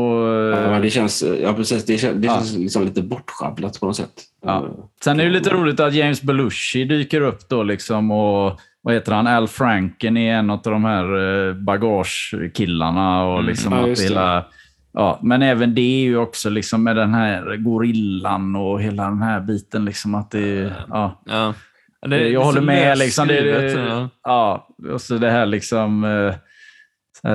ja, 0.53 0.69
men 0.69 0.81
det 0.81 0.89
känns, 0.89 1.23
ja, 1.41 1.53
precis. 1.53 1.85
Det 1.85 1.97
känns, 1.97 2.21
det 2.21 2.27
Ja. 2.27 2.33
känns 2.33 2.57
liksom 2.57 2.83
lite 2.85 3.01
bortschabblat 3.01 3.79
på 3.79 3.85
något 3.85 3.95
sätt. 3.95 4.13
Ja. 4.45 4.67
Sen 5.03 5.19
är 5.19 5.23
det 5.23 5.31
lite 5.31 5.49
roligt 5.49 5.79
att 5.79 5.93
James 5.93 6.21
Belushi 6.21 6.85
dyker 6.85 7.21
upp 7.21 7.49
då 7.49 7.63
liksom 7.63 8.11
och 8.11 8.59
vad 8.81 8.93
heter 8.93 9.11
han? 9.11 9.27
Al 9.27 9.47
Franken 9.47 10.17
är 10.17 10.35
en 10.35 10.49
av 10.49 10.61
de 10.63 10.85
här 10.85 11.03
eh, 11.47 11.53
bagagekillarna 11.53 13.25
och 13.25 13.43
liksom 13.43 13.73
Ja, 13.73 13.91
att 13.91 13.99
hela... 13.99 14.45
Ja, 14.93 15.19
men 15.23 15.41
även 15.41 15.75
det 15.75 15.81
är 15.81 16.03
ju 16.03 16.17
också 16.17 16.49
liksom 16.49 16.83
med 16.83 16.95
den 16.95 17.13
här 17.13 17.55
gorillan 17.57 18.55
och 18.55 18.81
hela 18.81 19.03
den 19.03 19.21
här 19.21 19.39
biten 19.39 19.85
liksom 19.85 20.15
att 20.15 20.31
det... 20.31 20.73
Ja. 20.89 21.21
Ja. 21.25 21.53
Ja, 22.01 22.07
det 22.07 22.29
jag 22.29 22.43
håller 22.43 22.61
med. 22.61 22.97
Liksom, 22.97 23.27
det, 23.27 23.71
ja. 23.71 24.09
ja, 24.23 24.67
och 24.93 25.01
så 25.01 25.17
det 25.17 25.29
här 25.31 25.45
liksom... 25.45 26.03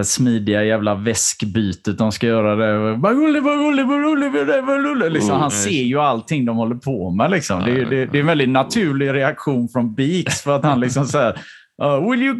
smidiga 0.05 0.64
jävla 0.64 0.95
väskbytet 0.95 1.99
de 1.99 2.12
ska 2.12 2.26
göra 2.26 2.57
det. 2.57 2.97
Bagulle, 2.97 3.41
bagulle, 3.41 3.84
bagulle, 3.84 4.30
bagulle, 4.30 4.62
bagulle. 4.62 5.09
Liksom, 5.09 5.41
han 5.41 5.51
ser 5.51 5.82
ju 5.82 5.99
allting 6.01 6.45
de 6.45 6.57
håller 6.57 6.74
på 6.76 7.11
med. 7.11 7.30
Liksom. 7.30 7.64
Det, 7.64 7.84
det, 7.84 8.07
det 8.07 8.18
är 8.18 8.20
en 8.20 8.26
väldigt 8.26 8.49
naturlig 8.49 9.12
reaktion 9.14 9.68
från 9.68 9.95
Beaks 9.95 10.43
för 10.43 10.57
att 10.57 10.64
han 10.64 10.80
liksom 10.80 11.07
så 11.07 11.18
här, 11.18 11.32
uh, 11.82 12.11
Will 12.11 12.22
you 12.22 12.34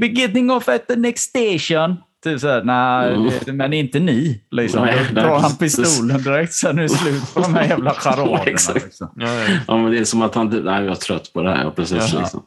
be 0.00 0.06
getting 0.06 0.50
off 0.50 0.68
at 0.68 0.86
the 0.86 0.96
next 0.96 1.30
station? 1.30 1.96
Typ 2.24 2.40
så 2.40 2.48
här, 2.48 2.62
nej, 2.64 3.14
Mm. 3.14 3.56
men 3.56 3.72
inte 3.72 3.98
ni. 4.00 4.40
Liksom. 4.50 4.84
Nej, 4.84 4.98
Då 5.14 5.20
drar 5.20 5.38
han 5.38 5.56
pistolen 5.56 6.22
direkt, 6.22 6.52
sen 6.52 6.78
är 6.78 6.82
det 6.82 6.88
slut 6.88 7.34
på 7.34 7.40
de 7.40 7.54
här 7.54 7.64
jävla 7.68 7.90
charaderna. 7.94 8.42
Liksom. 8.44 9.10
Ja, 9.16 9.28
ja. 9.32 9.48
Ja, 9.68 9.76
men 9.78 9.92
det 9.92 9.98
är 9.98 10.04
som 10.04 10.22
att 10.22 10.34
han, 10.34 10.46
nej, 10.48 10.84
jag 10.84 10.90
är 10.90 10.94
trött 10.94 11.30
på 11.34 11.42
det 11.42 11.50
här. 11.50 11.70
Precis. 11.70 12.14
Liksom. 12.14 12.42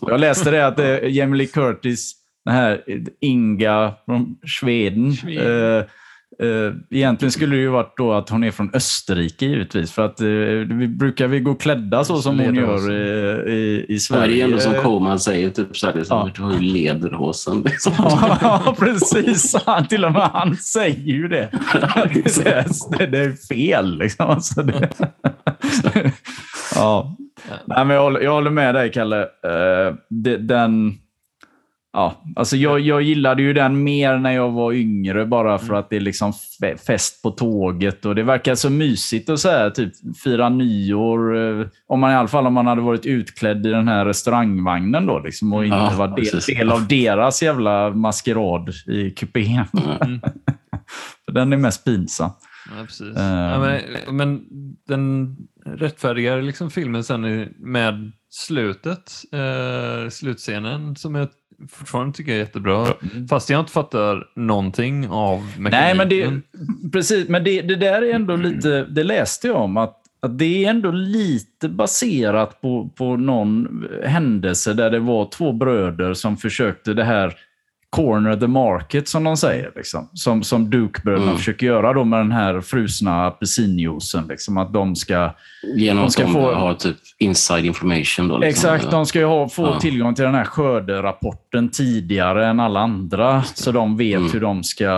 Jag 0.00 0.20
läste 0.20 0.50
det 0.50 0.66
att 0.66 0.78
eh, 0.78 1.08
Jamie 1.08 1.38
Lee 1.38 1.46
Curtis, 1.46 2.12
den 2.44 2.54
här 2.54 2.80
Inga 3.20 3.92
från 4.06 4.36
Sweden, 4.60 5.12
Sweden. 5.12 5.78
eh, 5.78 5.84
Eh, 6.42 6.72
egentligen 6.90 7.32
skulle 7.32 7.56
det 7.56 7.60
ju 7.62 7.68
varit 7.68 7.94
då 7.96 8.12
att 8.12 8.28
hon 8.28 8.44
är 8.44 8.50
från 8.50 8.70
Österrike 8.74 9.46
givetvis. 9.46 9.92
För 9.92 10.04
att 10.04 10.20
eh, 10.20 10.26
vi 10.76 10.88
brukar 10.88 11.26
vi 11.26 11.40
gå 11.40 11.54
klädda 11.54 12.04
så 12.04 12.22
som 12.22 12.38
hon 12.38 12.54
gör 12.54 12.92
i, 12.92 13.52
i, 13.52 13.86
i 13.88 13.94
Ja, 13.94 13.98
Sverige. 13.98 14.34
det 14.34 14.40
är 14.40 14.44
ändå 14.44 14.58
som 14.58 14.74
Coleman 14.74 15.18
säger, 15.20 15.50
typ 15.50 15.76
så 15.76 15.86
här, 15.86 15.94
liksom, 15.94 16.18
Ja. 16.18 16.30
du 16.36 16.42
har 16.42 16.52
ju 16.52 16.58
lederhosen. 16.60 17.62
Liksom. 17.62 17.92
Ja, 18.42 18.76
precis. 18.78 19.54
Han, 19.66 19.86
till 19.88 20.04
och 20.04 20.12
med 20.12 20.22
han 20.22 20.56
säger 20.56 21.12
ju 21.14 21.28
det. 21.28 21.48
Det 21.72 21.78
är, 22.46 22.98
det, 22.98 23.06
det 23.06 23.18
är 23.18 23.46
fel. 23.48 23.98
Liksom. 23.98 24.26
Alltså 24.26 24.62
det, 24.62 24.88
ja. 26.74 27.16
Nej, 27.66 27.84
men 27.84 27.96
jag, 27.96 28.02
håller, 28.02 28.20
jag 28.20 28.32
håller 28.32 28.50
med 28.50 28.74
dig, 28.74 28.92
Kalle. 28.92 29.20
Eh, 29.22 29.94
det, 30.10 30.36
den, 30.36 30.98
ja, 31.94 32.22
alltså 32.36 32.56
jag, 32.56 32.80
jag 32.80 33.02
gillade 33.02 33.42
ju 33.42 33.52
den 33.52 33.82
mer 33.84 34.18
när 34.18 34.30
jag 34.32 34.50
var 34.50 34.72
yngre, 34.72 35.26
bara 35.26 35.58
för 35.58 35.74
att 35.74 35.90
det 35.90 35.96
är 35.96 36.00
liksom 36.00 36.32
fe- 36.32 36.76
fest 36.76 37.22
på 37.22 37.30
tåget. 37.30 38.04
och 38.04 38.14
Det 38.14 38.22
verkar 38.22 38.54
så 38.54 38.70
mysigt 38.70 39.30
att 39.30 39.40
säga, 39.40 39.70
typ 39.70 39.92
fira 40.24 40.48
nyår. 40.48 41.36
eh, 41.60 41.66
Om 41.86 42.00
man, 42.00 42.10
I 42.12 42.14
alla 42.14 42.28
fall 42.28 42.46
om 42.46 42.54
man 42.54 42.66
hade 42.66 42.80
varit 42.80 43.06
utklädd 43.06 43.66
i 43.66 43.70
den 43.70 43.88
här 43.88 44.04
restaurangvagnen 44.04 45.06
då, 45.06 45.18
liksom, 45.18 45.52
och 45.52 45.64
inte 45.64 45.76
Ja, 45.76 45.92
var 45.98 46.08
del, 46.16 46.40
del 46.56 46.72
av 46.72 46.86
deras 46.88 47.42
jävla 47.42 47.90
maskerad 47.90 48.68
i 48.86 49.10
kupén. 49.10 49.64
För 51.24 51.32
den 51.32 51.52
är 51.52 51.56
mest 51.56 51.84
pinsam. 51.84 52.30
Ja, 52.78 52.84
precis. 52.86 53.16
Ehm. 53.16 53.34
Ja, 53.34 53.58
men, 53.58 53.80
men 54.16 54.40
den 54.88 55.36
rättfärdigar 55.66 56.42
liksom 56.42 56.70
filmen 56.70 57.04
sen 57.04 57.48
med 57.58 58.12
slutet, 58.30 59.12
eh, 59.32 60.10
slutscenen 60.10 60.96
som 60.96 61.14
jag 61.14 61.28
fortfarande 61.68 62.16
tycker 62.16 62.32
är 62.32 62.36
jättebra. 62.36 62.86
Fast 63.30 63.50
jag 63.50 63.60
inte 63.60 63.72
fattar 63.72 64.26
någonting 64.34 65.08
av 65.08 65.40
mekaniken. 65.58 65.70
Nej, 65.70 65.94
men 65.94 66.08
det, 66.08 66.90
precis, 66.92 67.28
men 67.28 67.44
det, 67.44 67.62
det 67.62 67.76
där 67.76 68.02
är 68.02 68.14
ändå 68.14 68.36
lite, 68.36 68.84
det 68.84 69.04
läste 69.04 69.46
jag 69.46 69.56
om, 69.56 69.76
att, 69.76 69.96
att 70.20 70.38
det 70.38 70.64
är 70.64 70.70
ändå 70.70 70.90
lite 70.90 71.68
baserat 71.68 72.60
på, 72.60 72.90
på 72.96 73.16
någon 73.16 73.86
händelse 74.04 74.74
där 74.74 74.90
det 74.90 75.00
var 75.00 75.28
två 75.30 75.52
bröder 75.52 76.14
som 76.14 76.36
försökte 76.36 76.94
det 76.94 77.04
här 77.04 77.34
corner 77.94 78.36
the 78.36 78.46
market 78.46 79.08
som 79.08 79.24
de 79.24 79.36
säger. 79.36 79.72
Liksom. 79.76 80.08
Som, 80.14 80.42
som 80.42 80.70
Duke-bröderna 80.70 81.24
Mm. 81.24 81.36
försöker 81.36 81.66
göra 81.66 81.92
då 81.92 82.04
med 82.04 82.18
den 82.20 82.32
här 82.32 82.60
frusna 82.60 83.26
apelsinjuicen. 83.26 84.26
Liksom, 84.28 84.56
att 84.56 84.72
de 84.72 84.96
ska... 84.96 85.34
Genom 85.76 86.00
De 86.00 86.06
att 86.06 86.12
ska 86.12 86.22
de 86.22 86.32
få- 86.32 86.54
har 86.54 86.74
typ 86.74 86.96
inside 87.18 87.64
information. 87.64 88.28
Då, 88.28 88.38
liksom. 88.38 88.48
Exakt, 88.70 88.90
de 88.90 89.06
ska 89.06 89.18
ju 89.18 89.24
ha, 89.24 89.48
få 89.48 89.62
Ja. 89.62 89.80
tillgång 89.80 90.14
till 90.14 90.24
den 90.24 90.34
här 90.34 90.44
skörderapporten 90.44 91.68
tidigare 91.68 92.46
än 92.46 92.60
alla 92.60 92.80
andra, 92.80 93.42
så 93.42 93.72
de 93.72 93.96
vet 93.96 94.18
Mm. 94.18 94.32
hur 94.32 94.40
de 94.40 94.62
ska 94.62 94.90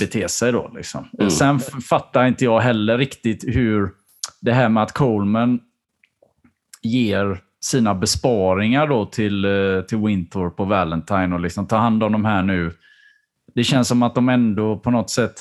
bete 0.00 0.28
sig. 0.28 0.52
Då, 0.52 0.70
liksom. 0.76 1.08
Mm. 1.18 1.30
Sen 1.30 1.60
fattar 1.88 2.26
inte 2.26 2.44
jag 2.44 2.60
heller 2.60 2.98
riktigt 2.98 3.44
hur 3.46 3.90
det 4.40 4.52
här 4.52 4.68
med 4.68 4.82
att 4.82 4.92
Coleman 4.92 5.60
ger 6.82 7.38
sina 7.64 7.94
besparingar 7.94 8.86
då 8.86 9.06
till, 9.06 9.44
eh, 9.44 9.80
till 9.88 9.98
Winthorpe 9.98 10.62
och 10.62 10.68
Valentine 10.68 11.34
och 11.34 11.40
liksom 11.40 11.66
tar 11.66 11.78
hand 11.78 12.02
om 12.02 12.12
de 12.12 12.24
här 12.24 12.42
nu. 12.42 12.72
Det 13.54 13.64
känns 13.64 13.88
som 13.88 14.02
att 14.02 14.14
de 14.14 14.28
ändå 14.28 14.78
på 14.78 14.90
något 14.90 15.10
sätt 15.10 15.34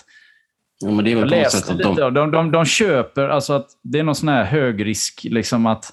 Ja, 0.80 0.91
men 0.91 1.05
det 1.05 1.11
är 1.11 1.15
väl 1.15 1.30
på 1.30 1.36
något 1.36 1.51
sätt 1.51 1.69
att 1.69 1.78
de... 1.78 2.13
De, 2.13 2.32
de, 2.32 2.51
de 2.51 2.65
köper, 2.65 3.30
alltså 3.30 3.53
att 3.53 3.67
det 3.84 3.99
är 3.99 4.03
någon 4.03 4.15
sån 4.15 4.30
här 4.30 4.43
högrisk, 4.43 5.24
liksom 5.24 5.65
att 5.65 5.89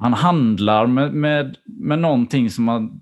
han 0.00 0.14
handlar 0.14 0.86
med, 0.86 1.14
med, 1.14 1.56
med 1.64 1.98
någonting 1.98 2.50
som 2.50 2.68
han, 2.68 3.00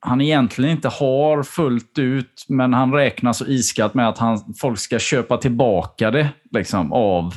han 0.00 0.20
egentligen 0.20 0.70
inte 0.70 0.88
har 0.88 1.42
fullt 1.42 1.98
ut, 1.98 2.44
men 2.48 2.74
han 2.74 2.92
räknar 2.92 3.32
så 3.32 3.46
iskallt 3.46 3.94
med 3.94 4.08
att 4.08 4.18
han, 4.18 4.54
folk 4.60 4.78
ska 4.78 4.98
köpa 4.98 5.36
tillbaka 5.36 6.10
det 6.10 6.28
liksom, 6.50 6.92
av... 6.92 7.34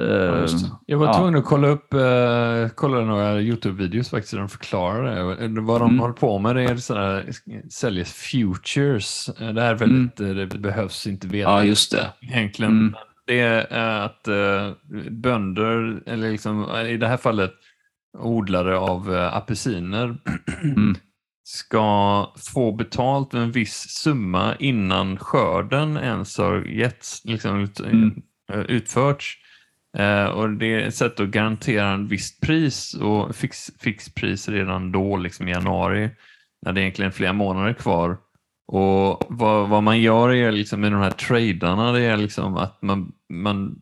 eh, 0.00 0.40
just 0.40 0.64
det. 0.64 0.70
Jag 0.86 0.98
var 0.98 1.06
Ja. 1.06 1.14
tvungen 1.14 1.36
att 1.36 1.44
kolla 1.44 1.68
upp 1.68 1.94
eh, 1.94 2.68
kolla 2.74 3.00
några 3.00 3.40
YouTube-videos 3.40 4.10
faktiskt 4.10 4.32
där 4.32 4.38
de 4.38 4.48
förklarar 4.48 5.14
det. 5.48 5.60
Vad 5.60 5.80
de 5.80 5.88
Mm. 5.88 6.00
håller 6.00 6.14
på 6.14 6.38
med 6.38 6.56
det 6.56 6.62
är 6.62 6.76
sådär, 6.76 7.30
säljer 7.70 8.04
futures. 8.04 9.28
Eh, 9.40 9.48
Det 9.52 9.60
här 9.62 9.70
är 9.70 9.74
väldigt, 9.74 10.20
eh, 10.20 10.28
det 10.28 10.46
behövs 10.58 11.06
inte 11.06 11.26
veta 11.28 11.50
Ja, 11.50 11.64
just 11.64 11.92
det. 11.92 12.12
egentligen. 12.20 12.72
Mm. 12.72 12.94
Det 13.26 13.40
är 13.40 14.00
att 14.04 14.28
eh, 14.28 14.70
bönder, 15.10 16.02
eller 16.06 16.30
liksom, 16.30 16.64
eh, 16.74 16.90
i 16.90 16.96
det 16.96 17.08
här 17.08 17.16
fallet 17.16 17.52
odlare 18.18 18.78
av 18.78 19.14
eh, 19.14 19.36
apelsiner, 19.36 20.16
Mm. 20.62 20.94
ska 21.46 22.26
få 22.54 22.72
betalt 22.72 23.32
med 23.32 23.42
en 23.42 23.52
viss 23.52 23.74
summa 23.88 24.54
innan 24.58 25.16
skörden 25.18 25.96
ens 25.96 26.38
har 26.38 26.64
getts, 26.64 27.22
liksom, 27.24 27.68
Mm. 27.84 28.22
eh, 28.52 28.60
utförts. 28.60 29.38
Eh, 29.96 30.24
och 30.24 30.50
det 30.50 30.74
är 30.74 30.78
ett 30.78 30.94
sätt 30.94 31.20
att 31.20 31.28
garantera 31.28 31.88
en 31.88 32.06
visst 32.06 32.40
pris 32.40 32.94
och 32.94 33.36
fix, 33.36 33.70
fixpris 33.80 34.48
redan 34.48 34.92
då, 34.92 35.16
liksom 35.16 35.48
i 35.48 35.50
januari, 35.50 36.10
när 36.62 36.72
det 36.72 36.80
egentligen 36.80 37.08
är 37.08 37.12
flera 37.14 37.32
månader 37.32 37.72
kvar. 37.72 38.16
Och 38.66 39.22
vad, 39.28 39.68
vad 39.68 39.82
man 39.82 40.00
gör 40.00 40.34
är 40.34 40.52
liksom 40.52 40.80
med 40.80 40.92
de 40.92 41.00
här 41.00 41.10
tradarna, 41.10 41.92
det 41.92 42.00
är 42.00 42.16
liksom 42.16 42.56
att 42.56 42.82
man, 42.82 43.12
man 43.32 43.76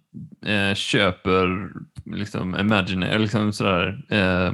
eh, 0.47 0.75
köper 0.75 1.71
liksom 2.05 2.61
imaginary, 2.61 3.19
liksom 3.19 3.53
sådär, 3.53 4.05
eh, 4.11 4.47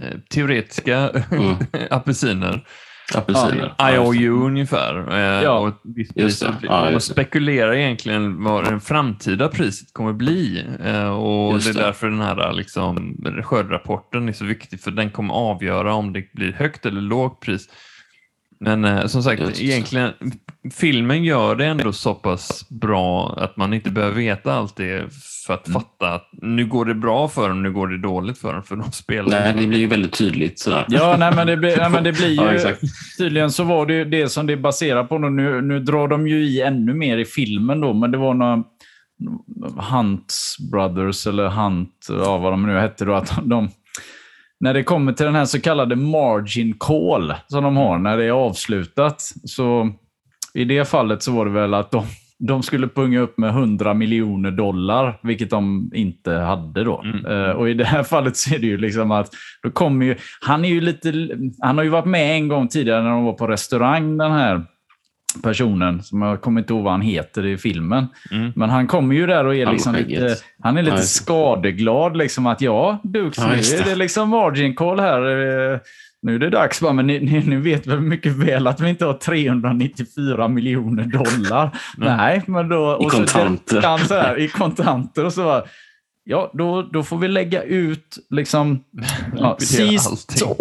eh, 0.00 0.18
teoretiska 0.30 1.10
Mm. 1.30 1.56
apelsiner. 1.90 2.66
Apelsiner. 3.14 3.74
IOU 3.92 4.46
ungefär. 4.46 5.12
Eh, 5.12 5.42
Ja, 5.42 5.58
och 5.58 5.68
ett 5.68 5.80
visst 5.82 6.14
pris. 6.14 6.42
Ja, 6.62 6.90
man 6.90 7.00
spekulerar 7.00 7.74
egentligen 7.74 8.44
vad 8.44 8.64
det 8.64 8.80
framtida 8.80 9.48
priset 9.48 9.92
kommer 9.92 10.12
bli. 10.12 10.64
Eh, 10.84 11.08
och 11.08 11.52
Just 11.52 11.74
det 11.74 11.80
är 11.80 11.84
därför 11.84 12.06
den 12.06 12.20
här 12.20 12.52
liksom, 12.52 13.16
skördrapporten 13.44 14.28
är 14.28 14.32
så 14.32 14.44
viktig, 14.44 14.80
för 14.80 14.90
den 14.90 15.10
kommer 15.10 15.34
avgöra 15.34 15.94
om 15.94 16.12
det 16.12 16.32
blir 16.32 16.52
högt 16.52 16.86
eller 16.86 17.00
lågt 17.00 17.40
pris. 17.40 17.68
Men 18.60 18.84
eh, 18.84 19.06
som 19.06 19.22
sagt, 19.22 19.40
Just 19.40 19.60
egentligen, 19.60 20.12
filmen 20.74 21.24
gör 21.24 21.54
det 21.54 21.66
ändå 21.66 21.92
så 21.92 22.14
pass 22.14 22.68
bra 22.68 23.34
att 23.38 23.56
man 23.56 23.72
inte 23.72 23.90
behöver 23.90 24.16
veta 24.16 24.52
allt 24.52 24.76
det 24.76 25.12
för 25.46 25.54
Mm. 25.54 25.60
att 25.60 25.68
fatta 25.82 26.14
att 26.14 26.28
nu 26.32 26.66
går 26.66 26.84
det 26.84 26.94
bra 26.94 27.28
för 27.28 27.48
dem, 27.48 27.62
nu 27.62 27.72
går 27.72 27.88
det 27.88 27.98
dåligt 27.98 28.38
för 28.38 28.52
dem, 28.52 28.62
för 28.62 28.76
de 28.76 28.92
spelar. 28.92 29.40
Nej, 29.40 29.54
det 29.60 29.66
blir 29.66 29.78
ju 29.78 29.86
väldigt 29.86 30.12
tydligt 30.12 30.58
sådär. 30.58 30.84
Ja, 30.88 31.16
nej, 31.18 31.32
men 31.36 31.46
det 31.46 31.56
blir, 31.56 31.76
nej, 31.76 31.90
men 31.90 32.04
det 32.04 32.12
blir 32.12 32.28
ju... 32.28 32.34
Ja, 32.34 32.52
exakt. 32.52 32.80
Tydligen 33.18 33.50
så 33.50 33.64
var 33.64 33.86
det 33.86 33.94
ju 33.94 34.04
det 34.04 34.28
som 34.28 34.46
det 34.46 34.52
är 34.52 34.56
baserat 34.56 35.08
på. 35.08 35.18
Nu, 35.18 35.60
nu 35.60 35.80
drar 35.80 36.08
de 36.08 36.28
ju 36.28 36.36
i 36.44 36.60
ännu 36.62 36.94
mer 36.94 37.18
i 37.18 37.24
filmen 37.24 37.80
då, 37.80 37.92
men 37.92 38.10
det 38.10 38.18
var 38.18 38.34
några 38.34 38.62
Hunt 39.90 40.34
Brothers 40.72 41.26
eller 41.26 41.48
Hunt, 41.48 42.06
ja, 42.08 42.38
vad 42.38 42.52
de 42.52 42.66
nu 42.66 42.78
hette 42.78 43.04
då, 43.04 43.14
att 43.14 43.38
de... 43.44 43.68
När 44.60 44.74
det 44.74 44.82
kommer 44.82 45.12
till 45.12 45.26
den 45.26 45.34
här 45.34 45.44
så 45.44 45.60
kallade 45.60 45.96
margin 45.96 46.74
call 46.78 47.34
som 47.46 47.64
de 47.64 47.76
har 47.76 47.98
när 47.98 48.16
det 48.16 48.24
är 48.24 48.30
avslutat, 48.30 49.20
så 49.44 49.92
i 50.54 50.64
det 50.64 50.88
fallet 50.88 51.22
så 51.22 51.32
var 51.32 51.44
det 51.44 51.50
väl 51.50 51.74
att 51.74 51.90
de, 51.90 52.04
de 52.38 52.62
skulle 52.62 52.88
punga 52.88 53.20
upp 53.20 53.38
med 53.38 53.50
100 53.50 53.94
miljoner 53.94 54.50
dollar, 54.50 55.18
vilket 55.22 55.50
de 55.50 55.90
inte 55.94 56.32
hade 56.32 56.84
då. 56.84 57.02
Mm. 57.02 57.26
Eh, 57.26 57.50
och 57.50 57.70
i 57.70 57.74
det 57.74 57.84
här 57.84 58.02
fallet 58.02 58.36
så 58.36 58.54
är 58.54 58.58
det 58.58 58.66
ju 58.66 58.78
liksom 58.78 59.10
att 59.10 59.30
då 59.62 59.70
kommer 59.70 60.06
ju, 60.06 60.16
han 60.40 60.64
är 60.64 60.68
ju 60.68 60.80
lite, 60.80 61.12
han 61.60 61.76
har 61.76 61.84
ju 61.84 61.90
varit 61.90 62.06
med 62.06 62.36
en 62.36 62.48
gång 62.48 62.68
tidigare 62.68 63.02
när 63.02 63.10
de 63.10 63.24
var 63.24 63.32
på 63.32 63.46
restaurang, 63.46 64.18
den 64.18 64.32
här 64.32 64.64
personen, 65.42 66.02
som 66.02 66.22
jag 66.22 66.40
kommer 66.40 66.60
inte 66.60 66.72
ihåg 66.72 66.82
vad 66.82 66.92
han 66.92 67.00
heter 67.00 67.46
i 67.46 67.56
filmen. 67.56 68.06
Mm. 68.30 68.52
Men 68.56 68.70
han 68.70 68.86
kommer 68.86 69.14
ju 69.14 69.26
där 69.26 69.44
och 69.44 69.54
är 69.54 69.72
liksom 69.72 69.94
lite, 69.94 70.36
han 70.62 70.76
är 70.76 70.82
lite 70.82 70.96
Ja, 70.96 71.02
skadeglad 71.02 72.16
liksom 72.16 72.46
att 72.46 72.60
ja, 72.60 73.00
Dukes, 73.04 73.38
Ja, 73.38 73.46
nu 73.46 73.80
är 73.80 73.84
det. 73.84 73.94
liksom 73.94 74.28
margin 74.28 74.74
call 74.74 75.00
här. 75.00 75.20
Nu 76.22 76.34
är 76.34 76.38
det 76.38 76.50
dags 76.50 76.82
men 76.82 77.06
ni, 77.06 77.20
ni, 77.20 77.40
ni 77.46 77.56
vet 77.56 77.86
väl 77.86 78.00
mycket 78.00 78.32
väl 78.32 78.66
att 78.66 78.80
vi 78.80 78.88
inte 78.88 79.04
har 79.04 79.14
394 79.14 80.48
miljoner 80.48 81.04
dollar? 81.04 81.70
Nej, 81.96 82.42
men 82.46 82.68
då... 82.68 82.98
I 83.02 83.04
kontanter. 83.10 83.98
Så 83.98 84.14
här, 84.14 84.38
I 84.38 84.48
kontanter 84.48 85.24
och 85.24 85.32
så 85.32 85.44
bara, 85.44 85.64
Ja, 86.28 86.50
då, 86.54 86.82
då 86.82 87.02
får 87.02 87.18
vi 87.18 87.28
lägga 87.28 87.62
ut 87.62 88.18
liksom 88.30 88.84
ja, 89.36 89.56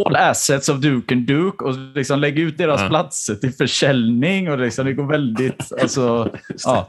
all 0.05 0.15
assets 0.15 0.69
of 0.69 0.77
Duke 0.77 1.13
and 1.13 1.27
Duke 1.27 1.63
och 1.65 1.73
liksom 1.95 2.19
lägga 2.19 2.41
ut 2.43 2.57
deras 2.57 2.81
Ja. 2.81 2.87
platser 2.89 3.35
till 3.35 3.51
försäljning. 3.53 4.51
Och 4.51 4.59
liksom, 4.59 4.85
det 4.85 4.93
går 4.93 5.03
väldigt... 5.05 5.71
Alltså, 5.81 6.29
ja. 6.65 6.87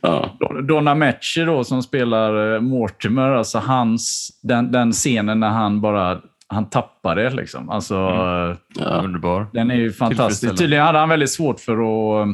Ja. 0.00 0.30
Donna 0.68 0.94
Metcher 0.94 1.46
då 1.46 1.64
som 1.64 1.82
spelar 1.82 2.54
eh, 2.54 2.60
Mortimer, 2.60 3.30
alltså 3.30 3.58
hans, 3.58 4.30
den, 4.42 4.72
den 4.72 4.92
scenen 4.92 5.40
när 5.40 5.48
han 5.50 5.80
bara 5.80 6.20
han 6.46 6.70
tappar 6.70 7.16
det. 7.16 7.30
Liksom. 7.30 7.70
Alltså, 7.70 7.96
Mm. 7.96 8.56
Ja. 8.74 8.84
Underbar. 9.04 9.46
Den 9.52 9.70
är 9.70 9.74
ju 9.74 9.92
fantastisk. 9.92 10.56
Tydligen 10.58 10.84
hade 10.86 10.98
han 10.98 11.08
väldigt 11.08 11.30
svårt 11.30 11.60
för 11.60 11.72
att... 11.72 12.28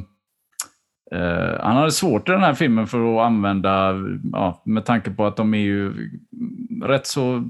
eh, 1.15 1.61
han 1.65 1.77
hade 1.77 1.93
svårt 1.93 2.29
i 2.29 2.33
den 2.33 2.41
här 2.41 2.55
filmen 2.55 2.87
för 2.87 3.15
att 3.19 3.27
använda, 3.27 3.95
ja, 4.33 4.63
med 4.67 4.85
tanke 4.85 5.11
på 5.11 5.27
att 5.27 5.37
de 5.37 5.55
är 5.55 5.59
ju 5.59 5.93
rätt 6.85 7.07
så 7.07 7.45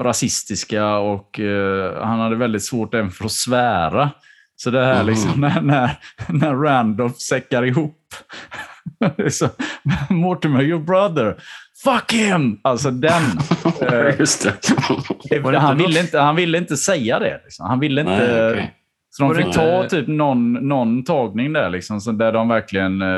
rasistiska 0.00 0.96
och 0.96 1.40
eh, 1.40 2.02
han 2.06 2.20
hade 2.20 2.36
väldigt 2.36 2.64
svårt 2.64 2.94
även 2.94 3.10
för 3.10 3.24
att 3.24 3.32
svära. 3.32 4.10
Så 4.56 4.70
det 4.70 4.84
här 4.84 4.98
Mhm. 5.02 5.06
liksom 5.06 5.40
när, 5.40 5.60
när, 5.60 5.90
när 6.28 6.54
Randolph 6.54 7.16
säckar 7.16 7.62
ihop 7.64 7.96
så, 9.30 9.48
Mortimer, 10.10 10.62
your 10.62 10.80
brother. 10.80 11.36
Fuck 11.84 12.12
him! 12.12 12.58
Alltså 12.62 12.90
den. 12.90 13.22
Eh, 13.92 14.18
Just 14.18 14.42
det. 15.32 15.58
han, 15.58 15.78
ville 15.78 16.00
inte, 16.00 16.18
han 16.18 16.36
ville 16.36 16.58
inte 16.58 16.76
säga 16.76 17.18
det. 17.18 17.40
Liksom. 17.44 17.66
Han 17.66 17.80
ville 17.80 18.00
inte... 18.00 18.16
Nej, 18.16 18.50
okej. 18.52 18.74
Så 19.20 19.34
de 19.34 19.36
det 19.36 19.44
fick 19.44 19.54
ta 19.54 19.88
typ 19.88 20.08
någon, 20.08 20.52
någon 20.52 21.04
tagning 21.04 21.52
där, 21.52 21.70
liksom, 21.70 22.00
så 22.00 22.12
där 22.12 22.32
de 22.32 22.48
verkligen... 22.48 23.02
eh, 23.02 23.08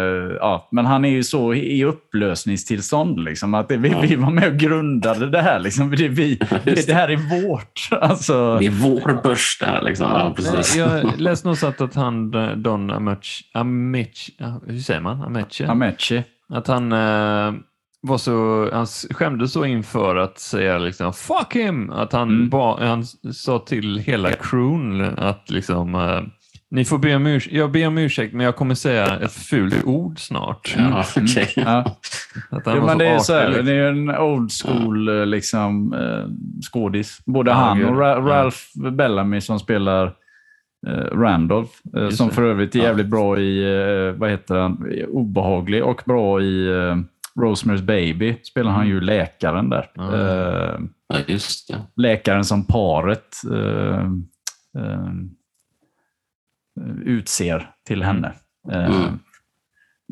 ja. 0.41 0.69
Men 0.71 0.87
han 0.87 1.05
är 1.05 1.09
ju 1.11 1.23
så 1.23 1.55
i 1.55 1.85
upplösningstillstånd. 1.85 3.25
Liksom, 3.25 3.55
att 3.55 3.69
det, 3.69 3.77
vi, 3.77 3.95
vi 4.03 4.17
var 4.17 4.31
med 4.31 4.49
och 4.49 4.57
grundade 4.57 5.31
det 5.31 5.43
här. 5.43 5.59
Liksom, 5.61 5.91
det, 5.91 6.09
vi, 6.09 6.35
det, 6.65 6.87
det 6.87 6.95
här 6.95 7.09
är 7.09 7.43
vårt. 7.47 7.89
Alltså, 8.01 8.59
Det 8.59 8.67
är 8.67 8.71
vår 8.71 9.23
börs 9.23 9.59
där 9.61 9.83
liksom. 9.83 10.07
Ja, 10.11 10.33
precis. 10.37 10.77
Jag 10.77 11.21
läste 11.21 11.47
någonstans 11.47 11.81
att 11.81 11.95
han, 11.95 12.31
Don 12.63 12.91
Ameche, 12.91 13.45
Ameche, 13.55 14.33
ja, 14.39 14.61
hur 14.67 14.79
säger 14.79 15.01
man? 15.01 15.23
Ameche? 15.23 15.67
Ameche. 15.67 16.25
Att 16.49 16.67
han 16.67 16.93
eh, 16.93 17.53
var 18.03 18.19
så, 18.19 18.69
han 18.73 18.87
skämdes 18.87 19.53
så 19.53 19.65
inför 19.65 20.17
att 20.17 20.39
säga 20.39 20.79
liksom 20.79 21.13
fuck 21.13 21.57
him. 21.57 21.91
Att 21.91 22.13
han, 22.13 22.29
Mm. 22.29 22.49
ba, 22.49 22.85
han 22.87 23.05
sa 23.35 23.59
till 23.59 23.99
hela 23.99 24.31
crewn 24.33 25.01
att 25.19 25.51
liksom 25.51 25.95
eh, 25.95 26.21
ni 26.71 26.85
får 26.85 26.99
be 26.99 27.15
om 27.17 27.27
ursäkt, 27.27 27.55
jag 27.57 27.71
ber 27.73 27.87
om 27.87 27.99
ursäkt 27.99 28.35
men 28.35 28.47
jag 28.47 28.57
kommer 28.57 28.75
säga 28.75 29.17
ett 29.19 29.33
fult 29.33 29.85
ord 29.85 30.19
snart. 30.19 30.75
Ja, 30.79 31.05
okej. 31.17 31.53
Ja. 31.57 31.97
Att 32.51 32.67
han 32.67 32.77
Jo, 32.77 32.87
men 32.87 32.99
det 32.99 33.07
är 33.07 33.19
så 33.19 33.33
här, 33.33 33.49
liksom. 33.49 33.67
det 33.67 33.73
är 33.73 33.89
en 33.89 34.11
old 34.11 34.51
school 34.65 35.09
eh, 35.21 35.27
liksom, 35.27 35.93
eh, 35.95 36.25
skådis. 36.73 37.19
Både 37.27 37.51
Ja, 37.51 37.55
han 37.55 37.85
och 37.85 37.95
Ra- 37.97 38.29
Ja. 38.29 38.35
Ralph 38.35 38.59
Bellamy 38.93 39.41
som 39.41 39.59
spelar 39.59 40.13
Randolph. 41.13 41.71
Just 41.95 42.17
som 42.17 42.31
för 42.31 42.43
övrigt 42.43 42.75
är 42.75 42.79
Ja. 42.79 42.85
jävligt 42.85 43.07
bra 43.07 43.39
i, 43.39 43.65
vad 44.19 44.31
heter 44.31 44.55
han, 44.59 44.85
obehaglig 45.09 45.85
och 45.85 46.03
bra 46.07 46.41
i 46.43 46.69
Rosemary's 47.41 47.83
Baby. 47.83 48.37
Spelar 48.43 48.71
han 48.71 48.89
ju 48.89 49.01
läkaren 49.01 49.71
där. 49.71 49.91
Ja. 49.95 50.15
Eh, 50.17 50.79
Ja, 51.09 51.19
just 51.27 51.69
det. 51.69 51.77
läkaren 51.97 52.45
som 52.45 52.67
paret 52.67 53.37
eh, 53.53 54.05
eh, 54.83 55.09
utser 57.05 57.71
till 57.87 58.03
henne. 58.03 58.33
Eh, 58.73 58.85
Mm. 58.97 59.19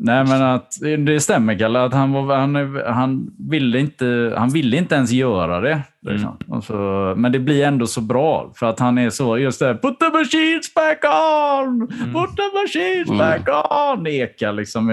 Nej, 0.03 0.25
men 0.25 0.41
att 0.41 0.73
det 1.05 1.19
stämmer, 1.19 1.59
Kalle. 1.59 1.83
Att 1.83 1.93
han, 1.93 2.11
var, 2.11 2.35
han, 2.37 2.81
han, 2.87 3.31
ville 3.49 3.79
inte, 3.79 4.33
han 4.37 4.49
ville 4.49 4.77
inte 4.77 4.95
ens 4.95 5.11
göra 5.11 5.59
det. 5.61 5.81
Liksom. 6.01 6.37
Och 6.47 6.63
så, 6.63 7.13
men 7.17 7.31
det 7.31 7.39
blir 7.39 7.65
ändå 7.65 7.87
så 7.87 8.01
bra, 8.01 8.51
för 8.55 8.65
att 8.65 8.79
han 8.79 8.97
är 8.97 9.09
så, 9.09 9.37
just 9.37 9.59
det, 9.59 9.73
put 9.75 9.99
the 9.99 10.09
machines 10.09 10.73
back 10.73 11.03
on! 11.03 11.87
Put 11.87 12.35
the 12.35 12.61
machines 12.61 13.07
Mm. 13.09 13.17
back 13.17 13.47
on! 13.97 14.07
Ekar 14.07 14.51
liksom. 14.53 14.89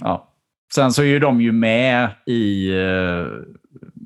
Ja. 0.00 0.28
Sen 0.74 0.92
så 0.92 1.02
är 1.02 1.06
ju 1.06 1.18
de 1.18 1.40
ju 1.40 1.52
med 1.52 2.10
i, 2.26 2.68
eh, 2.70 3.26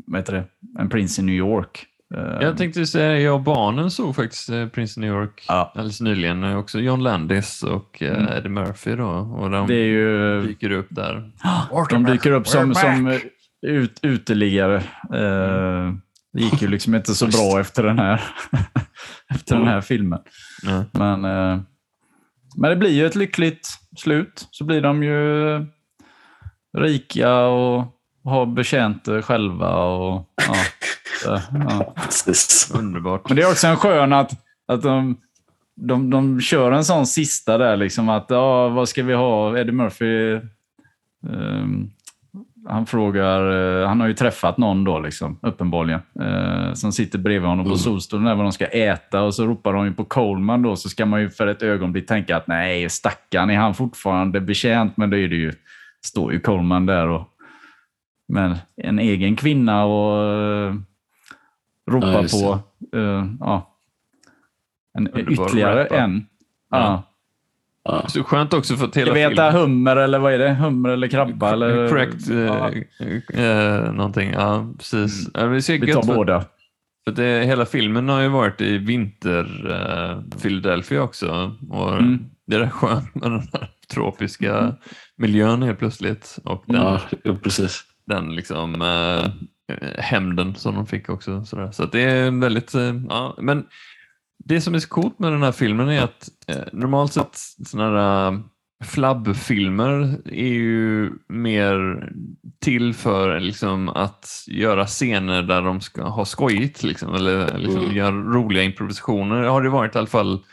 vad 0.06 0.20
heter 0.20 0.32
det, 0.32 0.44
En 0.78 0.88
Prince 0.88 1.22
i 1.22 1.24
New 1.24 1.34
York. 1.34 1.84
Eh, 2.14 2.20
Jag 2.40 2.56
tänkte 2.56 2.86
säga, 2.86 3.18
jag 3.20 3.34
och 3.34 3.40
barnen 3.42 3.90
såg 3.90 4.16
faktiskt 4.16 4.50
eh, 4.50 4.68
Prince 4.68 5.00
New 5.00 5.10
York 5.10 5.44
Ja. 5.48 5.72
alldeles 5.74 6.00
nyligen. 6.00 6.44
Också 6.44 6.80
John 6.80 7.02
Landis 7.02 7.62
och 7.62 8.02
Mm. 8.02 8.28
Eddie 8.28 8.48
Murphy 8.48 8.94
då. 8.96 9.08
Och 9.08 9.50
de 9.50 9.66
det 9.66 9.74
är 9.74 9.86
ju... 9.86 10.42
dyker 10.42 10.70
upp 10.70 10.86
där. 10.90 11.30
De 11.90 12.04
dyker 12.04 12.30
upp 12.32 12.46
som, 12.48 12.74
som 12.74 13.18
ut, 13.66 13.98
uteliggare. 14.02 14.76
Eh, 15.14 15.92
det 16.32 16.42
gick 16.42 16.62
ju 16.62 16.68
liksom 16.68 16.94
inte 16.94 17.14
så 17.14 17.26
bra 17.52 17.60
efter 17.60 17.82
den 17.82 17.98
här, 17.98 18.20
efter 19.34 19.56
den 19.56 19.68
här 19.68 19.80
filmen. 19.80 20.20
Men, 20.92 21.20
men 22.56 22.70
det 22.70 22.76
blir 22.76 22.90
ju 22.90 23.06
ett 23.06 23.14
lyckligt 23.16 23.68
slut. 23.96 24.48
Så 24.50 24.64
blir 24.64 24.80
de 24.80 25.02
ju 25.02 25.66
rika 26.78 27.38
och 27.38 27.84
har 28.24 28.46
betjänter 28.46 29.22
själva. 29.22 29.84
Och, 29.84 30.28
ja, 30.48 30.54
så, 31.24 31.40
ja. 31.52 31.94
Underbart. 32.78 33.28
Men 33.28 33.36
det 33.36 33.42
är 33.42 33.50
också 33.50 33.66
en 33.66 33.76
skön 33.76 34.12
att, 34.12 34.30
att 34.66 34.82
de, 34.82 35.16
de, 35.74 36.10
de 36.10 36.40
kör 36.40 36.72
en 36.72 36.84
sån 36.84 37.06
sista 37.06 37.58
där, 37.58 37.76
liksom 37.76 38.08
att 38.08 38.26
ja, 38.28 38.68
vad 38.68 38.88
ska 38.88 39.02
vi 39.02 39.14
ha? 39.14 39.58
Eddie 39.58 39.72
Murphy, 39.72 40.40
ehm, 41.28 41.90
han 42.68 42.86
frågar, 42.86 43.80
eh, 43.80 43.88
han 43.88 44.00
har 44.00 44.08
ju 44.08 44.14
träffat 44.14 44.58
någon 44.58 44.84
då, 44.84 44.98
liksom, 44.98 45.38
uppenbarligen, 45.42 46.00
eh, 46.20 46.72
som 46.74 46.92
sitter 46.92 47.18
bredvid 47.18 47.48
honom 47.48 47.70
på 47.70 47.76
solstolen 47.76 48.24
där 48.26 48.34
vad 48.34 48.44
de 48.44 48.52
ska 48.52 48.66
äta 48.66 49.22
och 49.22 49.34
så 49.34 49.46
ropar 49.46 49.72
de 49.72 49.86
ju 49.86 49.92
på 49.92 50.04
Coleman 50.04 50.62
då, 50.62 50.76
så 50.76 50.88
ska 50.88 51.06
man 51.06 51.20
ju 51.20 51.30
för 51.30 51.46
ett 51.46 51.62
ögonblick 51.62 52.06
tänka 52.06 52.36
att 52.36 52.46
nej, 52.46 52.90
stackarn, 52.90 53.50
är 53.50 53.56
han 53.56 53.74
fortfarande 53.74 54.40
betjänt? 54.40 54.96
Men 54.96 55.10
det 55.10 55.18
är 55.18 55.28
det 55.28 55.36
ju, 55.36 55.52
står 56.04 56.32
ju 56.32 56.40
Coleman 56.40 56.86
där 56.86 57.08
och 57.08 57.28
men 58.28 58.56
en 58.76 58.98
egen 58.98 59.36
kvinna 59.36 59.84
och 59.84 60.24
eh, 60.32 60.74
ropa 61.90 62.12
Ja, 62.12 62.22
på 62.22 62.58
eh, 62.98 63.24
ja, 63.40 63.74
en, 64.98 65.08
Underbar 65.08 65.32
ytterligare 65.46 65.84
rapper. 65.84 65.96
en. 65.96 66.26
Ja. 66.70 67.02
Ja. 67.84 68.08
Så 68.08 68.24
skönt 68.24 68.52
också 68.54 68.76
för 68.76 68.84
att 68.86 68.96
hela 68.96 69.08
Jag 69.08 69.14
vet 69.14 69.28
filmen... 69.28 69.44
att 69.48 69.54
hummer 69.54 69.96
eller 69.96 70.18
vad 70.18 70.32
är 70.32 70.38
det? 70.38 70.54
Hummer 70.54 70.88
eller 70.88 71.08
krabba? 71.08 71.52
Eller, 71.52 71.88
Correct. 71.88 72.26
Ja, 72.28 72.70
Eh, 73.34 73.44
eh, 73.44 73.92
någonting. 73.92 74.30
Ja, 74.32 74.66
precis. 74.78 75.24
Så 75.34 75.72
vi 75.72 75.92
tar 75.92 76.02
för- 76.02 76.14
båda. 76.14 76.44
För 77.04 77.12
det, 77.14 77.44
hela 77.46 77.66
filmen 77.66 78.08
har 78.08 78.20
ju 78.20 78.28
varit 78.28 78.60
i 78.60 78.78
vinter 78.78 79.70
eh, 79.70 80.38
Philadelphia 80.42 81.02
också. 81.02 81.56
Och 81.70 81.92
Mm. 81.92 82.24
Det 82.48 82.56
är 82.56 82.60
rätt 82.60 82.72
skönt 82.72 83.14
med 83.14 83.30
den 83.30 83.40
här 83.52 83.70
tropiska 83.92 84.74
miljön 85.16 85.62
helt 85.62 85.78
plötsligt. 85.78 86.38
Och 86.44 86.64
den, 86.66 86.76
Ja, 86.76 87.00
precis. 87.42 87.82
den 88.06 88.34
liksom 88.34 88.82
eh, 88.82 89.30
hämnden 89.98 90.54
som 90.54 90.74
de 90.74 90.86
fick 90.86 91.08
också. 91.08 91.44
Sådär. 91.44 91.70
Så 91.72 91.84
det 91.86 92.00
är 92.02 92.40
väldigt, 92.40 92.74
eh, 92.74 92.94
ja, 93.08 93.36
men 93.40 93.66
det 94.44 94.60
som 94.60 94.74
är 94.74 94.78
så 94.78 94.88
coolt 94.88 95.18
med 95.18 95.32
den 95.32 95.42
här 95.42 95.52
filmen 95.52 95.88
är 95.88 96.02
att 96.02 96.28
eh, 96.46 96.56
normalt 96.72 97.12
sett 97.12 97.36
sådana 97.66 97.90
här 98.00 98.32
eh, 98.32 98.38
flabbfilmer 98.84 100.18
är 100.24 100.48
ju 100.52 101.12
mer 101.28 102.08
till 102.60 102.94
för 102.94 103.40
liksom, 103.40 103.88
att 103.88 104.26
göra 104.46 104.86
scener 104.86 105.42
där 105.42 105.62
de 105.62 105.80
ska 105.80 106.02
ha 106.08 106.24
skojigt 106.24 106.82
liksom, 106.82 107.14
eller 107.14 107.58
liksom, 107.58 107.82
Mm. 107.82 107.96
göra 107.96 108.10
roliga 108.12 108.62
improvisationer. 108.62 109.42
Det 109.42 109.48
har 109.48 109.62
det 109.62 109.68
varit 109.70 109.94
i 109.94 109.98
alla 109.98 110.06
fall 110.06 110.44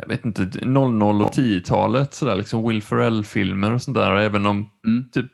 jag 0.00 0.08
vet 0.08 0.24
inte, 0.24 0.50
00 0.66 1.22
och 1.22 1.30
10-talet, 1.32 2.14
sådär, 2.14 2.36
liksom 2.36 2.68
Will 2.68 2.82
Ferrell-filmer 2.82 3.72
och 3.72 3.82
sånt 3.82 3.96
där. 3.96 4.16
Även 4.16 4.46
om 4.46 4.70
Mm. 4.86 5.04
typ 5.12 5.26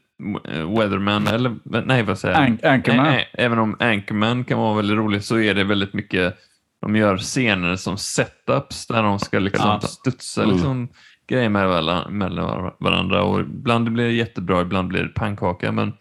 eh, 0.49 0.71
Weatherman, 0.79 1.27
eller 1.27 1.57
nej 1.87 2.03
vad 2.03 2.19
säger 2.19 2.35
jag? 2.41 2.49
Ank- 2.51 2.67
Anchorman. 2.67 3.05
Nej, 3.05 3.14
nej, 3.14 3.29
även 3.47 3.59
om 3.59 3.77
Anchorman 3.81 4.45
kan 4.45 4.59
vara 4.59 4.77
väldigt 4.77 4.97
roligt 4.97 5.25
så 5.25 5.39
är 5.39 5.55
det 5.55 5.64
väldigt 5.64 5.95
mycket, 5.95 6.37
de 6.81 6.97
gör 6.97 7.17
scener 7.17 7.77
som 7.77 7.99
setups 7.99 8.87
där 8.87 9.03
de 9.03 9.19
ska 9.19 9.39
liksom 9.39 9.71
Ja. 9.71 9.81
studsa 9.81 10.43
Mm. 10.43 10.55
liksom, 10.55 10.89
grejer 11.29 11.49
med 11.49 11.69
mellan 12.11 12.73
varandra 12.79 13.23
och 13.23 13.41
ibland 13.41 13.93
blir 13.93 14.05
det 14.05 14.12
jättebra, 14.12 14.61
ibland 14.62 14.89
blir 14.89 15.03
det 15.03 15.09
pannkaka. 15.09 15.73
Men 15.73 15.93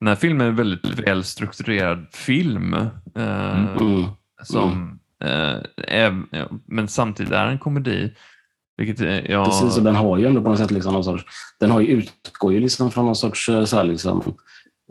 den 0.00 0.08
här 0.08 0.14
filmen 0.14 0.46
är 0.46 0.50
en 0.50 0.56
väldigt 0.56 0.98
väl 0.98 1.24
strukturerad 1.24 2.06
film. 2.12 2.74
Eh, 2.74 2.88
Mm. 3.16 4.04
som, 4.42 4.70
eh, 4.70 4.78
är, 4.78 4.97
men 6.66 6.88
samtidigt 6.88 7.32
är 7.32 7.46
en 7.46 7.58
komedi. 7.58 8.12
Vilket 8.76 9.00
eh, 9.00 9.30
jag... 9.30 9.44
Precis, 9.44 9.76
och 9.78 9.82
den 9.84 9.96
har 9.96 10.18
ju 10.18 10.26
ändå 10.26 10.42
på 10.42 10.48
något 10.48 10.58
sätt 10.58 10.70
liksom 10.70 10.92
någon 10.92 11.04
sorts, 11.04 11.24
den 11.60 11.70
har 11.70 11.80
ju 11.80 11.86
utgår 11.88 12.52
ju 12.52 12.60
liksom 12.60 12.90
från 12.90 13.04
någon 13.06 13.16
sorts 13.16 13.48
eh, 13.48 13.64
så 13.64 13.76
här 13.76 13.84
liksom, 13.84 14.22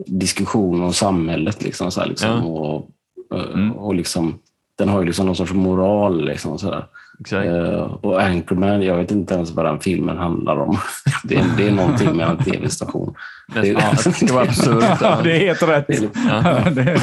diskussion 0.06 0.82
om 0.82 0.92
samhället. 0.92 1.62
Liksom, 1.62 1.90
så 1.90 2.00
här 2.00 2.08
liksom, 2.08 2.30
Ja. 2.30 2.42
och, 2.42 2.90
eh, 3.34 3.44
Mm. 3.54 3.72
och 3.72 3.94
liksom, 3.94 4.38
den 4.78 4.88
har 4.88 5.00
ju 5.00 5.06
liksom 5.06 5.26
någon 5.26 5.36
sorts 5.36 5.52
moral. 5.52 6.24
Liksom, 6.24 6.58
så. 6.58 6.84
Eh, 7.32 7.80
och 7.80 8.22
Anchorman, 8.22 8.82
jag 8.82 8.96
vet 8.96 9.10
inte 9.10 9.34
ens 9.34 9.50
vad 9.50 9.64
den 9.64 9.80
filmen 9.80 10.18
handlar 10.18 10.56
om. 10.60 10.78
Det 11.24 11.36
är, 11.36 11.44
det 11.56 11.68
är 11.68 11.72
någonting 11.72 12.16
med 12.16 12.28
en 12.28 12.38
tv-station. 12.44 13.14
Det- 13.54 13.66
ja, 13.66 13.90
det 14.04 14.12
ska 14.12 14.34
vara 14.34 14.44
absurt. 14.44 14.84
Ja, 15.00 15.20
det 15.24 15.36
är 15.36 15.40
helt 15.46 15.62
rätt. 15.62 15.86
Det 15.86 15.94
är- 15.94 16.10
Ja, 16.28 16.70
Det- 16.74 17.00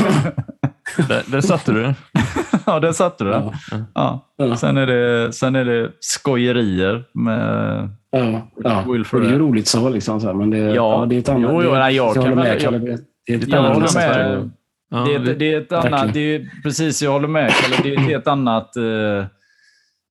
där, 1.08 1.24
där 1.32 1.41
satte 1.41 1.72
du 1.72 1.82
det. 1.84 1.96
ja, 2.66 2.80
där 2.80 2.91
satte 2.91 3.24
du 3.24 3.30
den. 3.30 3.43
Ja. 3.72 3.78
Ja. 3.93 4.34
Ja. 4.38 4.56
Sen, 4.56 4.78
är 4.78 4.88
det, 4.88 5.34
sen 5.34 5.56
är 5.56 5.66
det 5.66 5.91
skojerier 6.00 7.04
med... 7.14 7.89
Ja, 8.12 8.48
ja. 8.64 8.84
Och 8.88 9.22
det 9.22 9.28
är 9.28 9.32
ju 9.32 9.39
roligt 9.39 9.68
så, 9.68 9.89
liksom, 9.89 10.22
så 10.22 10.28
här, 10.28 10.34
men 10.34 10.50
det, 10.50 10.58
Ja. 10.58 10.74
ja. 10.74 11.06
det 11.10 11.16
är 11.16 11.20
ett 11.20 11.30
annat... 11.30 11.41
Jo, 11.54 11.64
jo, 11.64 11.72
det, 11.72 11.80
nej, 11.80 11.96
jag 11.96 12.14
håller 12.14 12.36
med, 12.36 12.62
Kalle, 12.62 12.78
det, 12.78 12.98
det 13.28 13.34
är 13.34 13.38
ett 13.38 13.48
Jag 13.48 13.58
annat 13.60 13.74
håller 13.74 13.93
med. 13.93 14.50
Ja, 14.91 14.98
det, 14.98 15.32
ett- 15.32 15.39
det 15.39 15.54
är 15.54 15.62
ett 15.62 15.72
annat... 15.72 16.14
Det 16.14 16.36
är, 16.36 16.50
precis, 16.64 17.02
jag 17.02 17.12
håller 17.12 17.28
med 17.28 17.52
Kalle. 17.52 17.76
Det, 17.84 17.96
är- 17.96 18.08
det 18.08 18.14
är 18.14 18.18
ett 18.18 18.28
annat 18.28 18.76
eh, 18.76 19.26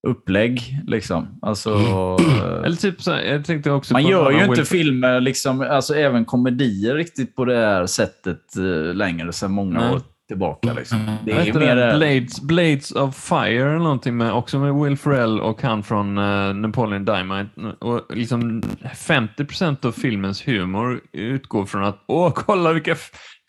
upplägg. 0.09 0.61
Liksom. 0.87 1.39
Alltså, 1.43 1.71
eh, 1.75 2.65
Eller 2.65 2.77
typ 2.77 3.03
så 3.03 3.13
här, 3.13 3.23
jag 3.23 3.45
tänkte 3.45 3.71
också 3.71 3.93
man 3.93 4.03
gör 4.07 4.31
ju 4.31 4.45
inte 4.45 4.61
Will- 4.61 4.65
filmer, 4.65 5.21
liksom, 5.21 5.61
alltså 5.61 5.95
även 5.95 6.25
komedier, 6.25 6.95
riktigt 6.95 7.37
på 7.37 7.45
det 7.45 7.57
här 7.57 7.87
sättet 7.87 8.57
eh, 8.57 8.95
längre 8.95 9.33
sedan 9.33 9.51
många 9.53 9.81
Nej. 9.81 9.95
år 9.95 10.01
tillbaka. 10.29 10.73
Liksom. 10.73 11.17
Det 11.25 11.33
är 11.33 11.41
heter 11.41 11.61
mer... 11.61 11.77
det? 11.77 11.99
Blades, 11.99 12.41
Blades 12.41 12.93
of 12.93 13.17
Fire 13.17 13.69
eller 13.69 13.79
någonting 13.79 14.17
med, 14.17 14.33
också 14.33 14.59
med 14.59 14.75
Will 14.75 14.97
Ferrell 14.97 15.41
och 15.41 15.63
han 15.63 15.83
från 15.83 16.19
uh, 16.19 16.55
Napoleon 16.55 17.05
Dynamite. 17.05 17.61
Och 17.81 18.17
liksom 18.17 18.63
50% 18.83 19.87
av 19.87 19.93
filmens 19.93 20.49
humor 20.49 21.01
utgår 21.13 21.67
från 21.67 21.85
att 21.85 22.05
åh, 22.07 22.33
kolla 22.35 22.73
vilka 22.73 22.97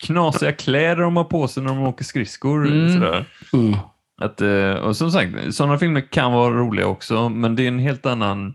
knasiga 0.04 0.52
kläder 0.52 1.02
de 1.02 1.16
har 1.16 1.24
på 1.24 1.48
sig 1.48 1.62
när 1.62 1.74
de 1.74 1.82
åker 1.82 2.04
skridskor. 2.04 2.66
Mm. 2.66 2.92
Sådär. 2.92 3.24
Mm. 3.52 3.76
Att, 4.20 4.40
eh, 4.40 4.72
och 4.72 4.96
som 4.96 5.10
sagt, 5.10 5.54
sådana 5.54 5.78
filmer 5.78 6.12
kan 6.12 6.32
vara 6.32 6.54
roliga 6.54 6.86
också, 6.86 7.28
men 7.28 7.56
det 7.56 7.62
är 7.62 7.68
en 7.68 7.78
helt 7.78 8.06
annan... 8.06 8.54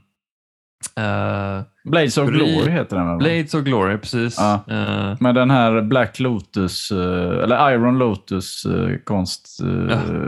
eh, 0.95 1.61
Blades 1.83 2.17
of 2.17 2.29
Glory 2.29 2.71
heter 2.71 2.97
den. 2.97 3.07
väl? 3.07 3.17
Blades 3.17 3.53
of 3.53 3.63
Glory, 3.63 3.97
precis. 3.97 4.35
Ja. 4.39 4.53
Eh, 4.67 5.15
Med 5.19 5.35
den 5.35 5.51
här 5.51 5.81
Black 5.81 6.19
Lotus, 6.19 6.91
eh, 6.91 7.43
eller 7.43 7.71
Iron 7.73 7.97
Lotus 7.97 8.65
eh, 8.65 8.89
Ja, 8.91 8.97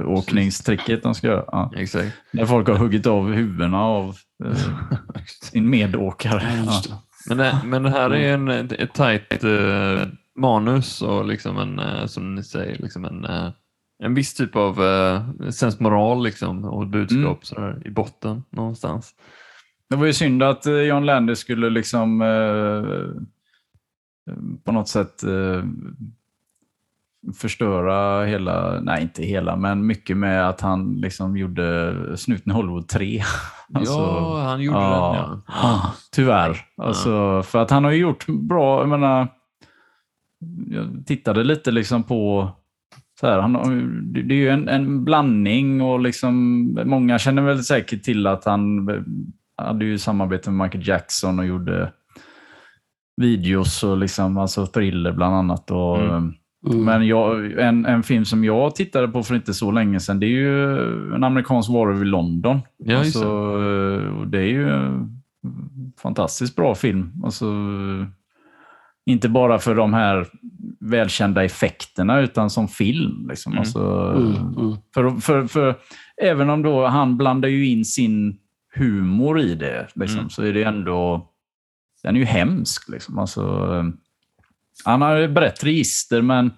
konståkningstricket 0.03 1.03
de 1.03 1.15
ska 1.15 1.27
göra. 1.27 1.43
Ja. 1.47 1.71
exakt. 1.75 2.13
Där 2.31 2.45
folk 2.45 2.67
har 2.67 2.75
huggit 2.75 3.07
av 3.07 3.31
huvudena 3.33 3.81
av 3.83 4.15
sin 5.51 5.69
medåkare. 5.69 6.63
Ja. 6.65 6.81
Men 7.27 7.37
det, 7.37 7.59
men 7.63 7.83
det 7.83 7.89
här 7.89 8.13
är 8.13 8.33
en, 8.33 8.47
ett, 8.47 8.71
ett 8.71 8.93
tajt 8.93 9.43
eh, 9.43 10.07
manus 10.39 11.01
och 11.01 11.25
liksom 11.25 11.57
en, 11.57 11.79
eh, 11.79 12.05
som 12.05 12.35
ni 12.35 12.43
säger, 12.43 12.77
liksom 12.77 13.05
en, 13.05 13.25
eh, 13.25 13.49
en 14.03 14.13
viss 14.13 14.33
typ 14.33 14.55
av 14.55 14.79
sensmoral 15.51 16.23
liksom, 16.23 16.65
och 16.65 16.87
budskap 16.87 17.23
Mm. 17.25 17.37
sådär, 17.41 17.81
i 17.85 17.89
botten 17.89 18.43
någonstans. 18.49 19.11
Det 19.89 19.95
var 19.95 20.05
ju 20.05 20.13
synd 20.13 20.43
att 20.43 20.65
eh, 20.65 20.73
John 20.73 21.05
Landis 21.05 21.39
skulle 21.39 21.69
liksom 21.69 22.21
eh, 22.21 23.23
på 24.63 24.71
något 24.71 24.87
sätt 24.87 25.23
eh, 25.23 25.63
förstöra 27.35 28.25
hela, 28.25 28.79
nej 28.81 29.01
inte 29.01 29.23
hela, 29.23 29.55
men 29.55 29.85
mycket 29.85 30.17
med 30.17 30.49
att 30.49 30.61
han 30.61 30.93
liksom 30.95 31.37
gjorde 31.37 31.95
Snuten 32.17 32.51
i 32.51 32.55
Hollywood 32.55 32.87
3. 32.87 33.21
Alltså, 33.75 33.93
ja, 33.93 34.43
han 34.43 34.61
gjorde 34.61 34.77
ja. 34.77 35.27
den 35.29 35.41
ja. 35.47 35.93
Tyvärr. 36.11 36.57
Alltså, 36.77 37.43
För 37.43 37.59
att 37.59 37.69
han 37.71 37.83
har 37.83 37.91
ju 37.91 37.97
gjort 37.97 38.25
bra, 38.27 38.79
jag 38.79 38.89
menar, 38.89 39.27
jag 40.69 41.03
tittade 41.05 41.43
lite 41.43 41.71
liksom 41.71 42.03
på 42.03 42.51
så 43.19 43.27
här, 43.27 43.39
han, 43.39 43.53
det 44.13 44.35
är 44.35 44.37
ju 44.37 44.49
en, 44.49 44.67
en 44.67 45.05
blandning 45.05 45.81
och 45.81 45.99
liksom, 45.99 46.63
många 46.85 47.19
känner 47.19 47.41
väl 47.41 47.63
säkert 47.63 48.03
till 48.03 48.27
att 48.27 48.45
han 48.45 48.85
hade 49.57 49.85
ju 49.85 49.97
samarbete 49.97 50.51
med 50.51 50.65
Michael 50.65 50.87
Jackson 50.87 51.39
och 51.39 51.45
gjorde 51.45 51.91
videos 53.21 53.83
och 53.83 53.97
liksom, 53.97 54.37
alltså 54.37 54.65
thriller 54.65 55.11
bland 55.11 55.35
annat. 55.35 55.71
Och, 55.71 55.99
Mm. 55.99 56.33
Mm. 56.71 56.85
Men 56.85 57.07
jag, 57.07 57.51
en, 57.59 57.85
en 57.85 58.03
film 58.03 58.25
som 58.25 58.43
jag 58.43 58.75
tittade 58.75 59.07
på 59.07 59.23
för 59.23 59.35
inte 59.35 59.53
så 59.53 59.71
länge 59.71 59.99
sedan, 59.99 60.19
det 60.19 60.25
är 60.25 60.29
ju 60.29 60.77
en 61.15 61.23
amerikansk 61.23 61.69
varulv 61.69 62.01
i 62.01 62.05
London. 62.05 62.59
Ja, 62.77 62.97
alltså, 62.97 63.29
och 64.19 64.27
det 64.27 64.37
är 64.37 64.45
ju 64.45 64.69
en 64.69 65.21
fantastiskt 66.01 66.55
bra 66.55 66.75
film. 66.75 67.11
Alltså, 67.23 67.45
inte 69.05 69.29
bara 69.29 69.59
för 69.59 69.75
de 69.75 69.93
här 69.93 70.27
välkända 70.79 71.43
effekterna, 71.43 72.19
utan 72.19 72.49
som 72.49 72.67
film. 72.67 73.27
Liksom. 73.29 73.51
Mm. 73.51 73.59
Alltså, 73.59 74.13
Mm. 74.17 74.57
Mm. 74.59 74.77
för, 74.93 75.09
för, 75.21 75.47
för, 75.47 75.75
även 76.21 76.49
om 76.49 76.61
då 76.63 76.87
han 76.87 77.17
blandar 77.17 77.49
ju 77.49 77.67
in 77.67 77.85
sin 77.85 78.37
humor 78.75 79.39
i 79.39 79.55
det, 79.55 79.87
liksom, 79.95 80.19
Mm. 80.19 80.29
så 80.29 80.43
är 80.43 80.53
det 80.53 80.63
ändå... 80.63 81.29
Den 82.03 82.15
är 82.15 82.19
ju 82.19 82.25
hemsk. 82.25 82.89
Liksom. 82.89 83.19
Alltså, 83.19 83.67
han 84.85 85.01
har 85.01 85.17
ett 85.17 85.31
brett 85.31 85.63
register, 85.63 86.21
men 86.21 86.51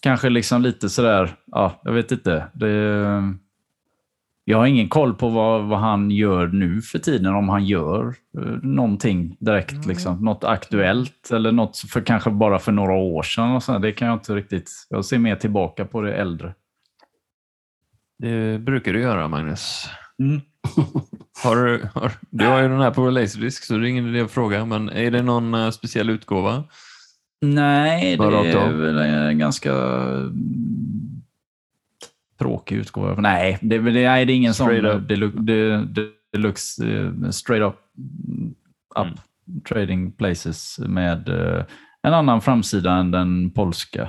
kanske 0.00 0.28
liksom 0.28 0.62
lite 0.62 0.88
sådär... 0.88 1.30
Ja, 1.46 1.80
jag 1.84 1.92
vet 1.92 2.12
inte. 2.12 2.46
Det, 2.54 2.68
jag 4.44 4.58
har 4.58 4.66
ingen 4.66 4.88
koll 4.88 5.14
på 5.14 5.28
vad, 5.28 5.64
vad 5.68 5.78
han 5.78 6.10
gör 6.10 6.46
nu 6.46 6.82
för 6.82 6.98
tiden, 6.98 7.34
om 7.34 7.48
han 7.48 7.66
gör 7.66 8.14
eh, 8.38 8.42
någonting 8.62 9.36
direkt. 9.40 9.86
Liksom. 9.86 10.24
Något 10.24 10.44
aktuellt 10.44 11.30
eller 11.32 11.52
något 11.52 11.78
för 11.78 12.00
kanske 12.00 12.30
bara 12.30 12.58
för 12.58 12.72
några 12.72 12.92
år 12.94 13.22
sedan. 13.22 13.50
Och 13.50 13.62
så. 13.62 13.78
Det 13.78 13.92
kan 13.92 14.08
jag 14.08 14.16
inte 14.16 14.34
riktigt... 14.34 14.70
Jag 14.88 15.04
ser 15.04 15.18
mer 15.18 15.36
tillbaka 15.36 15.84
på 15.84 16.00
det 16.02 16.14
äldre. 16.14 16.54
Det 18.18 18.58
brukar 18.60 18.92
du 18.92 19.00
göra, 19.00 19.28
Magnus. 19.28 19.88
Mm. 20.22 20.40
Har 21.44 21.56
du, 21.56 21.88
har, 21.94 22.12
du 22.30 22.46
har 22.46 22.62
ju 22.62 22.68
den 22.68 22.80
här 22.80 22.90
på 22.90 23.10
Laserdisc, 23.10 23.64
så 23.64 23.76
det 23.78 23.86
är 23.86 23.90
ingen 23.90 24.08
idé 24.08 24.20
att 24.20 24.30
fråga, 24.30 24.64
men 24.64 24.88
är 24.88 25.10
det 25.10 25.22
någon 25.22 25.54
eh, 25.54 25.70
speciell 25.70 26.10
utgåva? 26.10 26.64
Nej, 27.40 28.16
det 28.16 28.24
är 28.24 28.72
väl 28.72 28.98
en 28.98 29.38
ganska 29.38 29.72
mm, 29.72 31.22
tråkig 32.38 32.76
utgåva. 32.76 33.14
Nej, 33.20 33.58
det, 33.62 33.78
det, 33.78 33.90
nej, 33.92 34.24
det 34.26 34.32
är 34.32 34.36
ingen 34.36 34.54
Straight 34.54 34.82
sån 34.84 34.90
up. 35.02 35.10
delu- 35.10 35.84
de- 35.86 36.12
deluxe 36.32 36.84
eh, 36.86 37.30
straight 37.30 37.62
up, 37.62 37.76
up 38.96 39.06
Mm. 39.06 39.60
trading 39.68 40.12
places 40.12 40.78
med 40.78 41.28
eh, 41.28 41.64
en 42.02 42.14
annan 42.14 42.40
framsida 42.40 42.92
än 42.92 43.10
den 43.10 43.50
polska. 43.50 44.08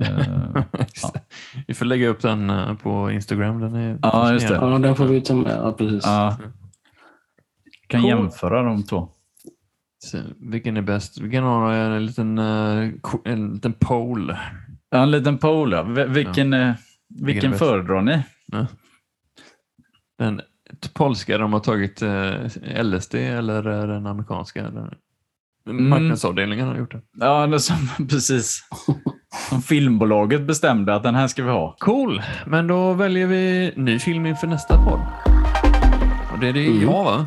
Eh, 0.00 0.62
Just 0.78 1.12
det. 1.14 1.20
Vi 1.66 1.74
får 1.74 1.84
lägga 1.84 2.08
upp 2.08 2.20
den 2.20 2.50
eh, 2.50 2.74
på 2.74 3.10
Instagram. 3.10 3.60
Den 3.60 3.74
är 3.74 3.98
Ja, 4.02 4.32
just 4.32 4.48
det. 4.48 4.54
Ja, 4.54 4.78
den 4.78 4.96
får 4.96 5.04
vi 5.06 5.20
ta 5.20 5.34
med. 5.34 5.56
Ja, 5.56 5.72
precis. 5.72 6.04
ja. 6.06 6.36
Kan 7.86 8.00
Cool. 8.00 8.10
jämföra 8.10 8.62
de 8.62 8.82
två. 8.82 9.08
Så, 10.04 10.18
vilken 10.40 10.76
är 10.76 10.82
bäst? 10.82 11.20
Vi 11.20 11.30
kan 11.30 11.44
ha 11.44 11.72
en 11.74 12.06
liten, 12.06 12.38
eh, 12.38 12.90
en 13.24 13.52
liten 13.54 13.72
poll. 13.72 14.36
Ja, 14.90 15.02
en 15.02 15.10
liten 15.10 15.38
poll. 15.38 15.72
Ja. 15.72 15.82
Vilken, 16.08 16.52
eh, 16.52 16.74
vilken 17.08 17.50
bäst? 17.50 17.58
föredrar 17.64 18.02
ni? 18.02 18.22
Den 20.18 20.38
t- 20.82 20.88
polska 20.94 21.38
de 21.38 21.52
har 21.52 21.60
tagit 21.60 22.02
eh, 22.02 22.82
LSD 22.84 23.14
eller 23.14 23.68
eh, 23.80 23.86
den 23.88 24.06
amerikanska? 24.06 24.62
Den, 24.70 24.90
Mm. 25.66 25.88
Marknadsavdelningen 25.88 26.68
har 26.68 26.76
gjort 26.76 26.92
det. 26.92 27.00
Ja, 27.20 27.46
det 27.46 27.60
som, 27.60 27.76
precis. 28.08 28.60
Som 29.48 29.62
filmbolaget 29.62 30.42
bestämde 30.46 30.94
att 30.94 31.02
den 31.02 31.14
här 31.14 31.28
ska 31.28 31.44
vi 31.44 31.50
ha. 31.50 31.76
Cool, 31.78 32.22
men 32.46 32.66
då 32.66 32.92
väljer 32.92 33.26
vi 33.26 33.72
ny 33.76 33.98
film 33.98 34.26
inför 34.26 34.46
nästa 34.46 34.84
podd. 34.84 35.00
Och 36.32 36.38
det 36.40 36.48
är 36.48 36.52
det 36.52 36.66
Mm. 36.66 36.82
jag 36.82 37.04
va? 37.04 37.26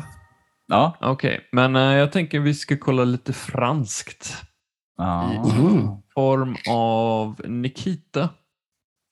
Ja. 0.66 0.96
Okej, 1.00 1.48
men 1.52 1.76
eh, 1.76 1.82
jag 1.82 2.12
tänker 2.12 2.40
vi 2.40 2.54
ska 2.54 2.76
kolla 2.76 3.04
lite 3.04 3.32
franskt. 3.32 4.36
Ja. 4.96 5.32
Mhm. 5.32 5.88
Form 6.14 6.56
av 6.70 7.40
Nikita, 7.48 8.28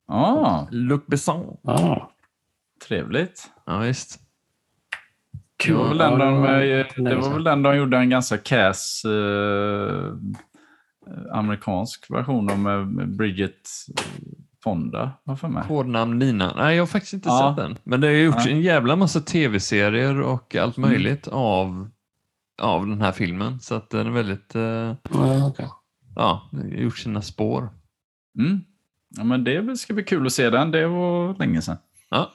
ja. 0.08 0.68
Luc 0.70 1.00
Besson. 1.06 1.56
Ja. 1.62 2.10
Trevligt. 2.88 3.50
Ja, 3.66 3.78
visst. 3.78 4.20
Det 5.66 5.72
var 5.72 5.88
väl 5.88 5.98
den 5.98 6.18
de, 6.18 6.44
Ja, 6.44 6.62
eh, 6.62 6.86
det 6.96 7.14
var 7.16 7.30
väl 7.32 7.44
den 7.44 7.62
de 7.62 7.76
gjorde 7.76 7.96
en 7.98 8.10
ganska 8.10 8.38
kass 8.38 9.02
eh, 9.04 10.12
amerikansk 11.32 12.10
version 12.10 12.50
av 12.50 12.58
med 12.58 12.86
med 12.86 13.16
Bridget 13.16 13.68
Fonda, 14.64 15.12
var 15.24 15.36
för 15.36 15.48
mig. 15.48 15.64
Kodnamn 15.68 16.18
Nina. 16.18 16.52
Nej, 16.56 16.76
jag 16.76 16.82
har 16.82 16.86
faktiskt 16.86 17.12
inte 17.12 17.28
Ja. 17.28 17.54
sett 17.56 17.64
den. 17.64 17.78
Men 17.84 18.00
det 18.00 18.06
har 18.06 18.14
gjorts. 18.14 18.46
Mm. 18.46 18.56
en 18.58 18.62
jävla 18.62 18.96
massa 18.96 19.20
tv-serier 19.20 20.20
och 20.20 20.56
allt 20.56 20.76
möjligt 20.76 21.28
av, 21.28 21.90
av 22.62 22.86
den 22.86 23.00
här 23.00 23.12
filmen. 23.12 23.60
Så 23.60 23.74
att 23.74 23.90
den 23.90 24.06
är 24.06 24.10
väldigt, 24.10 24.54
eh, 24.54 24.62
Ja, 24.62 25.46
okej. 25.48 25.66
ja, 26.16 26.50
gjort 26.72 26.98
sina 26.98 27.22
spår. 27.22 27.68
Mm. 28.38 28.60
Ja, 29.16 29.24
men 29.24 29.44
det 29.44 29.76
ska 29.78 29.94
bli 29.94 30.04
kul 30.04 30.26
att 30.26 30.32
se 30.32 30.50
den. 30.50 30.70
Det 30.70 30.86
var 30.86 31.34
länge 31.38 31.62
sedan. 31.62 31.76
Ja. 32.10 32.32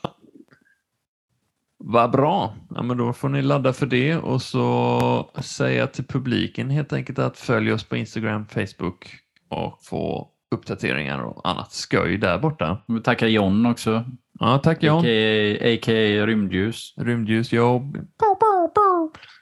Vad 1.83 2.11
bra. 2.11 2.55
Ja, 2.75 2.83
men 2.83 2.97
då 2.97 3.13
får 3.13 3.29
ni 3.29 3.41
ladda 3.41 3.73
för 3.73 3.85
det 3.85 4.15
och 4.15 4.41
så 4.41 5.31
säga 5.41 5.87
till 5.87 6.05
publiken 6.05 6.69
helt 6.69 6.93
enkelt 6.93 7.19
att 7.19 7.37
följ 7.37 7.73
oss 7.73 7.83
på 7.83 7.95
Instagram, 7.95 8.45
Facebook 8.47 9.05
och 9.49 9.83
få 9.83 10.27
uppdateringar 10.55 11.19
och 11.19 11.49
annat 11.49 11.71
skoj 11.71 12.17
där 12.17 12.39
borta. 12.39 12.81
Vi 12.87 13.01
tackar 13.01 13.27
John 13.27 13.65
också. 13.65 14.05
Ja, 14.39 14.57
tack 14.57 14.83
John. 14.83 14.99
A.k.a. 14.99 15.73
a.k.a. 15.73 16.25
Rymdljus. 16.25 16.93
Rymdljus 16.97 17.53
jobb. 17.53 17.97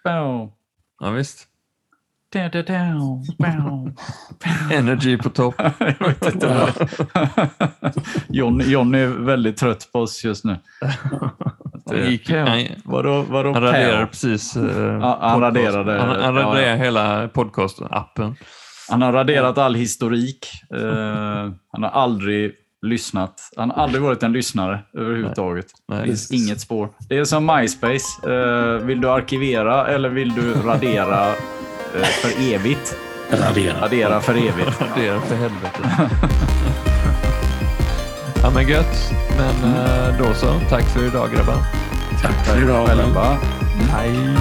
Bow. 0.03 0.51
Ja, 0.99 1.11
visst. 1.11 1.47
Dow, 2.33 2.49
dow, 2.51 2.63
dow. 2.63 3.25
Bow. 3.37 3.91
Energy 4.71 5.17
på 5.17 5.29
topp. 5.29 5.55
John, 8.27 8.61
John 8.65 8.95
är 8.95 9.07
väldigt 9.07 9.57
trött 9.57 9.89
på 9.91 9.99
oss 9.99 10.23
just 10.23 10.45
nu. 10.45 10.57
Han 11.91 12.11
gick- 12.11 12.29
han- 12.29 12.65
Vadå, 12.85 13.21
vadå 13.29 13.53
Han 13.53 13.63
raderade 13.63 13.97
Pär? 13.97 14.05
precis. 14.05 14.55
eh, 14.55 14.63
Ja, 15.01 15.17
han 15.21 15.41
raderade- 15.41 15.99
Han, 15.99 16.09
han 16.23 16.35
raderade 16.35 16.67
ja. 16.69 16.75
hela 16.75 17.27
podcast-appen. 17.27 18.35
Han 18.89 19.01
har 19.01 19.13
raderat 19.13 19.57
all 19.57 19.75
historik. 19.75 20.47
Eh, 20.75 21.51
han 21.71 21.83
har 21.83 21.89
aldrig 21.89 22.51
lyssnat. 22.81 23.33
Han 23.57 23.71
har 23.71 23.83
aldrig 23.83 24.01
varit 24.03 24.23
en 24.23 24.31
lyssnare 24.33 24.79
överhuvudtaget. 24.97 25.65
Nej. 25.87 25.99
Det 25.99 26.05
finns 26.05 26.31
inget 26.31 26.61
spår. 26.61 26.89
Det 27.09 27.17
är 27.17 27.23
som 27.23 27.45
MySpace. 27.45 28.31
Eh, 28.31 28.85
vill 28.85 29.01
du 29.01 29.09
arkivera 29.09 29.87
eller 29.87 30.09
vill 30.09 30.33
du 30.35 30.53
radera 30.53 31.27
eh, 31.95 32.01
för 32.03 32.53
evigt? 32.53 32.95
Radera. 33.31 33.81
Radera 33.81 34.19
för 34.21 34.33
evigt. 34.33 34.81
Radera 34.81 35.19
för 35.21 35.35
helvete. 35.35 36.09
Ja, 38.49 38.55
men 38.55 38.67
gött. 38.67 39.13
Men 39.37 39.73
eh, 39.73 40.17
då 40.17 40.33
så. 40.33 40.59
Tack 40.69 40.83
för 40.83 41.07
idag 41.07 41.29
grabbar. 41.31 41.57
Tack 42.21 42.45
för 42.45 42.63
idag. 42.63 42.87
Själva. 42.87 43.37
Hej. 43.91 44.35